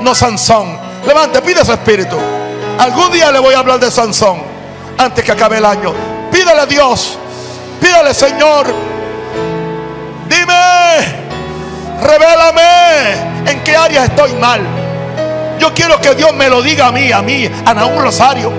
no 0.00 0.14
Sansón. 0.14 0.78
Levante, 1.06 1.42
pide 1.42 1.64
su 1.64 1.72
espíritu. 1.72 2.16
Algún 2.78 3.12
día 3.12 3.30
le 3.30 3.38
voy 3.38 3.54
a 3.54 3.58
hablar 3.58 3.78
de 3.78 3.90
Sansón 3.90 4.47
antes 4.98 5.24
que 5.24 5.32
acabe 5.32 5.58
el 5.58 5.64
año. 5.64 5.94
Pídale 6.30 6.60
a 6.60 6.66
Dios, 6.66 7.16
pídale 7.80 8.12
Señor, 8.12 8.66
dime, 10.28 11.28
revélame 12.02 13.50
en 13.50 13.64
qué 13.64 13.76
áreas 13.76 14.04
estoy 14.10 14.34
mal. 14.34 14.60
Yo 15.58 15.72
quiero 15.72 16.00
que 16.00 16.14
Dios 16.14 16.32
me 16.34 16.48
lo 16.48 16.62
diga 16.62 16.88
a 16.88 16.92
mí, 16.92 17.10
a 17.10 17.22
mí, 17.22 17.48
a 17.64 17.74
Naúm 17.74 17.98
Rosario. 17.98 18.52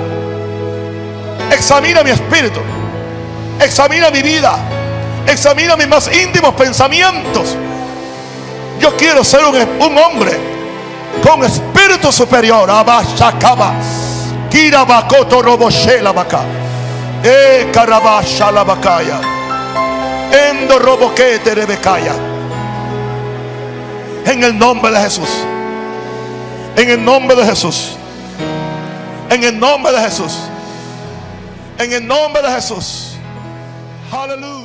Examina 1.52 2.04
mi 2.04 2.12
espíritu, 2.12 2.60
examina 3.60 4.10
mi 4.10 4.22
vida, 4.22 4.58
examina 5.28 5.76
mis 5.76 5.88
más 5.88 6.10
íntimos 6.14 6.54
pensamientos. 6.56 7.56
Yo 8.80 8.96
quiero 8.96 9.24
ser 9.24 9.42
un, 9.44 9.56
un 9.56 9.98
hombre 9.98 10.38
con 11.22 11.44
espíritu 11.44 12.12
superior. 12.12 12.70
Abashakaba. 12.70 13.74
Kirabakoto 14.50 15.42
roboshela 15.42 16.14
baka. 16.14 16.44
E 17.24 17.72
la 17.74 18.64
bakaya. 18.64 19.20
Endo 20.32 20.80
roboquete 20.80 21.56
rebecaya. 21.56 22.14
En 24.26 24.44
el 24.44 24.58
nombre 24.58 24.92
de 24.92 25.00
Jesús. 25.00 25.30
En 26.76 26.90
el 26.90 27.04
nombre 27.04 27.36
de 27.36 27.46
Jesús. 27.46 27.98
En 29.30 29.44
el 29.44 29.60
nombre 29.60 29.92
de 29.92 30.02
Jesús. 30.02 30.38
En 31.78 31.94
el 31.94 32.08
nombre 32.08 32.42
de 32.42 32.50
Jesús. 32.50 33.16
Aleluya. 34.12 34.59